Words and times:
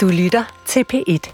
Du 0.00 0.08
lytter 0.08 0.44
til 0.66 0.84
P1. 0.92 1.32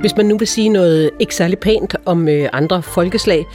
Hvis 0.00 0.16
man 0.16 0.26
nu 0.26 0.38
vil 0.38 0.48
sige 0.48 0.68
noget 0.68 1.10
ikke 1.20 1.34
særlig 1.34 1.58
pænt 1.58 1.96
om 2.06 2.28
øh, 2.28 2.48
andre 2.52 2.82
folkeslag, 2.82 3.46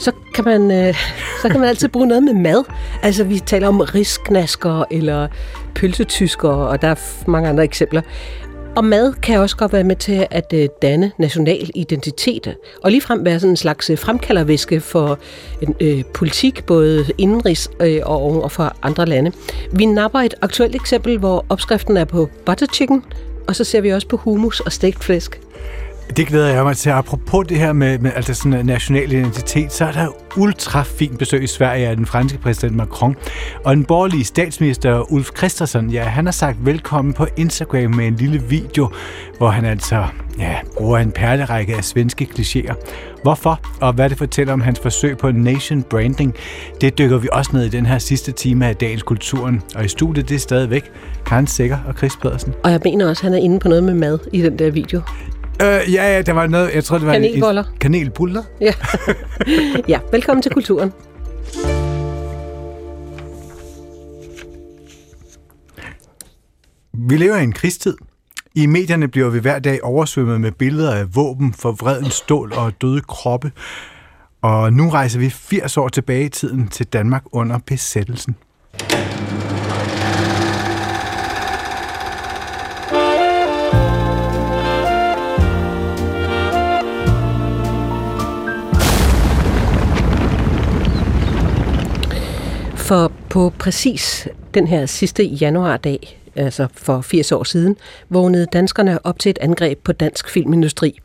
så 0.00 0.12
kan, 0.34 0.44
man, 0.44 0.70
øh, 0.70 0.94
så 1.42 1.48
kan 1.48 1.60
man 1.60 1.68
altid 1.68 1.88
bruge 1.88 2.06
noget 2.06 2.22
med 2.22 2.32
mad. 2.34 2.64
Altså, 3.02 3.24
vi 3.24 3.38
taler 3.38 3.68
om 3.68 3.80
risknasker 3.80 4.84
eller 4.90 5.28
pølsetysker, 5.74 6.48
og 6.48 6.82
der 6.82 6.88
er 6.88 7.30
mange 7.30 7.48
andre 7.48 7.64
eksempler. 7.64 8.02
Og 8.76 8.84
mad 8.84 9.12
kan 9.12 9.40
også 9.40 9.56
godt 9.56 9.72
være 9.72 9.84
med 9.84 9.96
til 9.96 10.26
at 10.30 10.52
øh, 10.54 10.68
danne 10.82 11.12
national 11.18 11.70
identitet, 11.74 12.56
og 12.82 12.90
ligefrem 12.90 13.24
være 13.24 13.40
sådan 13.40 13.50
en 13.50 13.56
slags 13.56 13.90
øh, 13.90 13.98
fremkaldervæske 13.98 14.80
for 14.80 15.18
en, 15.62 15.74
øh, 15.80 16.04
politik, 16.14 16.66
både 16.66 17.04
indenrigs 17.18 17.70
øh, 17.80 18.00
og, 18.04 18.42
og 18.42 18.52
for 18.52 18.76
andre 18.82 19.06
lande. 19.06 19.32
Vi 19.72 19.86
napper 19.86 20.18
et 20.18 20.34
aktuelt 20.42 20.74
eksempel, 20.74 21.18
hvor 21.18 21.46
opskriften 21.48 21.96
er 21.96 22.04
på 22.04 22.28
butter 22.46 22.66
chicken, 22.66 23.04
og 23.48 23.56
så 23.56 23.64
ser 23.64 23.80
vi 23.80 23.92
også 23.92 24.08
på 24.08 24.16
hummus 24.16 24.60
og 24.60 24.72
stegt 24.72 25.04
flæsk. 25.04 25.40
Det 26.16 26.26
glæder 26.26 26.54
jeg 26.54 26.64
mig 26.64 26.76
til. 26.76 26.90
Apropos 26.90 27.46
det 27.48 27.58
her 27.58 27.72
med, 27.72 27.98
med 27.98 28.10
altså 28.16 28.34
sådan 28.34 28.54
øh, 28.54 28.66
national 28.66 29.12
identitet, 29.12 29.72
så 29.72 29.84
er 29.84 29.92
der 29.92 30.08
ultra 30.36 30.82
fint 30.82 31.18
besøg 31.18 31.42
i 31.42 31.46
Sverige 31.46 31.88
af 31.88 31.96
den 31.96 32.06
franske 32.06 32.38
præsident 32.38 32.76
Macron. 32.76 33.16
Og 33.64 33.76
den 33.76 33.84
borgerlige 33.84 34.24
statsminister 34.24 35.12
Ulf 35.12 35.30
Christensen, 35.36 35.90
ja, 35.90 36.02
han 36.02 36.24
har 36.24 36.32
sagt 36.32 36.66
velkommen 36.66 37.14
på 37.14 37.26
Instagram 37.36 37.94
med 37.94 38.06
en 38.06 38.14
lille 38.14 38.42
video, 38.42 38.90
hvor 39.38 39.48
han 39.48 39.64
altså 39.64 40.04
ja, 40.38 40.54
bruger 40.76 40.98
en 40.98 41.12
perlerække 41.12 41.76
af 41.76 41.84
svenske 41.84 42.28
klichéer. 42.34 42.74
Hvorfor, 43.22 43.60
og 43.80 43.92
hvad 43.92 44.10
det 44.10 44.18
fortæller 44.18 44.52
om 44.52 44.60
hans 44.60 44.80
forsøg 44.80 45.18
på 45.18 45.30
nation 45.30 45.82
branding, 45.82 46.34
det 46.80 46.98
dykker 46.98 47.18
vi 47.18 47.28
også 47.32 47.50
ned 47.54 47.64
i 47.64 47.68
den 47.68 47.86
her 47.86 47.98
sidste 47.98 48.32
time 48.32 48.66
af 48.66 48.76
dagens 48.76 49.02
kulturen. 49.02 49.62
Og 49.74 49.84
i 49.84 49.88
studiet 49.88 50.28
det 50.28 50.34
er 50.34 50.38
stadigvæk 50.38 50.92
Karen 51.26 51.46
Sikker 51.46 51.78
og 51.88 51.94
Chris 51.94 52.16
Pedersen. 52.16 52.54
Og 52.64 52.70
jeg 52.70 52.80
mener 52.84 53.08
også, 53.08 53.20
at 53.20 53.32
han 53.32 53.40
er 53.40 53.44
inde 53.44 53.58
på 53.60 53.68
noget 53.68 53.84
med 53.84 53.94
mad 53.94 54.18
i 54.32 54.42
den 54.42 54.58
der 54.58 54.70
video. 54.70 55.00
Øh, 55.62 55.92
ja, 55.92 56.14
ja, 56.14 56.22
der 56.22 56.32
var 56.32 56.46
noget, 56.46 56.74
jeg 56.74 56.84
tror, 56.84 56.98
det 56.98 57.06
var 57.06 57.12
Kanelboller. 57.12 57.64
En, 57.64 57.78
kanelbuller? 57.80 58.42
Ja. 58.60 58.72
ja, 59.92 60.00
velkommen 60.12 60.42
til 60.42 60.52
kulturen. 60.52 60.92
Vi 66.92 67.16
lever 67.16 67.36
i 67.36 67.42
en 67.42 67.52
krigstid. 67.52 67.96
I 68.54 68.66
medierne 68.66 69.08
bliver 69.08 69.28
vi 69.30 69.38
hver 69.38 69.58
dag 69.58 69.84
oversvømmet 69.84 70.40
med 70.40 70.52
billeder 70.52 70.94
af 70.94 71.16
våben, 71.16 71.52
forvreden 71.52 72.10
stål 72.10 72.52
og 72.52 72.72
døde 72.80 73.00
kroppe. 73.00 73.52
Og 74.42 74.72
nu 74.72 74.88
rejser 74.90 75.18
vi 75.18 75.30
80 75.30 75.76
år 75.76 75.88
tilbage 75.88 76.24
i 76.24 76.28
tiden 76.28 76.68
til 76.68 76.86
Danmark 76.86 77.22
under 77.32 77.58
besættelsen. 77.66 78.36
For 92.84 93.12
på 93.30 93.52
præcis 93.58 94.28
den 94.54 94.66
her 94.66 94.86
sidste 94.86 95.24
januardag, 95.24 96.20
altså 96.36 96.66
for 96.72 97.00
80 97.00 97.32
år 97.32 97.44
siden, 97.44 97.76
vågnede 98.08 98.46
danskerne 98.46 99.06
op 99.06 99.18
til 99.18 99.30
et 99.30 99.38
angreb 99.38 99.78
på 99.84 99.92
dansk 99.92 100.28
filmindustri. 100.28 100.98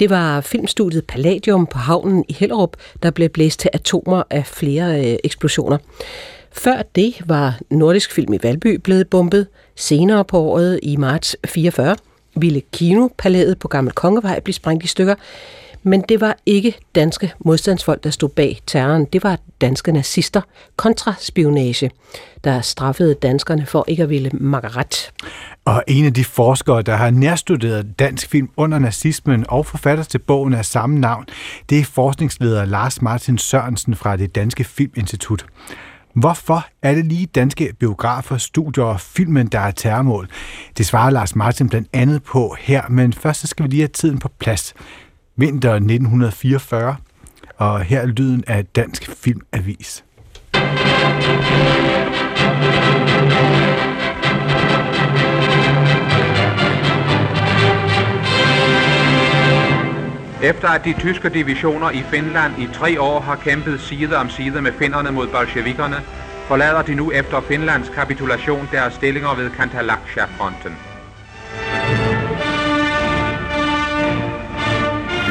Det 0.00 0.10
var 0.10 0.40
filmstudiet 0.40 1.04
Palladium 1.06 1.66
på 1.66 1.78
havnen 1.78 2.24
i 2.28 2.32
Hellerup, 2.32 2.76
der 3.02 3.10
blev 3.10 3.28
blæst 3.28 3.60
til 3.60 3.70
atomer 3.72 4.22
af 4.30 4.46
flere 4.46 5.12
øh, 5.12 5.16
eksplosioner. 5.24 5.78
Før 6.52 6.82
det 6.94 7.14
var 7.26 7.58
Nordisk 7.70 8.12
Film 8.12 8.32
i 8.32 8.38
Valby 8.42 8.80
blevet 8.80 9.08
bombet. 9.08 9.46
Senere 9.76 10.24
på 10.24 10.38
året 10.38 10.80
i 10.82 10.96
marts 10.96 11.36
44 11.46 11.96
ville 12.36 12.62
Kinopalæet 12.72 13.58
på 13.58 13.68
Gammel 13.68 13.92
Kongevej 13.94 14.40
blive 14.40 14.54
sprængt 14.54 14.84
i 14.84 14.86
stykker. 14.86 15.14
Men 15.86 16.04
det 16.08 16.20
var 16.20 16.36
ikke 16.46 16.74
danske 16.94 17.32
modstandsfolk, 17.44 18.04
der 18.04 18.10
stod 18.10 18.28
bag 18.28 18.60
terroren. 18.66 19.04
Det 19.04 19.22
var 19.22 19.38
danske 19.60 19.92
nazister, 19.92 20.40
kontraspionage, 20.76 21.90
der 22.44 22.60
straffede 22.60 23.14
danskerne 23.14 23.66
for 23.66 23.84
ikke 23.88 24.02
at 24.02 24.10
ville 24.10 24.30
ret. 24.42 25.12
Og 25.64 25.84
en 25.86 26.04
af 26.04 26.14
de 26.14 26.24
forskere, 26.24 26.82
der 26.82 26.96
har 26.96 27.10
nærstuderet 27.10 27.98
dansk 27.98 28.30
film 28.30 28.50
under 28.56 28.78
nazismen 28.78 29.44
og 29.48 29.66
forfatter 29.66 30.04
til 30.04 30.18
bogen 30.18 30.54
af 30.54 30.64
samme 30.64 30.98
navn, 31.00 31.24
det 31.70 31.78
er 31.78 31.84
forskningsleder 31.84 32.64
Lars 32.64 33.02
Martin 33.02 33.38
Sørensen 33.38 33.94
fra 33.94 34.16
det 34.16 34.34
Danske 34.34 34.64
Filminstitut. 34.64 35.46
Hvorfor 36.14 36.66
er 36.82 36.94
det 36.94 37.04
lige 37.04 37.26
danske 37.26 37.72
biografer, 37.80 38.36
studier 38.36 38.84
og 38.84 39.00
filmen, 39.00 39.46
der 39.46 39.58
er 39.58 39.70
terrormål? 39.70 40.28
Det 40.78 40.86
svarer 40.86 41.10
Lars 41.10 41.36
Martin 41.36 41.68
blandt 41.68 41.88
andet 41.92 42.22
på 42.22 42.56
her, 42.60 42.82
men 42.88 43.12
først 43.12 43.40
så 43.40 43.46
skal 43.46 43.62
vi 43.62 43.68
lige 43.68 43.80
have 43.80 43.88
tiden 43.88 44.18
på 44.18 44.28
plads 44.38 44.74
vinter 45.36 45.74
1944, 45.74 46.96
og 47.56 47.80
her 47.80 48.00
er 48.00 48.06
lyden 48.06 48.44
af 48.46 48.66
Dansk 48.66 49.10
Filmavis. 49.10 50.04
Efter 60.42 60.68
at 60.68 60.84
de 60.84 60.94
tyske 60.98 61.28
divisioner 61.28 61.90
i 61.90 62.02
Finland 62.02 62.52
i 62.58 62.68
tre 62.72 63.00
år 63.00 63.20
har 63.20 63.36
kæmpet 63.36 63.80
side 63.80 64.16
om 64.16 64.28
side 64.28 64.62
med 64.62 64.72
finnerne 64.72 65.10
mod 65.10 65.28
bolsjevikerne, 65.28 65.96
forlader 66.48 66.82
de 66.82 66.94
nu 66.94 67.12
efter 67.12 67.40
Finlands 67.40 67.88
kapitulation 67.88 68.68
deres 68.72 68.94
stillinger 68.94 69.34
ved 69.34 69.50
Kantalaksja-fronten. 69.50 70.93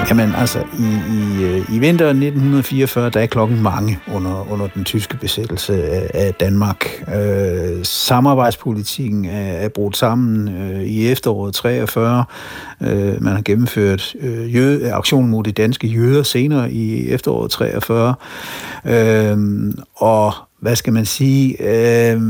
Jamen 0.10 0.36
altså, 0.36 0.60
i, 0.60 0.84
i, 1.14 1.44
øh, 1.44 1.76
i 1.76 1.80
vinteren 1.80 2.18
1944, 2.18 3.10
der 3.10 3.20
er 3.20 3.26
klokken 3.26 3.62
mange 3.62 4.00
under, 4.14 4.52
under 4.52 4.68
den 4.68 4.84
tyske 4.84 5.18
besættelse 5.18 5.84
af, 5.84 6.12
af 6.14 6.34
Danmark. 6.34 6.86
Øh, 7.16 7.86
samarbejdspolitikken 7.86 9.26
er, 9.26 9.52
er 9.52 9.70
brudt 9.70 9.98
sammen 9.98 10.48
øh, 10.48 10.84
i 10.84 11.12
efteråret 11.12 11.54
43. 11.54 12.26
Øh, 12.82 13.24
man 13.24 13.34
har 13.34 13.42
gennemført 13.42 14.16
øh, 14.20 14.56
jøde, 14.56 14.94
aktion 14.94 15.30
mod 15.30 15.44
de 15.44 15.52
danske 15.52 15.88
jøder 15.88 16.24
senere 16.24 16.72
i 16.72 17.10
efteråret 17.10 17.52
43. 17.52 18.16
Øh, 18.86 19.38
og 19.96 20.34
hvad 20.64 20.76
skal 20.76 20.94
man 20.94 21.06
sige, 21.06 21.62
øh, 21.62 22.22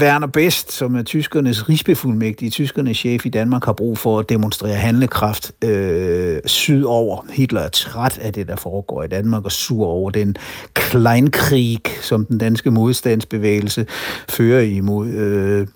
Werner 0.00 0.26
Best, 0.26 0.72
som 0.72 0.96
er 0.96 1.02
tyskernes 1.02 1.68
rigsbefuldmægtige, 1.68 2.50
tyskernes 2.50 2.96
chef 2.96 3.26
i 3.26 3.28
Danmark, 3.28 3.64
har 3.64 3.72
brug 3.72 3.98
for 3.98 4.18
at 4.18 4.28
demonstrere 4.28 4.74
handlekraft 4.74 5.52
øh, 5.64 6.38
sydover. 6.44 7.26
Hitler 7.30 7.60
er 7.60 7.68
træt 7.68 8.18
af 8.18 8.32
det, 8.32 8.48
der 8.48 8.56
foregår 8.56 9.02
i 9.02 9.06
Danmark, 9.08 9.44
og 9.44 9.52
sur 9.52 9.86
over 9.86 10.10
den 10.10 10.36
kleinkrig, 10.74 11.80
som 12.02 12.26
den 12.26 12.38
danske 12.38 12.70
modstandsbevægelse 12.70 13.86
fører 14.28 14.60
imod... 14.60 15.08
Øh, 15.08 15.66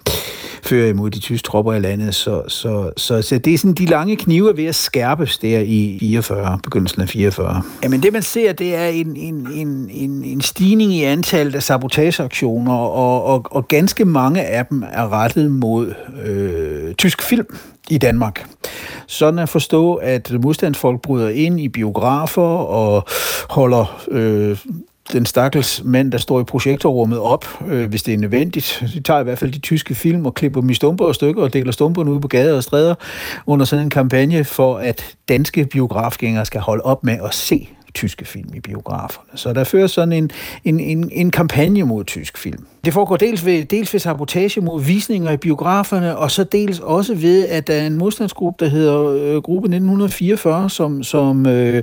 fører 0.62 0.89
imod 0.89 1.11
de 1.11 1.19
tyske 1.19 1.47
tropper 1.47 1.73
i 1.73 1.81
landet. 1.81 2.15
Så, 2.15 2.43
så, 2.49 2.91
så, 2.97 3.23
så 3.23 3.39
det 3.39 3.55
er 3.55 3.59
sådan, 3.59 3.75
de 3.75 3.87
lange 3.87 4.17
knive 4.17 4.56
ved 4.56 4.65
at 4.65 4.75
skærpes 4.75 5.39
der 5.39 5.59
i 5.59 5.97
44, 6.00 6.59
begyndelsen 6.62 7.03
af 7.03 7.09
44. 7.09 7.62
Jamen 7.83 8.03
det 8.03 8.12
man 8.12 8.23
ser, 8.23 8.53
det 8.53 8.75
er 8.75 8.87
en, 8.87 9.17
en, 9.17 9.49
en, 9.55 9.91
en, 9.91 10.25
en 10.25 10.41
stigning 10.41 10.93
i 10.93 11.03
antallet 11.03 11.55
af 11.55 11.62
sabotageaktioner, 11.62 12.75
og, 12.75 13.25
og, 13.25 13.47
og 13.50 13.69
ganske 13.69 14.05
mange 14.05 14.43
af 14.43 14.67
dem 14.67 14.84
er 14.93 15.12
rettet 15.12 15.50
mod 15.50 15.95
øh, 16.25 16.94
tysk 16.94 17.23
film 17.23 17.47
i 17.91 17.99
Danmark. 17.99 18.47
Sådan 19.06 19.39
at 19.39 19.49
forstå, 19.49 19.94
at 19.94 20.33
modstandsfolk 20.43 21.03
bryder 21.03 21.29
ind 21.29 21.61
i 21.61 21.69
biografer 21.69 22.43
og 22.43 23.05
holder 23.50 24.05
øh, 24.11 24.59
den 25.12 25.26
stakkels 25.26 25.82
mand, 25.84 26.12
der 26.12 26.18
står 26.18 26.40
i 26.40 26.44
projektorrummet 26.44 27.18
op, 27.18 27.46
øh, 27.68 27.88
hvis 27.88 28.02
det 28.02 28.14
er 28.14 28.19
nødvendigt. 28.19 28.84
De 28.94 29.00
tager 29.00 29.20
i 29.20 29.22
hvert 29.22 29.38
fald 29.38 29.52
de 29.52 29.58
tyske 29.58 29.94
film 29.94 30.26
og 30.26 30.34
klipper 30.34 30.60
dem 30.60 30.70
i 30.70 30.75
stumper 30.75 31.04
og 31.04 31.14
stykker 31.14 31.43
og 31.43 31.52
deler 31.52 31.72
stumperne 31.72 32.12
ud 32.12 32.20
på 32.20 32.28
gader 32.28 32.56
og 32.56 32.62
stræder 32.62 32.94
under 33.46 33.66
sådan 33.66 33.84
en 33.84 33.90
kampagne 33.90 34.44
for, 34.44 34.76
at 34.76 35.16
danske 35.28 35.64
biografgængere 35.64 36.44
skal 36.44 36.60
holde 36.60 36.82
op 36.82 37.04
med 37.04 37.19
at 37.25 37.34
se 37.34 37.69
tyske 37.94 38.25
film 38.25 38.54
i 38.54 38.60
biograferne. 38.60 39.38
Så 39.38 39.52
der 39.52 39.64
fører 39.64 39.87
sådan 39.87 40.12
en, 40.12 40.31
en, 40.64 40.81
en, 40.81 41.10
en 41.12 41.31
kampagne 41.31 41.82
mod 41.82 42.05
tysk 42.05 42.38
film. 42.38 42.66
Det 42.84 42.93
foregår 42.93 43.17
dels 43.17 43.46
ved, 43.46 43.64
dels 43.64 43.93
ved 43.93 44.00
sabotage 44.00 44.61
mod 44.61 44.82
visninger 44.82 45.31
i 45.31 45.37
biograferne, 45.37 46.17
og 46.17 46.31
så 46.31 46.44
dels 46.44 46.79
også 46.79 47.14
ved, 47.14 47.49
at 47.49 47.67
der 47.67 47.75
er 47.75 47.87
en 47.87 47.99
modstandsgruppe, 47.99 48.64
der 48.64 48.70
hedder 48.70 49.06
øh, 49.06 49.43
Gruppe 49.43 49.67
1944, 49.67 50.70
som, 50.70 51.02
som 51.02 51.46
øh, 51.46 51.82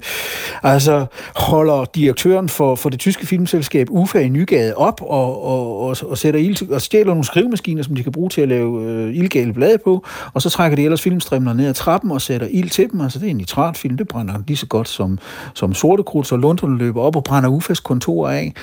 altså 0.64 1.06
holder 1.36 1.86
direktøren 1.86 2.50
for, 2.50 2.76
for 2.76 2.90
det 2.90 3.00
tyske 3.00 3.26
filmselskab 3.26 3.88
UFA 3.90 4.20
i 4.20 4.30
Nygade 4.30 4.76
op 4.76 5.02
og, 5.02 5.44
og, 5.46 5.80
og, 5.80 5.96
og, 6.04 6.18
sætter 6.18 6.40
ild, 6.40 6.72
og 6.72 6.82
stjæler 6.82 7.08
nogle 7.08 7.24
skrivemaskiner, 7.24 7.84
som 7.84 7.96
de 7.96 8.04
kan 8.04 8.12
bruge 8.12 8.30
til 8.30 8.42
at 8.42 8.48
lave 8.48 8.84
øh, 8.84 9.16
illegale 9.16 9.54
blade 9.54 9.78
på, 9.84 10.06
og 10.34 10.42
så 10.42 10.50
trækker 10.50 10.76
de 10.76 10.84
ellers 10.84 11.02
filmstrimler 11.02 11.54
ned 11.54 11.68
ad 11.68 11.74
trappen 11.74 12.12
og 12.12 12.22
sætter 12.22 12.48
ild 12.52 12.70
til 12.70 12.92
dem. 12.92 13.02
Altså 13.02 13.20
det 13.20 13.26
er 13.26 13.30
en 13.30 13.38
nitratfilm, 13.38 13.98
det 13.98 14.08
brænder 14.08 14.34
lige 14.48 14.58
så 14.58 14.68
godt 14.68 14.88
som, 14.88 15.20
som 15.54 15.74
sorte 15.74 16.04
krudt, 16.04 16.28
så 16.28 16.36
lunderne 16.36 16.78
løber 16.78 17.02
op 17.02 17.16
og 17.16 17.24
brænder 17.24 17.50
UFAs 17.50 17.80
kontor 17.80 18.30
af, 18.30 18.54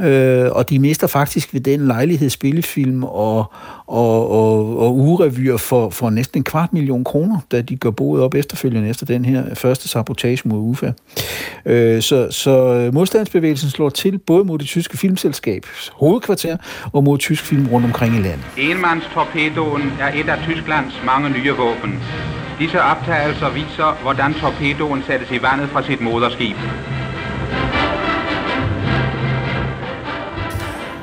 øh, 0.00 0.50
og 0.52 0.70
de 0.70 0.78
mister 0.78 1.06
faktisk 1.06 1.54
ved 1.54 1.60
den 1.60 1.85
lejlighedsspillefilm 1.86 3.04
og, 3.04 3.52
og, 3.86 4.30
og, 4.30 4.78
og 4.78 4.96
ugerevyer 4.96 5.56
for, 5.56 5.90
for 5.90 6.10
næsten 6.10 6.40
en 6.40 6.44
kvart 6.44 6.72
million 6.72 7.04
kroner, 7.04 7.38
da 7.52 7.60
de 7.62 7.76
gør 7.76 7.90
boet 7.90 8.22
op 8.22 8.34
efterfølgende 8.34 8.88
efter 8.88 9.06
den 9.06 9.24
her 9.24 9.54
første 9.54 9.88
sabotage 9.88 10.40
mod 10.44 10.58
UFA. 10.58 10.92
Øh, 11.66 12.02
så, 12.02 12.28
så 12.30 12.74
øh, 12.74 12.94
modstandsbevægelsen 12.94 13.70
slår 13.70 13.88
til 13.88 14.18
både 14.18 14.44
mod 14.44 14.58
det 14.58 14.66
tyske 14.66 14.96
filmselskabs 14.96 15.92
hovedkvarter 15.94 16.56
og 16.92 17.04
mod 17.04 17.18
tysk 17.18 17.44
film 17.44 17.66
rundt 17.66 17.86
omkring 17.86 18.14
i 18.14 18.18
landet. 18.18 18.44
Enmandstorpedoen 18.58 19.82
er 20.00 20.20
et 20.20 20.28
af 20.28 20.38
Tysklands 20.42 20.94
mange 21.06 21.30
nye 21.30 21.50
våben. 21.50 22.02
Disse 22.58 22.82
optagelser 22.82 23.50
viser, 23.50 23.98
hvordan 24.02 24.34
torpedoen 24.34 25.02
sættes 25.06 25.30
i 25.30 25.42
vandet 25.42 25.68
fra 25.68 25.82
sit 25.82 26.00
moderskib. 26.00 26.56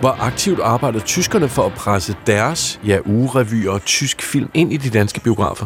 Hvor 0.03 0.17
aktivt 0.19 0.59
arbejdede 0.59 1.03
tyskerne 1.03 1.49
for 1.49 1.65
at 1.65 1.73
presse 1.73 2.15
deres 2.27 2.79
ja, 2.87 2.97
ugerevyer 3.05 3.71
og 3.71 3.85
tysk 3.85 4.21
film 4.21 4.49
ind 4.53 4.73
i 4.73 4.77
de 4.77 4.89
danske 4.89 5.19
biografer? 5.19 5.65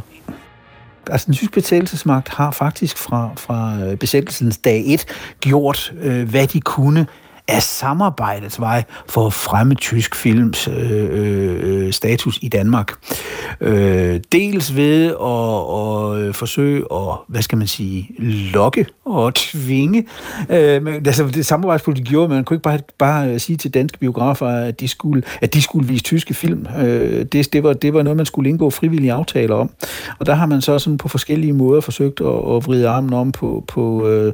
Altså, 1.12 1.26
den 1.26 1.34
tyske 1.34 1.52
besættelsesmagt 1.52 2.30
har 2.30 2.52
faktisk 2.52 2.98
fra, 2.98 3.30
fra 3.38 3.78
besættelsens 3.96 4.58
dag 4.58 4.84
1 4.86 5.06
gjort, 5.40 5.94
øh, 6.02 6.30
hvad 6.30 6.48
de 6.48 6.62
kunne 6.62 7.08
af 7.48 7.64
samarbejdets 7.64 8.60
vej 8.60 8.84
for 9.10 9.28
at 9.28 9.34
fremme 9.34 9.76
tysk 9.76 10.16
films 10.16 10.68
øh, 10.68 11.10
øh, 11.12 11.60
øh 11.64 11.94
status 11.94 12.40
i 12.42 12.50
Danmark. 12.50 12.94
Øh, 13.62 14.20
dels 14.32 14.76
ved 14.76 15.06
at, 15.06 16.20
at 16.20 16.28
øh, 16.28 16.34
forsøge 16.34 16.84
at, 16.92 17.18
hvad 17.28 17.42
skal 17.42 17.58
man 17.58 17.68
sige, 17.68 18.10
lokke 18.54 18.86
og 19.06 19.34
tvinge. 19.34 20.08
Øh, 20.50 20.84
men, 20.84 20.94
altså, 20.94 21.28
det 21.28 21.46
samarbejdspolitik 21.46 22.06
gjorde, 22.06 22.30
man 22.30 22.44
kunne 22.44 22.56
ikke 22.56 22.64
bare, 22.64 22.80
bare 22.98 23.30
øh, 23.30 23.40
sige 23.40 23.58
til 23.58 23.74
danske 23.74 24.00
biografer, 24.00 24.48
at 24.48 24.80
de 24.80 24.88
skulle, 24.88 25.24
at 25.42 25.54
de 25.54 25.62
skulle 25.62 25.88
vise 25.88 26.04
tyske 26.04 26.34
film. 26.34 26.68
Øh, 26.80 27.26
det, 27.26 27.54
det, 27.54 27.64
var, 27.64 27.74
det 27.74 27.94
var 27.94 28.04
noget, 28.04 28.18
man 28.18 28.26
skulle 28.26 28.50
indgå 28.50 28.70
frivillige 28.70 29.14
aftaler 29.14 29.56
om. 29.56 29.70
Og 30.20 30.26
der 30.26 30.34
har 30.34 30.46
man 30.46 30.62
så 30.62 30.80
sådan 30.80 30.98
på 30.98 31.08
forskellige 31.08 31.54
måder 31.54 31.82
forsøgt 31.82 32.22
at, 32.22 32.28
at 32.28 32.66
vride 32.66 32.90
armen 32.90 33.14
om 33.14 33.32
på, 33.32 33.64
på 33.68 34.08
øh, 34.08 34.34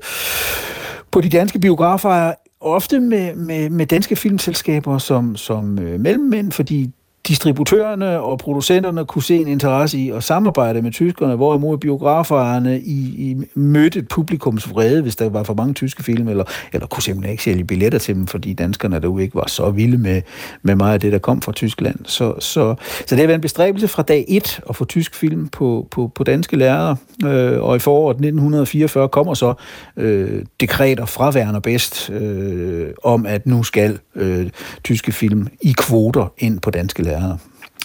på 1.13 1.21
de 1.21 1.30
danske 1.30 1.59
biografer 1.59 2.33
ofte 2.65 3.00
med, 3.00 3.36
med, 3.36 3.69
med 3.69 3.86
danske 3.86 4.15
filmselskaber 4.15 4.98
som, 4.98 5.36
som 5.36 5.80
øh, 5.80 6.00
mellemmænd, 6.00 6.51
fordi 6.51 6.92
distributørerne 7.28 8.20
og 8.20 8.38
producenterne 8.38 9.06
kunne 9.06 9.24
se 9.24 9.36
en 9.36 9.48
interesse 9.48 9.98
i 9.98 10.10
at 10.10 10.24
samarbejde 10.24 10.81
med 10.81 10.92
tyskerne, 10.92 11.36
hvorimod 11.36 11.78
biograferne 11.78 12.81
i, 12.81 13.00
i 13.31 13.38
mødte 13.56 14.04
publikums 14.04 14.70
vrede, 14.70 15.02
hvis 15.02 15.16
der 15.16 15.30
var 15.30 15.44
for 15.44 15.54
mange 15.54 15.74
tyske 15.74 16.04
film, 16.04 16.28
eller, 16.28 16.44
eller 16.74 16.88
kunne 16.88 17.04
simpelthen 17.04 17.31
ikke 17.31 17.44
sælge 17.44 17.64
billetter 17.64 18.00
til 18.00 18.16
dem, 18.16 18.28
fordi 18.28 18.54
danskerne 18.54 19.00
derude 19.00 19.24
ikke 19.24 19.36
var 19.36 19.48
så 19.48 19.70
vilde 19.70 19.98
med, 19.98 20.22
med 20.62 20.75
meget 20.75 20.94
af 20.94 21.00
det, 21.00 21.12
der 21.12 21.20
kom 21.20 21.42
fra 21.42 21.52
Tyskland. 21.52 21.96
Så, 22.06 22.34
så, 22.40 22.75
så 23.08 23.16
det 23.16 23.20
har 23.20 23.28
været 23.28 23.36
en 23.36 23.42
bestræbelse 23.42 23.88
fra 23.88 24.04
dag 24.04 24.26
1 24.28 24.62
at 24.69 24.76
få 24.76 24.86
tysk 24.86 25.16
film 25.16 25.48
på, 25.48 25.88
på, 25.92 26.12
på 26.16 26.24
danske 26.24 26.58
lærere, 26.58 26.96
øh, 27.26 27.62
og 27.62 27.76
i 27.76 27.80
foråret 27.80 28.16
1944 28.16 29.10
kommer 29.10 29.34
så 29.34 29.54
øh, 29.98 30.46
dekreter 30.60 31.06
fra 31.06 31.30
Werner 31.30 31.60
Best 31.60 32.10
øh, 32.10 32.88
om, 33.04 33.26
at 33.26 33.46
nu 33.46 33.64
skal 33.64 34.00
øh, 34.16 34.50
tyske 34.84 35.12
film 35.12 35.48
i 35.62 35.76
kvoter 35.78 36.34
ind 36.38 36.60
på 36.60 36.72
danske 36.72 37.04
lærere 37.04 37.12
lærere. 37.13 37.38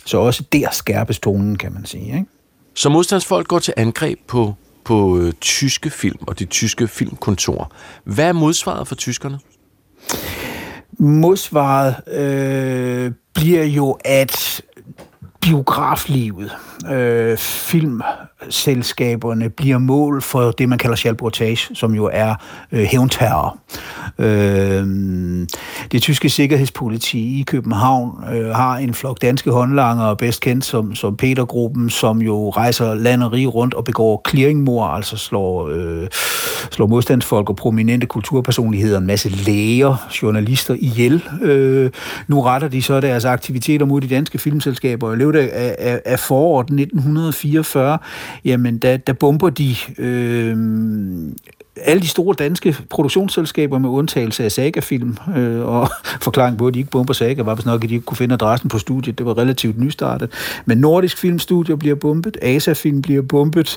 Så 0.05 0.19
også 0.19 0.45
der 0.53 0.71
skærpes 0.73 1.19
tonen, 1.19 1.59
kan 1.59 1.73
man 1.73 1.85
sige. 1.85 2.07
Ikke? 2.07 2.27
Så 2.75 2.89
modstandsfolk 2.89 3.49
går 3.49 3.59
til 3.59 3.75
angreb 3.77 4.19
på, 4.27 4.55
på 4.85 5.19
øh, 5.19 5.33
tyske 5.33 5.91
film 5.91 6.19
og 6.27 6.39
de 6.39 6.45
tyske 6.45 6.89
filmkontorer. 6.89 7.67
Hvad 8.05 8.29
er 8.29 8.33
modsvaret 8.33 8.89
for 8.89 8.95
tyskerne? 8.95 9.39
Modsvaret 10.99 11.95
øh, 12.09 13.13
bliver 13.35 13.65
jo, 13.65 13.99
at 14.05 14.63
biograflivet, 15.41 16.51
øh, 16.91 17.39
filmselskaberne 17.39 19.51
bliver 19.51 19.79
mål 19.79 20.23
for 20.23 20.51
det, 20.51 20.69
man 20.69 20.79
kalder 20.79 20.97
chalportage, 20.97 21.75
som 21.75 21.95
jo 21.95 22.11
er 22.13 22.35
øh, 22.73 22.85
hævnterror. 22.85 23.59
Øh, 24.19 24.87
det 25.93 26.03
tyske 26.03 26.29
sikkerhedspoliti 26.29 27.41
i 27.41 27.43
København 27.43 28.25
øh, 28.33 28.51
har 28.51 28.77
en 28.77 28.95
flok 28.95 29.23
danske 29.23 29.51
håndlanger, 29.51 30.15
bedst 30.15 30.41
kendt 30.41 30.65
som, 30.65 30.95
som 30.95 31.17
Petergruppen, 31.17 31.91
som 31.91 32.23
jo 32.23 32.51
rejser 32.51 32.95
land 32.95 33.23
og 33.23 33.33
rige 33.33 33.47
rundt 33.47 33.75
og 33.75 33.85
begår 33.85 34.23
clearingmord, 34.29 34.97
altså 34.97 35.17
slår, 35.17 35.69
øh, 35.69 36.09
slår 36.71 36.87
modstandsfolk 36.87 37.51
og 37.51 37.57
prominente 37.57 38.07
kulturpersonligheder, 38.07 38.99
en 38.99 39.07
masse 39.07 39.29
læger, 39.29 40.09
journalister 40.23 40.77
ihjel. 40.79 41.23
Øh, 41.43 41.91
nu 42.27 42.41
retter 42.41 42.69
de 42.69 42.83
så 42.83 43.01
deres 43.01 43.25
aktiviteter 43.25 43.87
mod 43.87 44.01
de 44.01 44.09
danske 44.09 44.39
filmselskaber, 44.39 45.09
og 45.09 45.17
i 45.29 45.33
løbet 45.33 45.49
af, 45.49 45.77
af, 45.79 46.03
af 46.05 46.21
foråret 46.21 46.65
1944, 46.65 47.99
jamen 48.45 48.79
der, 48.79 48.97
der 48.97 49.13
bomber 49.13 49.51
de 49.51 49.77
øh, 49.99 50.57
alle 51.83 52.03
de 52.03 52.09
store 52.09 52.35
danske 52.39 52.77
produktionsselskaber 52.91 53.79
med 53.79 53.89
undtagelse 53.89 54.45
af 54.45 54.53
Saga-film, 54.53 55.17
øh, 55.37 55.67
og 55.67 55.89
forklaring 56.27 56.59
på, 56.59 56.67
at 56.67 56.75
de 56.75 56.79
ikke 56.79 56.91
bomber 56.91 57.15
Saga, 57.15 57.43
var 57.43 57.63
nok, 57.67 57.85
at 57.85 57.89
de 57.89 57.95
ikke 57.95 58.07
kunne 58.07 58.17
finde 58.17 58.33
adressen 58.33 58.69
på 58.69 58.79
studiet. 58.79 59.19
Det 59.19 59.27
var 59.27 59.39
relativt 59.39 59.79
nystartet. 59.79 60.33
Men 60.65 60.79
Nordisk 60.79 61.19
Filmstudio 61.19 61.77
bliver 61.77 61.95
bombet, 61.95 62.37
Asa-film 62.43 63.03
bliver 63.03 63.23
bombet, 63.23 63.77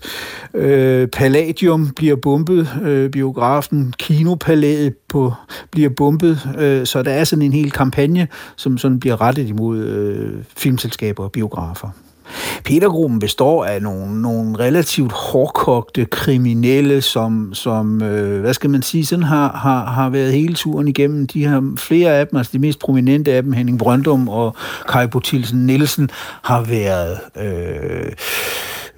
øh, 0.54 1.08
Palladium 1.08 1.90
bliver 1.96 2.16
bombet, 2.16 2.70
øh, 2.84 3.10
biografen, 3.10 3.94
Kinopalæet 3.98 4.94
på, 5.10 5.34
bliver 5.72 5.90
bombet, 5.90 6.50
øh, 6.60 6.86
så 6.86 7.04
der 7.04 7.12
er 7.12 7.24
sådan 7.24 7.46
en 7.46 7.54
hel 7.54 7.72
kampagne, 7.72 8.28
som 8.56 8.78
sådan 8.78 9.00
bliver 9.00 9.22
rettet 9.22 9.48
imod 9.48 9.80
øh, 9.80 10.44
filmselskaber 10.58 11.24
og 11.24 11.32
biografer. 11.32 11.90
Petergruppen 12.64 13.20
består 13.20 13.66
af 13.66 13.82
nogle, 13.82 14.22
nogle 14.22 14.60
relativt 14.60 15.12
hårdkogte 15.12 16.06
kriminelle, 16.06 17.02
som, 17.02 17.54
som 17.54 18.02
øh, 18.02 18.42
hvad 18.42 18.54
skal 18.54 18.70
man 18.70 18.82
sige, 18.82 19.06
sådan 19.06 19.24
har, 19.24 19.52
har, 19.52 19.86
har 19.86 20.10
været 20.10 20.34
hele 20.34 20.54
turen 20.54 20.88
igennem. 20.88 21.28
De 21.28 21.46
har 21.46 21.74
flere 21.78 22.12
af 22.12 22.28
dem, 22.28 22.38
altså 22.38 22.52
de 22.54 22.60
mest 22.60 22.80
prominente 22.80 23.34
af 23.34 23.44
dem, 23.44 23.54
Henning 23.54 23.80
Brøndum 23.80 24.30
og 24.30 24.56
Kai 24.90 25.08
Botilsen 25.08 25.66
Nielsen, 25.66 26.10
har 26.42 26.62
været... 26.62 27.20
Øh, 27.38 28.12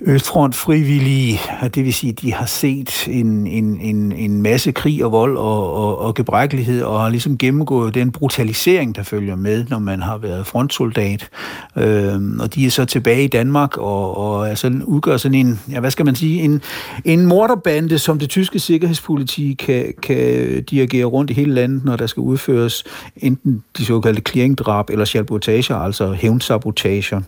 Østfront 0.06 0.56
frivillige, 0.56 1.40
det 1.76 1.86
vil 1.86 1.94
sige, 1.94 2.14
de 2.14 2.34
har 2.34 2.46
set 2.46 3.08
en, 3.08 3.48
en, 3.48 3.80
en, 3.82 4.12
en 4.12 4.42
masse 4.42 4.72
krig 4.72 5.06
og 5.06 5.12
vold 5.12 5.38
og, 5.38 5.74
og, 5.74 6.00
og 6.00 6.16
gebrækkelighed, 6.16 6.82
og 6.82 7.02
har 7.02 7.10
ligesom 7.10 7.38
gennemgået 7.38 7.94
den 7.94 8.12
brutalisering, 8.12 8.96
der 8.96 9.04
følger 9.04 9.36
med, 9.36 9.66
når 9.70 9.80
man 9.80 10.02
har 10.02 10.18
været 10.18 10.48
frontsoldat. 10.48 11.30
Øhm, 11.78 12.40
og 12.40 12.56
de 12.56 12.66
er 12.66 12.70
så 12.70 12.86
tilbage 12.86 13.24
i 13.24 13.28
Danmark 13.28 13.78
og, 13.78 14.18
og 14.18 14.50
er 14.50 14.56
sådan, 14.56 14.84
udgør 14.84 15.18
sådan 15.18 15.36
en, 15.36 15.60
ja, 15.72 15.80
hvad 15.80 15.92
skal 15.92 16.06
man 16.06 16.16
sige, 16.16 16.42
en, 16.42 16.62
en 17.06 17.26
morderbande, 17.26 18.00
som 18.00 18.20
det 18.20 18.30
tyske 18.30 18.60
sikkerhedspoliti 18.60 19.56
kan, 19.60 19.94
kan 20.02 20.18
dirigere 20.64 21.06
rundt 21.06 21.32
i 21.32 21.34
hele 21.34 21.54
landet, 21.54 21.86
når 21.86 21.96
der 21.96 22.08
skal 22.08 22.22
udføres 22.22 22.84
enten 23.18 23.64
de 23.78 23.86
såkaldte 23.86 24.22
clearingdrab 24.32 24.90
eller 24.90 25.06
sabotager, 25.06 25.76
altså 25.76 26.12
hævnsabotager 26.12 27.22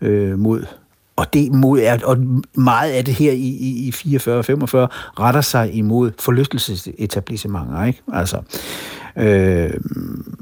øh, 0.00 0.38
mod 0.38 0.64
og 1.16 1.32
det 1.32 1.52
mod 1.52 1.80
er, 1.80 1.98
og 2.04 2.18
meget 2.54 2.90
af 2.90 3.04
det 3.04 3.14
her 3.14 3.32
i, 3.32 3.36
i, 3.36 3.88
i 3.88 3.92
44 3.92 4.38
og 4.38 4.44
45 4.44 4.88
retter 5.20 5.40
sig 5.40 5.74
imod 5.74 6.10
forlystelsesetablissementer, 6.18 7.84
ikke? 7.84 8.02
Altså, 8.12 8.36
øh, 9.18 9.70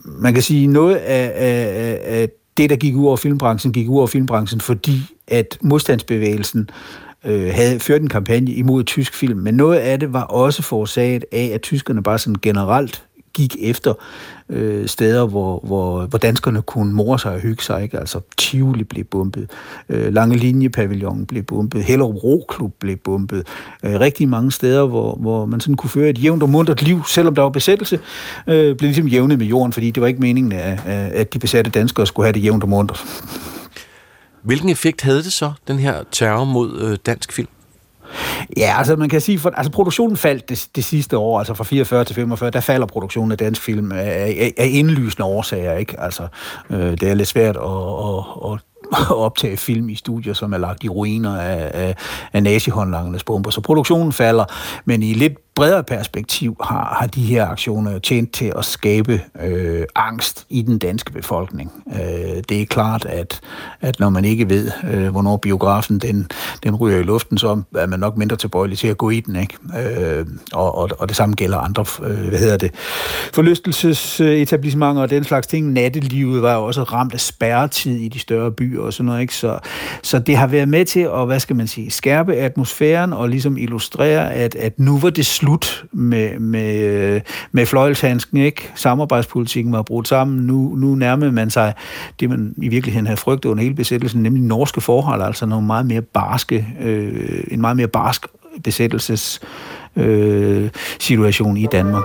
man 0.06 0.34
kan 0.34 0.42
sige, 0.42 0.66
noget 0.66 0.96
af, 0.96 1.32
af, 1.34 2.00
af 2.04 2.28
det, 2.56 2.70
der 2.70 2.76
gik 2.76 2.96
ud 2.96 3.06
over 3.06 3.16
filmbranchen, 3.16 3.72
gik 3.72 3.88
ud 3.88 3.98
over 3.98 4.06
filmbranchen, 4.06 4.60
fordi 4.60 5.00
at 5.28 5.58
modstandsbevægelsen 5.62 6.70
øh, 7.24 7.54
havde 7.54 7.80
ført 7.80 8.02
en 8.02 8.08
kampagne 8.08 8.52
imod 8.52 8.84
tysk 8.84 9.14
film, 9.14 9.38
men 9.38 9.54
noget 9.54 9.78
af 9.78 10.00
det 10.00 10.12
var 10.12 10.22
også 10.22 10.62
forårsaget 10.62 11.24
af, 11.32 11.50
at 11.54 11.62
tyskerne 11.62 12.02
bare 12.02 12.18
sådan 12.18 12.36
generelt 12.42 13.04
gik 13.34 13.56
efter 13.60 13.94
øh, 14.48 14.88
steder, 14.88 15.26
hvor, 15.26 15.60
hvor, 15.62 16.06
hvor 16.06 16.18
danskerne 16.18 16.62
kunne 16.62 16.92
more 16.92 17.18
sig 17.18 17.32
og 17.32 17.40
hygge 17.40 17.62
sig. 17.62 17.82
Ikke? 17.82 17.98
Altså 17.98 18.20
Tivoli 18.36 18.84
blev 18.84 19.04
bumpet, 19.04 19.50
øh, 19.88 20.14
Lange 20.14 20.36
Linjepavillon 20.36 21.26
blev 21.26 21.42
bumpet, 21.42 21.84
Hellerup 21.84 22.14
Roklub 22.24 22.72
blev 22.80 22.96
bumpet. 22.96 23.46
Øh, 23.82 24.00
rigtig 24.00 24.28
mange 24.28 24.52
steder, 24.52 24.86
hvor, 24.86 25.18
hvor 25.20 25.46
man 25.46 25.60
sådan 25.60 25.76
kunne 25.76 25.90
føre 25.90 26.10
et 26.10 26.22
jævnt 26.22 26.42
og 26.42 26.50
muntert 26.50 26.82
liv, 26.82 27.02
selvom 27.08 27.34
der 27.34 27.42
var 27.42 27.50
besættelse, 27.50 27.98
øh, 28.46 28.76
blev 28.76 28.88
ligesom 28.88 29.08
jævnet 29.08 29.38
med 29.38 29.46
jorden, 29.46 29.72
fordi 29.72 29.90
det 29.90 30.00
var 30.00 30.06
ikke 30.06 30.20
meningen, 30.20 30.52
at, 30.52 30.86
at 30.86 31.34
de 31.34 31.38
besatte 31.38 31.70
danskere 31.70 32.06
skulle 32.06 32.26
have 32.26 32.32
det 32.32 32.44
jævnt 32.44 32.62
og 32.62 32.68
muntert. 32.68 33.04
Hvilken 34.42 34.68
effekt 34.68 35.02
havde 35.02 35.22
det 35.22 35.32
så, 35.32 35.52
den 35.68 35.78
her 35.78 36.02
terror 36.12 36.44
mod 36.44 36.80
øh, 36.80 36.98
dansk 37.06 37.32
film? 37.32 37.48
Ja, 38.56 38.74
altså 38.78 38.96
man 38.96 39.08
kan 39.08 39.20
sige, 39.20 39.38
for, 39.38 39.50
altså 39.50 39.72
produktionen 39.72 40.16
faldt 40.16 40.48
det, 40.48 40.68
det 40.76 40.84
sidste 40.84 41.18
år, 41.18 41.38
altså 41.38 41.54
fra 41.54 41.64
44 41.64 42.04
til 42.04 42.14
45, 42.14 42.50
der 42.50 42.60
falder 42.60 42.86
produktionen 42.86 43.32
af 43.32 43.38
dansk 43.38 43.62
film 43.62 43.92
af, 43.92 43.96
af, 43.96 44.52
af 44.56 44.68
indlysende 44.70 45.24
årsager, 45.24 45.72
ikke? 45.76 46.00
Altså, 46.00 46.26
øh, 46.70 46.90
det 46.90 47.02
er 47.02 47.14
lidt 47.14 47.28
svært 47.28 47.56
at, 47.56 47.62
at, 47.62 48.52
at 48.52 48.60
at 48.92 49.16
optage 49.16 49.56
film 49.56 49.88
i 49.88 49.94
studier, 49.94 50.34
som 50.34 50.52
er 50.52 50.58
lagt 50.58 50.84
i 50.84 50.88
ruiner 50.88 51.40
af, 51.40 51.70
af, 51.74 51.96
af 52.32 52.42
nazihåndlangernes 52.42 53.24
bomber. 53.24 53.50
Så 53.50 53.60
produktionen 53.60 54.12
falder, 54.12 54.44
men 54.84 55.02
i 55.02 55.14
lidt 55.14 55.32
bredere 55.54 55.84
perspektiv 55.84 56.56
har, 56.64 56.96
har 57.00 57.06
de 57.06 57.22
her 57.22 57.46
aktioner 57.46 57.98
tjent 57.98 58.32
til 58.32 58.52
at 58.58 58.64
skabe 58.64 59.20
øh, 59.42 59.82
angst 59.94 60.46
i 60.48 60.62
den 60.62 60.78
danske 60.78 61.12
befolkning. 61.12 61.72
Øh, 61.94 62.42
det 62.48 62.62
er 62.62 62.66
klart, 62.66 63.04
at, 63.04 63.40
at 63.80 64.00
når 64.00 64.08
man 64.08 64.24
ikke 64.24 64.48
ved, 64.48 64.70
øh, 64.90 65.08
hvornår 65.08 65.36
biografen 65.36 65.98
den, 65.98 66.26
den 66.62 66.76
ryger 66.76 66.98
i 66.98 67.02
luften, 67.02 67.38
så 67.38 67.62
er 67.76 67.86
man 67.86 68.00
nok 68.00 68.16
mindre 68.16 68.36
tilbøjelig 68.36 68.78
til 68.78 68.88
at 68.88 68.98
gå 68.98 69.10
i 69.10 69.20
den. 69.20 69.36
Ikke? 69.36 69.56
Øh, 70.18 70.26
og, 70.52 70.78
og, 70.78 70.90
og 70.98 71.08
det 71.08 71.16
samme 71.16 71.34
gælder 71.34 71.58
andre, 71.58 71.84
øh, 72.02 72.28
hvad 72.28 72.38
hedder 72.38 72.56
det, 72.56 72.74
forlystelsesetablissementer 73.34 75.02
og 75.02 75.10
den 75.10 75.24
slags 75.24 75.46
ting. 75.46 75.72
Nattelivet 75.72 76.42
var 76.42 76.54
jo 76.54 76.64
også 76.64 76.82
ramt 76.82 77.14
af 77.14 77.20
spærretid 77.20 77.96
i 77.96 78.08
de 78.08 78.18
større 78.18 78.52
byer 78.52 78.82
og 78.82 78.92
sådan 78.92 79.06
noget. 79.06 79.20
Ikke? 79.20 79.34
Så, 79.34 79.58
så 80.02 80.18
det 80.18 80.36
har 80.36 80.46
været 80.46 80.68
med 80.68 80.84
til 80.84 81.00
at, 81.00 81.26
hvad 81.26 81.40
skal 81.40 81.56
man 81.56 81.66
sige, 81.66 81.90
skærpe 81.90 82.34
atmosfæren 82.34 83.12
og 83.12 83.28
ligesom 83.28 83.56
illustrere, 83.56 84.34
at, 84.34 84.54
at 84.54 84.80
nu 84.80 84.98
var 84.98 85.10
det 85.10 85.26
slut 85.26 85.43
med, 85.92 86.38
med, 86.38 87.20
med 87.52 87.66
fløjelshandsken, 87.66 88.36
ikke? 88.36 88.70
Samarbejdspolitikken 88.74 89.72
var 89.72 89.82
brudt 89.82 90.08
sammen. 90.08 90.46
Nu, 90.46 90.74
nu 90.76 90.94
nærmede 90.94 91.32
man 91.32 91.50
sig 91.50 91.72
det, 92.20 92.30
man 92.30 92.54
i 92.56 92.68
virkeligheden 92.68 93.06
havde 93.06 93.16
frygtet 93.16 93.48
under 93.48 93.62
hele 93.62 93.74
besættelsen, 93.74 94.22
nemlig 94.22 94.42
norske 94.42 94.80
forhold, 94.80 95.22
altså 95.22 95.46
nogle 95.46 95.66
meget 95.66 95.86
mere 95.86 96.02
barske, 96.02 96.66
øh, 96.80 97.44
en 97.50 97.60
meget 97.60 97.76
mere 97.76 97.88
barsk 97.88 98.26
besættelses 98.64 99.40
øh, 99.96 100.70
situation 101.00 101.56
i 101.56 101.66
Danmark. 101.72 102.04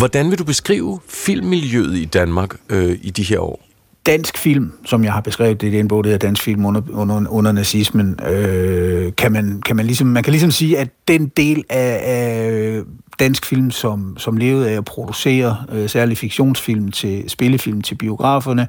Hvordan 0.00 0.30
vil 0.30 0.38
du 0.38 0.44
beskrive 0.44 1.00
filmmiljøet 1.08 1.96
i 1.96 2.04
Danmark 2.04 2.54
øh, 2.68 2.98
i 3.02 3.10
de 3.10 3.22
her 3.22 3.38
år? 3.38 3.70
dansk 4.06 4.38
film, 4.38 4.72
som 4.84 5.04
jeg 5.04 5.12
har 5.12 5.20
beskrevet 5.20 5.60
det 5.60 5.74
i 5.74 5.76
den 5.76 5.88
bog, 5.88 6.04
der 6.04 6.18
Dansk 6.18 6.42
Film 6.42 6.66
under, 6.66 6.82
under, 6.92 7.26
under 7.28 7.52
nazismen, 7.52 8.20
øh, 8.26 9.12
kan, 9.16 9.32
man, 9.32 9.62
kan 9.66 9.76
man, 9.76 9.86
ligesom, 9.86 10.06
man 10.06 10.22
kan 10.22 10.30
ligesom 10.30 10.50
sige, 10.50 10.78
at 10.78 10.88
den 11.08 11.28
del 11.28 11.64
af, 11.70 12.00
af 12.04 12.82
dansk 13.20 13.46
film, 13.46 13.70
som, 13.70 14.16
som 14.18 14.36
levede 14.36 14.70
af 14.70 14.76
at 14.76 14.84
producere 14.84 15.56
øh, 15.72 15.88
særligt 15.88 16.18
fiktionsfilm 16.18 16.90
til 16.90 17.30
spillefilm 17.30 17.82
til 17.82 17.94
biograferne, 17.94 18.68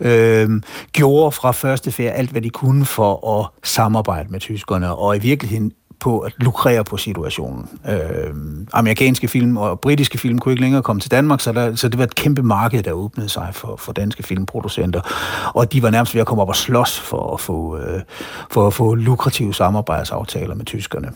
øh, 0.00 0.50
gjorde 0.92 1.32
fra 1.32 1.52
første 1.52 1.92
færd 1.92 2.14
alt, 2.16 2.30
hvad 2.30 2.42
de 2.42 2.50
kunne 2.50 2.84
for 2.84 3.40
at 3.40 3.68
samarbejde 3.68 4.28
med 4.30 4.40
tyskerne, 4.40 4.94
og 4.94 5.16
i 5.16 5.18
virkeligheden 5.18 5.72
på 6.00 6.18
at 6.18 6.32
lukrere 6.36 6.84
på 6.84 6.96
situationen. 6.96 7.68
Øh, 7.88 8.34
amerikanske 8.72 9.28
film 9.28 9.56
og 9.56 9.80
britiske 9.80 10.18
film 10.18 10.38
kunne 10.38 10.52
ikke 10.52 10.62
længere 10.62 10.82
komme 10.82 11.00
til 11.00 11.10
Danmark, 11.10 11.40
så, 11.40 11.52
der, 11.52 11.74
så 11.74 11.88
det 11.88 11.98
var 11.98 12.04
et 12.04 12.14
kæmpe 12.14 12.42
marked, 12.42 12.82
der 12.82 12.92
åbnede 12.92 13.28
sig 13.28 13.48
for, 13.52 13.76
for 13.76 13.92
danske 13.92 14.22
filmproducenter, 14.22 15.00
og 15.54 15.72
de 15.72 15.82
var 15.82 15.90
nærmest 15.90 16.14
ved 16.14 16.20
at 16.20 16.26
komme 16.26 16.42
op 16.42 16.48
og 16.48 16.56
slås 16.56 17.00
for 17.00 17.34
at 17.34 17.40
få, 17.40 17.78
øh, 17.78 18.00
for 18.50 18.66
at 18.66 18.74
få 18.74 18.94
lukrative 18.94 19.54
samarbejdsaftaler 19.54 20.54
med 20.54 20.64
tyskerne. 20.64 21.08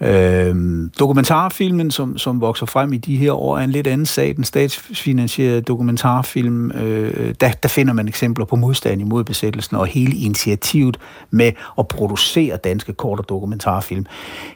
Øh, 0.00 0.54
dokumentarfilmen, 0.98 1.90
som, 1.90 2.18
som 2.18 2.40
vokser 2.40 2.66
frem 2.66 2.92
i 2.92 2.96
de 2.96 3.16
her 3.16 3.32
år, 3.32 3.58
er 3.58 3.64
en 3.64 3.70
lidt 3.70 3.86
anden 3.86 4.06
sag. 4.06 4.36
Den 4.36 4.44
statsfinansierede 4.44 5.60
dokumentarfilm, 5.60 6.70
øh, 6.70 7.34
der, 7.40 7.50
der 7.62 7.68
finder 7.68 7.92
man 7.92 8.08
eksempler 8.08 8.44
på 8.44 8.56
modstand 8.56 9.00
imod 9.00 9.24
besættelsen, 9.24 9.76
og 9.76 9.86
hele 9.86 10.16
initiativet 10.16 10.98
med 11.30 11.52
at 11.78 11.88
producere 11.88 12.56
danske 12.56 12.92
kort- 12.92 13.18
og 13.18 13.28
dokumentarfilm 13.28 14.06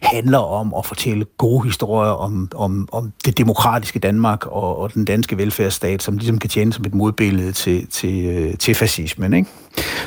handler 0.02 0.38
om 0.38 0.74
at 0.78 0.86
fortælle 0.86 1.24
gode 1.38 1.64
historier 1.64 2.10
om, 2.10 2.48
om, 2.54 2.88
om 2.92 3.12
det 3.24 3.38
demokratiske 3.38 3.98
Danmark 3.98 4.46
og, 4.46 4.78
og 4.78 4.94
den 4.94 5.04
danske 5.04 5.38
velfærdsstat, 5.38 6.02
som 6.02 6.16
ligesom 6.16 6.38
kan 6.38 6.50
tjene 6.50 6.72
som 6.72 6.84
et 6.84 6.94
modbillede 6.94 7.52
til, 7.52 7.86
til, 7.86 8.24
øh, 8.26 8.54
til 8.58 8.74
fascismen. 8.74 9.34
Ikke? 9.34 9.50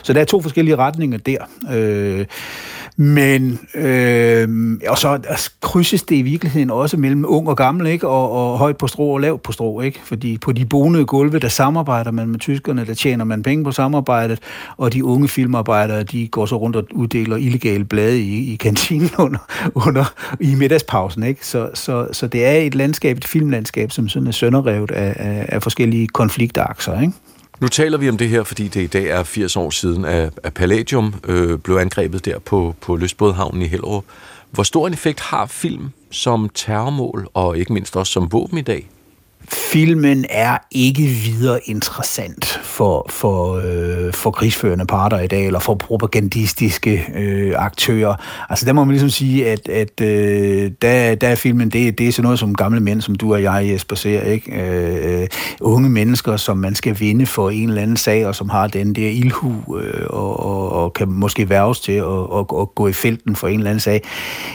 Så 0.03 0.13
der 0.13 0.21
er 0.21 0.25
to 0.25 0.41
forskellige 0.41 0.75
retninger 0.75 1.17
der. 1.17 1.37
Øh, 1.71 2.25
men, 2.97 3.59
øh, 3.75 4.77
og 4.87 4.97
så 4.97 5.19
altså, 5.27 5.51
krydses 5.61 6.03
det 6.03 6.15
i 6.15 6.21
virkeligheden 6.21 6.71
også 6.71 6.97
mellem 6.97 7.25
ung 7.27 7.49
og 7.49 7.57
gammel, 7.57 7.87
ikke? 7.87 8.07
Og, 8.07 8.31
og 8.31 8.57
højt 8.57 8.77
på 8.77 8.87
strå 8.87 9.13
og 9.13 9.19
lavt 9.19 9.43
på 9.43 9.51
strå, 9.51 9.81
ikke? 9.81 9.99
Fordi 10.03 10.37
på 10.37 10.51
de 10.51 10.65
bonede 10.65 11.05
gulve, 11.05 11.39
der 11.39 11.47
samarbejder 11.47 12.11
man 12.11 12.27
med 12.27 12.39
tyskerne, 12.39 12.85
der 12.85 12.93
tjener 12.93 13.25
man 13.25 13.43
penge 13.43 13.63
på 13.63 13.71
samarbejdet, 13.71 14.39
og 14.77 14.93
de 14.93 15.05
unge 15.05 15.27
filmarbejdere, 15.27 16.03
de 16.03 16.27
går 16.27 16.45
så 16.45 16.55
rundt 16.57 16.75
og 16.75 16.83
uddeler 16.91 17.37
illegale 17.37 17.85
blade 17.85 18.19
i, 18.19 18.53
i 18.53 18.55
kantinen 18.55 19.09
under, 19.25 19.39
under, 19.75 20.13
i 20.39 20.55
middagspausen, 20.55 21.23
ikke? 21.23 21.47
Så, 21.47 21.69
så, 21.73 22.07
så 22.11 22.27
det 22.27 22.45
er 22.45 22.51
et 22.51 22.75
landskab, 22.75 23.17
et 23.17 23.25
filmlandskab, 23.25 23.91
som 23.91 24.09
sådan 24.09 24.27
er 24.27 24.31
sønderrevet 24.31 24.91
af, 24.91 25.15
af, 25.15 25.45
af 25.49 25.63
forskellige 25.63 26.07
konfliktakser, 26.07 27.01
ikke? 27.01 27.13
Nu 27.63 27.69
taler 27.69 27.97
vi 27.97 28.09
om 28.09 28.17
det 28.17 28.29
her, 28.29 28.43
fordi 28.43 28.67
det 28.67 28.81
i 28.81 28.87
dag 28.87 29.05
er 29.05 29.23
80 29.23 29.55
år 29.55 29.69
siden, 29.69 30.05
at, 30.05 30.33
at 30.43 30.53
Palladium 30.53 31.13
øh, 31.23 31.57
blev 31.59 31.75
angrebet 31.75 32.25
der 32.25 32.39
på, 32.39 32.75
på 32.81 32.95
Løsbådhavnen 32.95 33.61
i 33.61 33.65
Hellerup. 33.65 34.03
Hvor 34.51 34.63
stor 34.63 34.87
en 34.87 34.93
effekt 34.93 35.19
har 35.19 35.45
film 35.45 35.89
som 36.11 36.49
terrormål, 36.53 37.27
og 37.33 37.57
ikke 37.57 37.73
mindst 37.73 37.95
også 37.95 38.13
som 38.13 38.31
våben 38.31 38.57
i 38.57 38.61
dag? 38.61 38.89
Filmen 39.49 40.25
er 40.29 40.57
ikke 40.71 41.03
videre 41.03 41.59
interessant 41.65 42.59
for, 42.63 43.05
for, 43.09 43.53
øh, 43.53 44.13
for 44.13 44.31
krigsførende 44.31 44.85
parter 44.85 45.19
i 45.19 45.27
dag, 45.27 45.45
eller 45.45 45.59
for 45.59 45.75
propagandistiske 45.75 47.05
øh, 47.15 47.53
aktører. 47.57 48.15
Altså 48.49 48.65
der 48.65 48.73
må 48.73 48.83
man 48.83 48.91
ligesom 48.91 49.09
sige, 49.09 49.47
at, 49.49 49.69
at 49.69 50.01
øh, 50.01 50.71
der, 50.81 51.15
der 51.15 51.27
er 51.27 51.35
filmen, 51.35 51.69
det, 51.69 51.97
det 51.97 52.07
er 52.07 52.11
sådan 52.11 52.23
noget 52.23 52.39
som 52.39 52.55
gamle 52.55 52.79
mænd, 52.79 53.01
som 53.01 53.15
du 53.15 53.33
og 53.33 53.43
jeg, 53.43 53.69
Jesper, 53.73 53.95
ser, 53.95 54.21
ikke? 54.21 54.51
Øh, 54.61 55.27
unge 55.61 55.89
mennesker, 55.89 56.37
som 56.37 56.57
man 56.57 56.75
skal 56.75 56.99
vinde 56.99 57.25
for 57.25 57.49
en 57.49 57.69
eller 57.69 57.81
anden 57.81 57.97
sag, 57.97 58.27
og 58.27 58.35
som 58.35 58.49
har 58.49 58.67
den 58.67 58.95
der 58.95 59.09
ildhu, 59.09 59.77
øh, 59.79 60.07
og, 60.09 60.39
og, 60.39 60.71
og 60.71 60.93
kan 60.93 61.11
måske 61.11 61.49
værves 61.49 61.79
til 61.79 61.91
at 61.91 62.03
og, 62.03 62.53
og 62.53 62.75
gå 62.75 62.87
i 62.87 62.93
felten 62.93 63.35
for 63.35 63.47
en 63.47 63.57
eller 63.57 63.69
anden 63.69 63.79
sag. 63.79 64.01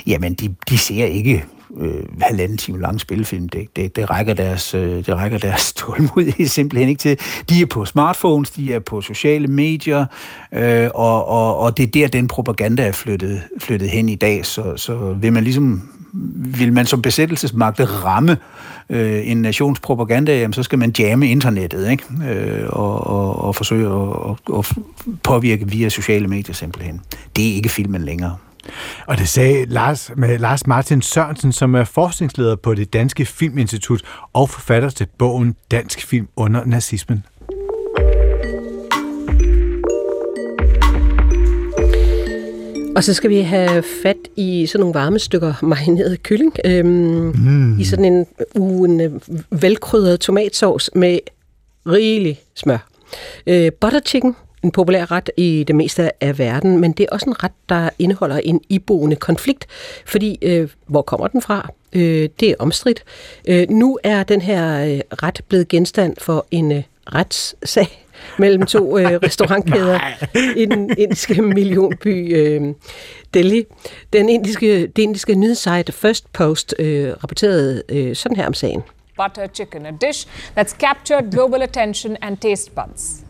Jamen, 0.06 0.34
de, 0.34 0.54
de 0.68 0.78
ser 0.78 1.04
ikke 1.04 1.44
øh, 1.78 2.04
halvanden 2.20 2.58
time 2.58 2.80
lang 2.80 3.00
spilfilm. 3.00 3.48
Det, 3.48 3.76
det, 3.76 3.96
det, 3.96 4.10
rækker 4.10 4.34
deres, 4.34 4.74
øh, 4.74 5.06
det 5.06 5.08
rækker 5.08 5.38
deres 5.38 5.72
tålmodighed 5.78 6.46
simpelthen 6.46 6.88
ikke 6.88 7.00
til. 7.00 7.18
De 7.48 7.62
er 7.62 7.66
på 7.66 7.84
smartphones, 7.84 8.50
de 8.50 8.74
er 8.74 8.78
på 8.78 9.00
sociale 9.00 9.46
medier, 9.46 10.06
øh, 10.52 10.88
og, 10.94 11.28
og, 11.28 11.58
og 11.58 11.76
det 11.76 11.82
er 11.82 11.86
der, 11.86 12.08
den 12.08 12.28
propaganda 12.28 12.86
er 12.86 12.92
flyttet, 12.92 13.42
flyttet 13.58 13.90
hen 13.90 14.08
i 14.08 14.14
dag. 14.14 14.46
Så, 14.46 14.76
så 14.76 15.12
vil 15.20 15.32
man 15.32 15.44
ligesom 15.44 15.90
vil 16.34 16.72
man 16.72 16.86
som 16.86 17.02
besættelsesmagt 17.02 17.80
ramme 18.04 18.36
øh, 18.90 19.30
en 19.30 19.42
nations 19.42 19.80
propaganda, 19.80 20.38
jamen, 20.38 20.52
så 20.52 20.62
skal 20.62 20.78
man 20.78 20.94
jamme 20.98 21.30
internettet 21.30 21.90
ikke? 21.90 22.04
Øh, 22.30 22.66
og, 22.68 23.06
og, 23.06 23.44
og 23.44 23.54
forsøge 23.54 23.86
at 23.86 24.36
og 24.48 24.64
påvirke 25.22 25.68
via 25.68 25.88
sociale 25.88 26.28
medier 26.28 26.54
simpelthen. 26.54 27.00
Det 27.36 27.50
er 27.50 27.54
ikke 27.54 27.68
filmen 27.68 28.02
længere. 28.02 28.36
Og 29.06 29.18
det 29.18 29.28
sagde 29.28 29.66
Lars, 29.66 30.10
med 30.16 30.38
Lars 30.38 30.66
Martin 30.66 31.02
Sørensen, 31.02 31.52
som 31.52 31.74
er 31.74 31.84
forskningsleder 31.84 32.56
på 32.56 32.74
det 32.74 32.92
Danske 32.92 33.26
Filminstitut 33.26 34.02
og 34.32 34.50
forfatter 34.50 34.90
til 34.90 35.06
bogen 35.18 35.54
Dansk 35.70 36.06
Film 36.06 36.28
under 36.36 36.64
nazismen. 36.64 37.24
Og 42.98 43.04
så 43.04 43.14
skal 43.14 43.30
vi 43.30 43.40
have 43.40 43.82
fat 44.02 44.16
i 44.36 44.66
sådan 44.66 44.80
nogle 44.80 44.94
varme 44.94 45.18
stykker 45.18 45.54
marineret 45.62 46.22
kylling. 46.22 46.56
Øhm, 46.64 46.88
mm. 46.88 47.78
I 47.78 47.84
sådan 47.84 48.04
en, 48.04 48.26
uh, 48.54 48.88
en 48.88 49.00
øh, 49.00 49.12
velkrydret 49.50 50.20
tomatsauce 50.20 50.90
med 50.94 51.18
rigelig 51.86 52.40
smør. 52.54 52.88
Øh, 53.46 53.72
butter 53.80 54.00
chicken 54.06 54.36
en 54.64 54.70
populær 54.70 55.10
ret 55.10 55.30
i 55.36 55.64
det 55.66 55.76
meste 55.76 56.24
af 56.24 56.38
verden, 56.38 56.78
men 56.78 56.92
det 56.92 57.04
er 57.04 57.12
også 57.12 57.26
en 57.26 57.44
ret, 57.44 57.52
der 57.68 57.90
indeholder 57.98 58.36
en 58.38 58.60
iboende 58.68 59.16
konflikt, 59.16 59.66
fordi 60.06 60.38
øh, 60.42 60.68
hvor 60.86 61.02
kommer 61.02 61.28
den 61.28 61.42
fra? 61.42 61.70
Øh, 61.92 62.28
det 62.40 62.50
er 62.50 62.54
omstridt. 62.58 63.04
Øh, 63.48 63.70
nu 63.70 63.98
er 64.04 64.22
den 64.22 64.40
her 64.40 64.84
øh, 64.84 65.00
ret 65.22 65.40
blevet 65.48 65.68
genstand 65.68 66.16
for 66.18 66.46
en 66.50 66.72
øh, 66.72 66.82
retssag 67.06 68.06
mellem 68.38 68.66
to 68.66 68.98
øh, 68.98 69.12
restaurantkæder 69.24 70.00
i 70.56 70.64
den 70.64 70.90
indiske 70.98 71.42
millionby 71.42 72.36
øh, 72.36 72.74
Delhi. 73.34 73.64
Den 74.12 74.28
indiske, 74.28 74.86
det 74.86 75.02
indiske 75.02 75.34
nyhedssite 75.34 75.92
First 75.92 76.32
Post 76.32 76.74
øh, 76.78 77.10
rapporterede 77.10 77.82
øh, 77.88 78.16
sådan 78.16 78.36
her 78.36 78.46
om 78.46 78.54
sagen. 78.54 78.82
Butter 79.16 79.46
chicken, 79.54 79.86
a 79.86 79.90
dish 80.06 80.28
that's 80.58 80.76
captured 80.78 81.32
global 81.32 81.62
attention 81.62 82.16
and 82.22 82.36
taste 82.36 82.70
buds. 82.70 83.27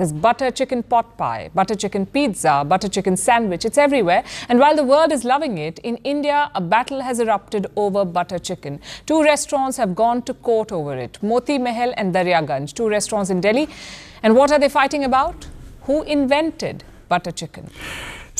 There's 0.00 0.12
butter 0.14 0.50
chicken 0.50 0.82
pot 0.82 1.18
pie, 1.18 1.50
butter 1.54 1.74
chicken 1.74 2.06
pizza, 2.06 2.64
butter 2.66 2.88
chicken 2.88 3.18
sandwich. 3.18 3.66
It's 3.66 3.76
everywhere. 3.76 4.24
And 4.48 4.58
while 4.58 4.74
the 4.74 4.82
world 4.82 5.12
is 5.12 5.24
loving 5.24 5.58
it, 5.58 5.78
in 5.80 5.96
India, 5.96 6.50
a 6.54 6.60
battle 6.62 7.02
has 7.02 7.20
erupted 7.20 7.66
over 7.76 8.06
butter 8.06 8.38
chicken. 8.38 8.80
Two 9.04 9.22
restaurants 9.22 9.76
have 9.76 9.94
gone 9.94 10.22
to 10.22 10.32
court 10.32 10.72
over 10.72 10.96
it 10.96 11.22
Moti 11.22 11.58
Mahal 11.58 11.92
and 11.98 12.14
Daryaganj, 12.14 12.72
two 12.72 12.88
restaurants 12.88 13.28
in 13.28 13.42
Delhi. 13.42 13.68
And 14.22 14.34
what 14.34 14.50
are 14.50 14.58
they 14.58 14.70
fighting 14.70 15.04
about? 15.04 15.48
Who 15.82 16.02
invented 16.04 16.82
butter 17.10 17.30
chicken? 17.30 17.68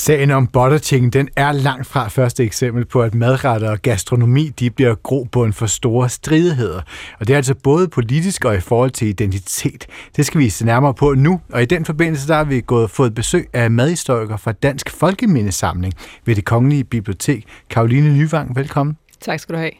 Sagen 0.00 0.30
om 0.30 0.46
butter 0.46 0.78
chicken, 0.78 1.10
den 1.10 1.28
er 1.36 1.52
langt 1.52 1.86
fra 1.86 2.08
første 2.08 2.44
eksempel 2.44 2.84
på, 2.84 3.02
at 3.02 3.14
madretter 3.14 3.70
og 3.70 3.78
gastronomi 3.82 4.48
de 4.48 4.70
bliver 4.70 4.94
grobund 4.94 5.52
for 5.52 5.66
store 5.66 6.08
stridigheder. 6.08 6.82
Og 7.18 7.26
det 7.26 7.32
er 7.32 7.36
altså 7.36 7.54
både 7.54 7.88
politisk 7.88 8.44
og 8.44 8.56
i 8.56 8.60
forhold 8.60 8.90
til 8.90 9.08
identitet. 9.08 9.86
Det 10.16 10.26
skal 10.26 10.40
vi 10.40 10.48
se 10.48 10.64
nærmere 10.64 10.94
på 10.94 11.14
nu, 11.14 11.40
og 11.52 11.62
i 11.62 11.64
den 11.64 11.84
forbindelse 11.84 12.28
der 12.28 12.36
har 12.36 12.44
vi 12.44 12.60
gået, 12.60 12.90
fået 12.90 13.14
besøg 13.14 13.48
af 13.52 13.70
madhistoriker 13.70 14.36
fra 14.36 14.52
Dansk 14.52 14.90
Folkemindesamling 14.90 15.94
ved 16.24 16.36
det 16.36 16.44
Kongelige 16.44 16.84
Bibliotek. 16.84 17.44
Karoline 17.70 18.18
Nyvang, 18.18 18.56
velkommen. 18.56 18.96
Tak 19.20 19.40
skal 19.40 19.54
du 19.54 19.58
have. 19.58 19.72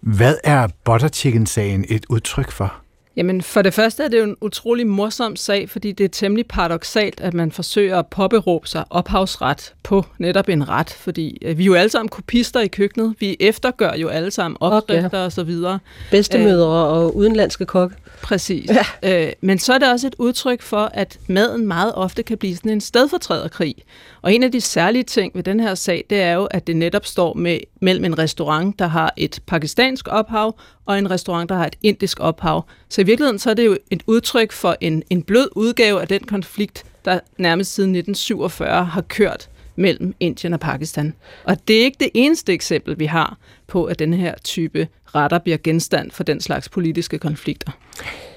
Hvad 0.00 0.34
er 0.44 0.68
butter 0.84 1.08
chicken-sagen 1.08 1.84
et 1.88 2.06
udtryk 2.08 2.50
for? 2.50 2.83
Jamen, 3.16 3.42
for 3.42 3.62
det 3.62 3.74
første 3.74 4.02
er 4.02 4.08
det 4.08 4.18
jo 4.18 4.24
en 4.24 4.36
utrolig 4.40 4.86
morsom 4.86 5.36
sag, 5.36 5.70
fordi 5.70 5.92
det 5.92 6.04
er 6.04 6.08
temmelig 6.08 6.46
paradoxalt, 6.46 7.20
at 7.20 7.34
man 7.34 7.52
forsøger 7.52 7.98
at 7.98 8.06
påberåbe 8.06 8.68
sig 8.68 8.84
ophavsret 8.90 9.74
på 9.82 10.04
netop 10.18 10.48
en 10.48 10.68
ret, 10.68 10.90
fordi 10.90 11.38
øh, 11.42 11.58
vi 11.58 11.62
er 11.62 11.66
jo 11.66 11.74
alle 11.74 11.88
sammen 11.88 12.08
kopister 12.08 12.60
i 12.60 12.66
køkkenet. 12.66 13.14
Vi 13.20 13.36
eftergør 13.40 13.92
jo 13.94 14.08
alle 14.08 14.30
sammen 14.30 14.56
opskrifter 14.60 15.06
okay. 15.06 15.18
og 15.18 15.32
så 15.32 15.44
videre. 15.44 15.78
Bedstemødre 16.10 16.86
og 16.86 17.16
udenlandske 17.16 17.66
kokke. 17.66 17.96
Præcis. 18.24 18.70
Ja. 19.02 19.26
Øh, 19.26 19.32
men 19.40 19.58
så 19.58 19.72
er 19.72 19.78
det 19.78 19.90
også 19.90 20.06
et 20.06 20.14
udtryk 20.18 20.62
for, 20.62 20.90
at 20.94 21.18
maden 21.28 21.66
meget 21.66 21.94
ofte 21.94 22.22
kan 22.22 22.38
blive 22.38 22.56
sådan 22.56 22.70
en 22.70 22.80
stedfortræderkrig. 22.80 23.74
Og 24.22 24.34
en 24.34 24.42
af 24.42 24.52
de 24.52 24.60
særlige 24.60 25.02
ting 25.02 25.32
ved 25.34 25.42
den 25.42 25.60
her 25.60 25.74
sag, 25.74 26.04
det 26.10 26.20
er 26.20 26.32
jo, 26.32 26.44
at 26.44 26.66
det 26.66 26.76
netop 26.76 27.06
står 27.06 27.34
med, 27.34 27.58
mellem 27.80 28.04
en 28.04 28.18
restaurant, 28.18 28.78
der 28.78 28.86
har 28.86 29.12
et 29.16 29.40
pakistansk 29.46 30.08
ophav, 30.08 30.58
og 30.86 30.98
en 30.98 31.10
restaurant, 31.10 31.48
der 31.48 31.56
har 31.56 31.66
et 31.66 31.76
indisk 31.82 32.20
ophav. 32.20 32.66
Så 32.88 33.00
i 33.00 33.04
virkeligheden 33.04 33.38
så 33.38 33.50
er 33.50 33.54
det 33.54 33.66
jo 33.66 33.76
et 33.90 34.02
udtryk 34.06 34.52
for 34.52 34.76
en, 34.80 35.02
en 35.10 35.22
blød 35.22 35.48
udgave 35.56 36.00
af 36.00 36.08
den 36.08 36.24
konflikt, 36.24 36.84
der 37.04 37.20
nærmest 37.38 37.74
siden 37.74 37.90
1947 37.90 38.84
har 38.84 39.00
kørt 39.00 39.48
mellem 39.76 40.14
Indien 40.20 40.52
og 40.52 40.60
Pakistan. 40.60 41.14
Og 41.44 41.68
det 41.68 41.80
er 41.80 41.84
ikke 41.84 41.96
det 42.00 42.10
eneste 42.14 42.52
eksempel, 42.52 42.98
vi 42.98 43.06
har 43.06 43.38
på, 43.66 43.84
at 43.84 43.98
den 43.98 44.14
her 44.14 44.34
type 44.44 44.88
retter 45.14 45.38
bliver 45.38 45.58
genstand 45.64 46.10
for 46.10 46.24
den 46.24 46.40
slags 46.40 46.68
politiske 46.68 47.18
konflikter. 47.18 47.72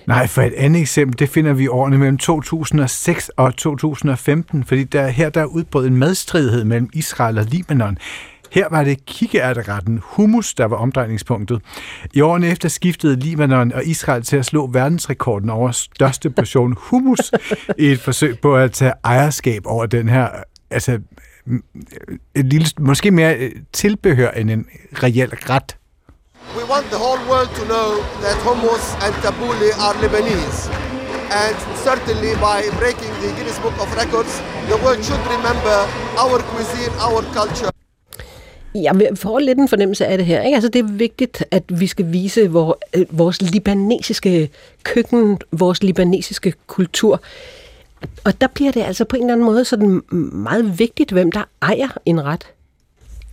Nej, 0.08 0.28
for 0.28 0.42
et 0.42 0.54
andet 0.54 0.82
eksempel, 0.82 1.20
det 1.20 1.30
finder 1.30 1.54
vi 1.54 1.64
i 1.64 1.68
årene 1.68 1.98
mellem 1.98 2.18
2006 2.18 3.30
og 3.30 3.58
2015, 3.58 4.64
fordi 4.64 4.84
der, 4.84 5.08
her 5.08 5.30
der 5.30 5.42
er 5.42 5.46
udbrød 5.46 5.88
en 5.88 5.98
madstridighed 5.98 6.64
mellem 6.64 6.90
Israel 6.94 7.38
og 7.38 7.46
Libanon. 7.46 7.98
Her 8.52 8.68
var 8.72 8.84
det 8.84 9.06
kikkeærteretten 9.06 10.00
hummus, 10.04 10.54
der 10.54 10.66
var 10.66 10.76
omdrejningspunktet. 10.76 11.62
I 12.14 12.22
årene 12.22 12.48
efter 12.48 12.70
skiftede 12.70 13.20
Libanon 13.20 13.72
og 13.72 13.86
Israel 13.86 14.24
til 14.24 14.38
at 14.38 14.46
slå 14.46 14.68
verdensrekorden 14.68 15.50
over 15.50 15.72
største 15.72 16.30
portion 16.30 16.76
hummus 16.90 17.32
i 17.78 17.86
et 17.86 18.00
forsøg 18.00 18.40
på 18.40 18.56
at 18.56 18.72
tage 18.72 18.94
ejerskab 19.04 19.62
over 19.66 19.86
den 19.86 20.10
her 20.10 20.30
altså, 20.70 21.00
et 22.36 22.46
lille, 22.46 22.68
måske 22.80 23.12
mere 23.12 23.38
øh, 23.38 23.52
tilbehør 23.74 24.32
end 24.32 24.52
en 24.52 24.66
reel 24.94 25.30
ret. 25.30 25.78
We 26.56 26.63
want 26.63 26.86
the 26.89 26.98
whole 26.98 27.20
world 27.32 27.50
to 27.60 27.63
know 27.66 27.89
that 28.24 28.38
hummus 28.48 28.86
and 29.04 29.13
tabbouleh 29.24 29.74
are 29.86 29.96
Lebanese. 30.01 30.60
And 31.44 31.56
certainly 31.88 32.34
by 32.48 32.60
breaking 32.80 33.13
the 33.22 33.30
Guinness 33.36 33.60
Book 33.60 33.77
of 33.84 33.88
Records, 34.01 34.34
the 34.70 34.77
world 34.84 35.04
should 35.04 35.24
remember 35.36 35.77
our 36.24 36.39
cuisine, 36.51 36.94
our 37.08 37.22
culture. 37.38 37.72
Jeg 38.75 38.96
får 39.16 39.39
lidt 39.39 39.60
en 39.60 39.68
fornemmelse 39.68 40.06
af 40.06 40.18
det 40.18 40.27
her. 40.27 40.42
Ikke? 40.42 40.56
Altså, 40.56 40.70
det 40.70 40.80
er 40.80 40.92
vigtigt, 40.92 41.44
at 41.51 41.63
vi 41.70 41.88
skal 41.88 42.12
vise 42.12 42.42
øh, 42.42 43.06
vores 43.10 43.42
libanesiske 43.42 44.50
køkken, 44.84 45.38
vores 45.51 45.84
libanesiske 45.84 46.54
kultur. 46.68 47.22
Og 48.24 48.42
der 48.42 48.48
bliver 48.48 48.72
det 48.72 48.82
altså 48.84 49.06
på 49.06 49.16
en 49.16 49.22
eller 49.22 49.34
anden 49.34 49.46
måde 49.46 49.66
sådan 49.66 50.01
meget 50.34 50.80
vigtigt, 50.80 51.12
hvem 51.12 51.32
der 51.32 51.44
ejer 51.62 51.98
en 52.06 52.25
ret. 52.25 52.48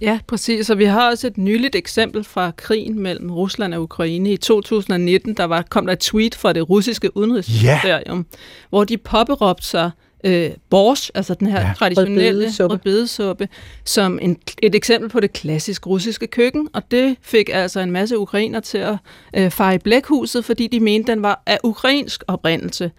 Ja, 0.00 0.18
præcis. 0.26 0.70
Og 0.70 0.78
vi 0.78 0.84
har 0.84 1.10
også 1.10 1.26
et 1.26 1.38
nyligt 1.38 1.74
eksempel 1.74 2.24
fra 2.24 2.50
krigen 2.56 2.98
mellem 2.98 3.30
Rusland 3.30 3.74
og 3.74 3.82
Ukraine. 3.82 4.32
I 4.32 4.36
2019 4.36 5.34
der 5.34 5.44
var, 5.44 5.62
kom 5.62 5.86
der 5.86 5.92
et 5.92 5.98
tweet 5.98 6.34
fra 6.34 6.52
det 6.52 6.70
russiske 6.70 7.16
udenrigsministerium, 7.16 8.18
yeah. 8.18 8.24
hvor 8.68 8.84
de 8.84 8.98
påberåbte 8.98 9.66
sig 9.66 9.90
øh, 10.24 10.50
borsch, 10.70 11.10
altså 11.14 11.34
den 11.34 11.46
her 11.46 11.60
ja. 11.60 11.72
traditionelle 11.76 12.50
rødbedesuppe, 12.60 13.48
som 13.84 14.18
en, 14.22 14.38
et 14.62 14.74
eksempel 14.74 15.10
på 15.10 15.20
det 15.20 15.32
klassisk 15.32 15.86
russiske 15.86 16.26
køkken, 16.26 16.68
og 16.72 16.82
det 16.90 17.16
fik 17.22 17.50
altså 17.52 17.80
en 17.80 17.90
masse 17.90 18.18
ukrainer 18.18 18.60
til 18.60 18.78
at 18.78 18.96
øh, 19.36 19.74
i 19.74 19.78
blækhuset, 19.78 20.44
fordi 20.44 20.66
de 20.66 20.80
mente, 20.80 21.12
den 21.12 21.22
var 21.22 21.42
af 21.46 21.58
ukrainsk 21.64 22.24
oprindelse. 22.26 22.90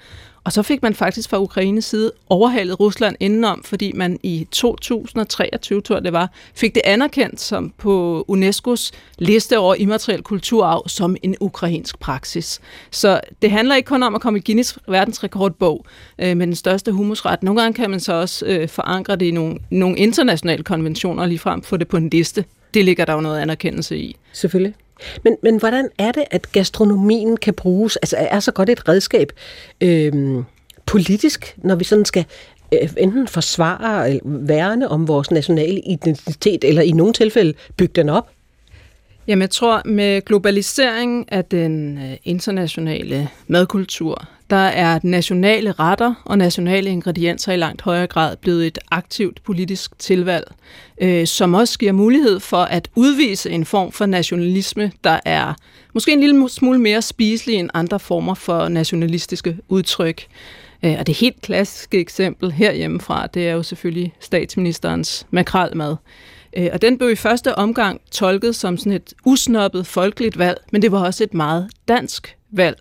Og 0.45 0.51
så 0.51 0.63
fik 0.63 0.84
man 0.84 0.95
faktisk 0.95 1.29
fra 1.29 1.41
Ukraines 1.41 1.86
side 1.86 2.12
overhalet 2.29 2.79
Rusland 2.79 3.15
indenom, 3.19 3.63
fordi 3.63 3.91
man 3.95 4.19
i 4.23 4.47
2023, 4.51 5.81
tror 5.81 5.99
det 5.99 6.13
var, 6.13 6.31
fik 6.55 6.75
det 6.75 6.81
anerkendt 6.86 7.41
som 7.41 7.73
på 7.77 8.25
UNESCO's 8.31 8.91
liste 9.17 9.58
over 9.58 9.75
immateriel 9.75 10.21
kulturarv 10.21 10.88
som 10.88 11.15
en 11.23 11.36
ukrainsk 11.39 11.99
praksis. 11.99 12.60
Så 12.91 13.21
det 13.41 13.51
handler 13.51 13.75
ikke 13.75 13.88
kun 13.88 14.03
om 14.03 14.15
at 14.15 14.21
komme 14.21 14.39
i 14.39 14.41
Guinness 14.45 14.77
verdensrekordbog 14.88 15.86
øh, 16.19 16.38
med 16.38 16.47
den 16.47 16.55
største 16.55 16.91
humusret. 16.91 17.43
Nogle 17.43 17.62
gange 17.62 17.73
kan 17.73 17.89
man 17.89 17.99
så 17.99 18.13
også 18.13 18.45
øh, 18.45 18.69
forankre 18.69 19.15
det 19.15 19.25
i 19.25 19.31
nogle, 19.31 19.58
nogle 19.69 19.97
internationale 19.97 20.63
konventioner 20.63 21.21
og 21.21 21.27
ligefrem 21.27 21.62
få 21.63 21.77
det 21.77 21.88
på 21.88 21.97
en 21.97 22.10
liste. 22.10 22.45
Det 22.73 22.86
ligger 22.86 23.05
der 23.05 23.13
jo 23.13 23.21
noget 23.21 23.39
anerkendelse 23.39 23.97
i. 23.97 24.15
Selvfølgelig. 24.34 24.73
Men, 25.23 25.38
men 25.43 25.58
hvordan 25.58 25.89
er 25.97 26.12
det, 26.12 26.23
at 26.31 26.51
gastronomien 26.51 27.38
kan 27.38 27.53
bruges, 27.53 27.95
altså 27.95 28.15
er 28.19 28.39
så 28.39 28.51
godt 28.51 28.69
et 28.69 28.88
redskab 28.88 29.31
øh, 29.81 30.43
politisk, 30.86 31.55
når 31.58 31.75
vi 31.75 31.84
sådan 31.84 32.05
skal 32.05 32.25
øh, 32.73 32.89
enten 32.97 33.27
forsvare 33.27 34.10
eller 34.10 34.21
værne 34.25 34.89
om 34.89 35.08
vores 35.08 35.31
nationale 35.31 35.79
identitet, 35.79 36.63
eller 36.63 36.81
i 36.81 36.91
nogle 36.91 37.13
tilfælde 37.13 37.53
bygge 37.77 37.93
den 37.95 38.10
op? 38.10 38.29
Jamen, 39.27 39.41
jeg 39.41 39.49
tror, 39.49 39.81
med 39.85 40.21
globaliseringen 40.21 41.25
af 41.27 41.45
den 41.45 41.97
øh, 41.97 42.17
internationale 42.23 43.29
madkultur, 43.47 44.27
der 44.49 44.55
er 44.55 44.99
nationale 45.03 45.71
retter 45.71 46.13
og 46.25 46.38
nationale 46.38 46.89
ingredienser 46.89 47.53
i 47.53 47.57
langt 47.57 47.81
højere 47.81 48.07
grad 48.07 48.38
blevet 48.38 48.67
et 48.67 48.79
aktivt 48.91 49.43
politisk 49.43 49.99
tilvalg, 49.99 50.51
øh, 51.01 51.27
som 51.27 51.53
også 51.53 51.79
giver 51.79 51.91
mulighed 51.91 52.39
for 52.39 52.57
at 52.63 52.89
udvise 52.95 53.49
en 53.49 53.65
form 53.65 53.91
for 53.91 54.05
nationalisme, 54.05 54.91
der 55.03 55.19
er 55.25 55.53
måske 55.93 56.13
en 56.13 56.19
lille 56.19 56.49
smule 56.49 56.79
mere 56.79 57.01
spiselig 57.01 57.55
end 57.55 57.69
andre 57.73 57.99
former 57.99 58.33
for 58.33 58.67
nationalistiske 58.67 59.57
udtryk. 59.69 60.27
Øh, 60.83 60.95
og 60.99 61.07
det 61.07 61.15
helt 61.15 61.41
klassiske 61.41 61.99
eksempel 61.99 62.51
herhjemmefra, 62.51 63.27
det 63.27 63.47
er 63.47 63.53
jo 63.53 63.63
selvfølgelig 63.63 64.13
statsministerens 64.19 65.27
makralmad. 65.31 65.95
Øh, 66.55 66.69
og 66.73 66.81
den 66.81 66.97
blev 66.97 67.11
i 67.11 67.15
første 67.15 67.55
omgang 67.55 68.01
tolket 68.11 68.55
som 68.55 68.77
sådan 68.77 68.91
et 68.91 69.13
usnoppet 69.25 69.87
folkeligt 69.87 70.37
valg, 70.37 70.61
men 70.71 70.81
det 70.81 70.91
var 70.91 71.05
også 71.05 71.23
et 71.23 71.33
meget 71.33 71.69
dansk 71.87 72.37
valg. 72.51 72.77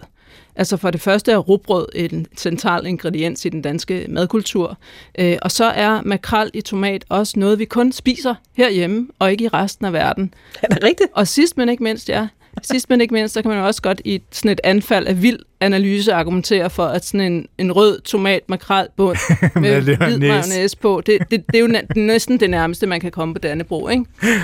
Altså 0.57 0.77
for 0.77 0.91
det 0.91 1.01
første 1.01 1.33
er 1.33 1.39
rugbrød 1.39 1.87
en 1.95 2.27
central 2.37 2.87
ingrediens 2.87 3.45
i 3.45 3.49
den 3.49 3.63
danske 3.63 4.07
madkultur, 4.09 4.79
øh, 5.19 5.37
og 5.43 5.51
så 5.51 5.65
er 5.65 6.03
makrel 6.05 6.51
i 6.55 6.61
tomat 6.61 7.05
også 7.09 7.39
noget, 7.39 7.59
vi 7.59 7.65
kun 7.65 7.93
spiser 7.93 8.35
herhjemme, 8.53 9.09
og 9.19 9.31
ikke 9.31 9.45
i 9.45 9.49
resten 9.49 9.87
af 9.87 9.93
verden. 9.93 10.35
Er 10.63 10.69
det 10.69 10.85
rigtigt? 10.85 11.11
Og 11.13 11.29
sidst 11.29 11.57
men 11.57 11.69
ikke 11.69 11.83
mindst, 11.83 12.09
ja, 12.09 12.29
Sidst 12.63 12.91
men 12.91 13.01
ikke 13.01 13.15
mindst, 13.15 13.35
så 13.35 13.43
kan 13.43 13.49
man 13.49 13.59
jo 13.59 13.67
også 13.67 13.83
godt 13.83 14.01
i 14.05 14.23
sådan 14.33 14.51
et 14.51 14.61
anfald 14.65 15.07
af 15.07 15.23
vild 15.23 15.39
analyse 15.61 16.13
argumentere 16.13 16.71
for, 16.71 16.87
at 16.87 17.05
sådan 17.05 17.33
en, 17.33 17.47
en 17.59 17.73
rød 17.73 18.01
tomat 18.01 18.41
makrel 18.49 18.87
bund 18.97 19.19
med 19.61 19.81
hvid 19.81 20.19
mayonnaise 20.19 20.77
på, 20.77 21.03
det, 21.07 21.19
det, 21.31 21.45
det 21.47 21.57
er 21.57 21.61
jo 21.61 22.01
næsten 22.01 22.41
det 22.41 22.51
nærmeste, 22.51 22.87
man 22.87 23.01
kan 23.01 23.11
komme 23.11 23.35
på 23.35 23.39
Dannebro, 23.39 23.89
ikke? 23.89 24.05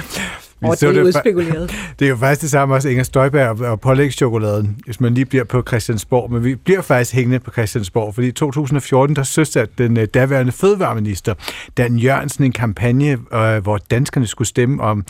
Og 0.62 0.80
det 0.80 0.96
er 0.98 1.02
udspekuleret. 1.02 1.70
Det 1.98 2.04
er 2.04 2.08
jo 2.08 2.16
faktisk 2.16 2.42
det 2.42 2.50
samme 2.50 2.74
også 2.74 2.88
Inger 2.88 3.02
Støjberg 3.02 3.60
og 3.60 3.80
pålægchokoladen, 3.80 4.78
hvis 4.84 5.00
man 5.00 5.14
lige 5.14 5.24
bliver 5.24 5.44
på 5.44 5.62
Christiansborg. 5.68 6.32
Men 6.32 6.44
vi 6.44 6.54
bliver 6.54 6.82
faktisk 6.82 7.14
hængende 7.14 7.38
på 7.38 7.50
Christiansborg, 7.50 8.14
fordi 8.14 8.28
i 8.28 8.32
2014, 8.32 9.16
der 9.16 9.22
søgte 9.22 9.68
den 9.78 9.96
øh, 9.96 10.08
daværende 10.14 10.52
fødevareminister, 10.52 11.34
Dan 11.76 11.96
Jørgensen, 11.96 12.44
en 12.44 12.52
kampagne, 12.52 13.18
øh, 13.34 13.62
hvor 13.62 13.76
danskerne 13.76 14.26
skulle 14.26 14.48
stemme 14.48 14.82
om 14.82 15.04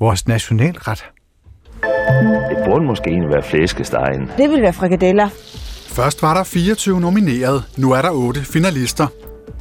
vores 0.00 0.28
nationalret. 0.28 1.04
Det 2.50 2.58
burde 2.66 2.84
måske 2.84 3.10
egentlig 3.10 3.30
være 3.30 3.42
flæskestegen. 3.42 4.30
Det 4.38 4.50
vil 4.50 4.62
være 4.62 4.72
frikadeller. 4.72 5.28
Først 5.88 6.22
var 6.22 6.34
der 6.34 6.44
24 6.44 7.00
nomineret, 7.00 7.64
nu 7.76 7.92
er 7.92 8.02
der 8.02 8.10
8 8.10 8.40
finalister. 8.40 9.06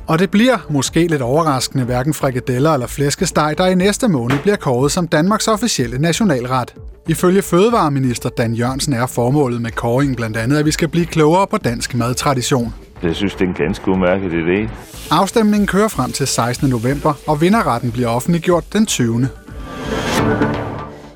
Og 0.07 0.19
det 0.19 0.31
bliver 0.31 0.57
måske 0.69 1.07
lidt 1.07 1.21
overraskende 1.21 1.85
hverken 1.85 2.13
frikadeller 2.13 2.73
eller 2.73 2.87
flæskesteg, 2.87 3.55
der 3.57 3.65
i 3.65 3.75
næste 3.75 4.07
måned 4.07 4.39
bliver 4.39 4.55
kåret 4.55 4.91
som 4.91 5.07
Danmarks 5.07 5.47
officielle 5.47 5.97
nationalret. 5.97 6.75
Ifølge 7.07 7.41
Fødevareminister 7.41 8.29
Dan 8.29 8.53
Jørgensen 8.53 8.93
er 8.93 9.05
formålet 9.05 9.61
med 9.61 9.71
kåringen 9.71 10.15
blandt 10.15 10.37
andet, 10.37 10.57
at 10.57 10.65
vi 10.65 10.71
skal 10.71 10.87
blive 10.87 11.05
klogere 11.05 11.47
på 11.47 11.57
dansk 11.57 11.95
madtradition. 11.95 12.73
Jeg 13.03 13.15
synes, 13.15 13.33
det 13.33 13.41
er 13.41 13.47
en 13.47 13.53
ganske 13.53 13.91
udmærket 13.91 14.31
idé. 14.31 14.69
Afstemningen 15.11 15.67
kører 15.67 15.87
frem 15.87 16.11
til 16.11 16.27
16. 16.27 16.69
november, 16.69 17.13
og 17.27 17.41
vinderretten 17.41 17.91
bliver 17.91 18.09
offentliggjort 18.09 18.63
den 18.73 18.85
20. 18.85 19.27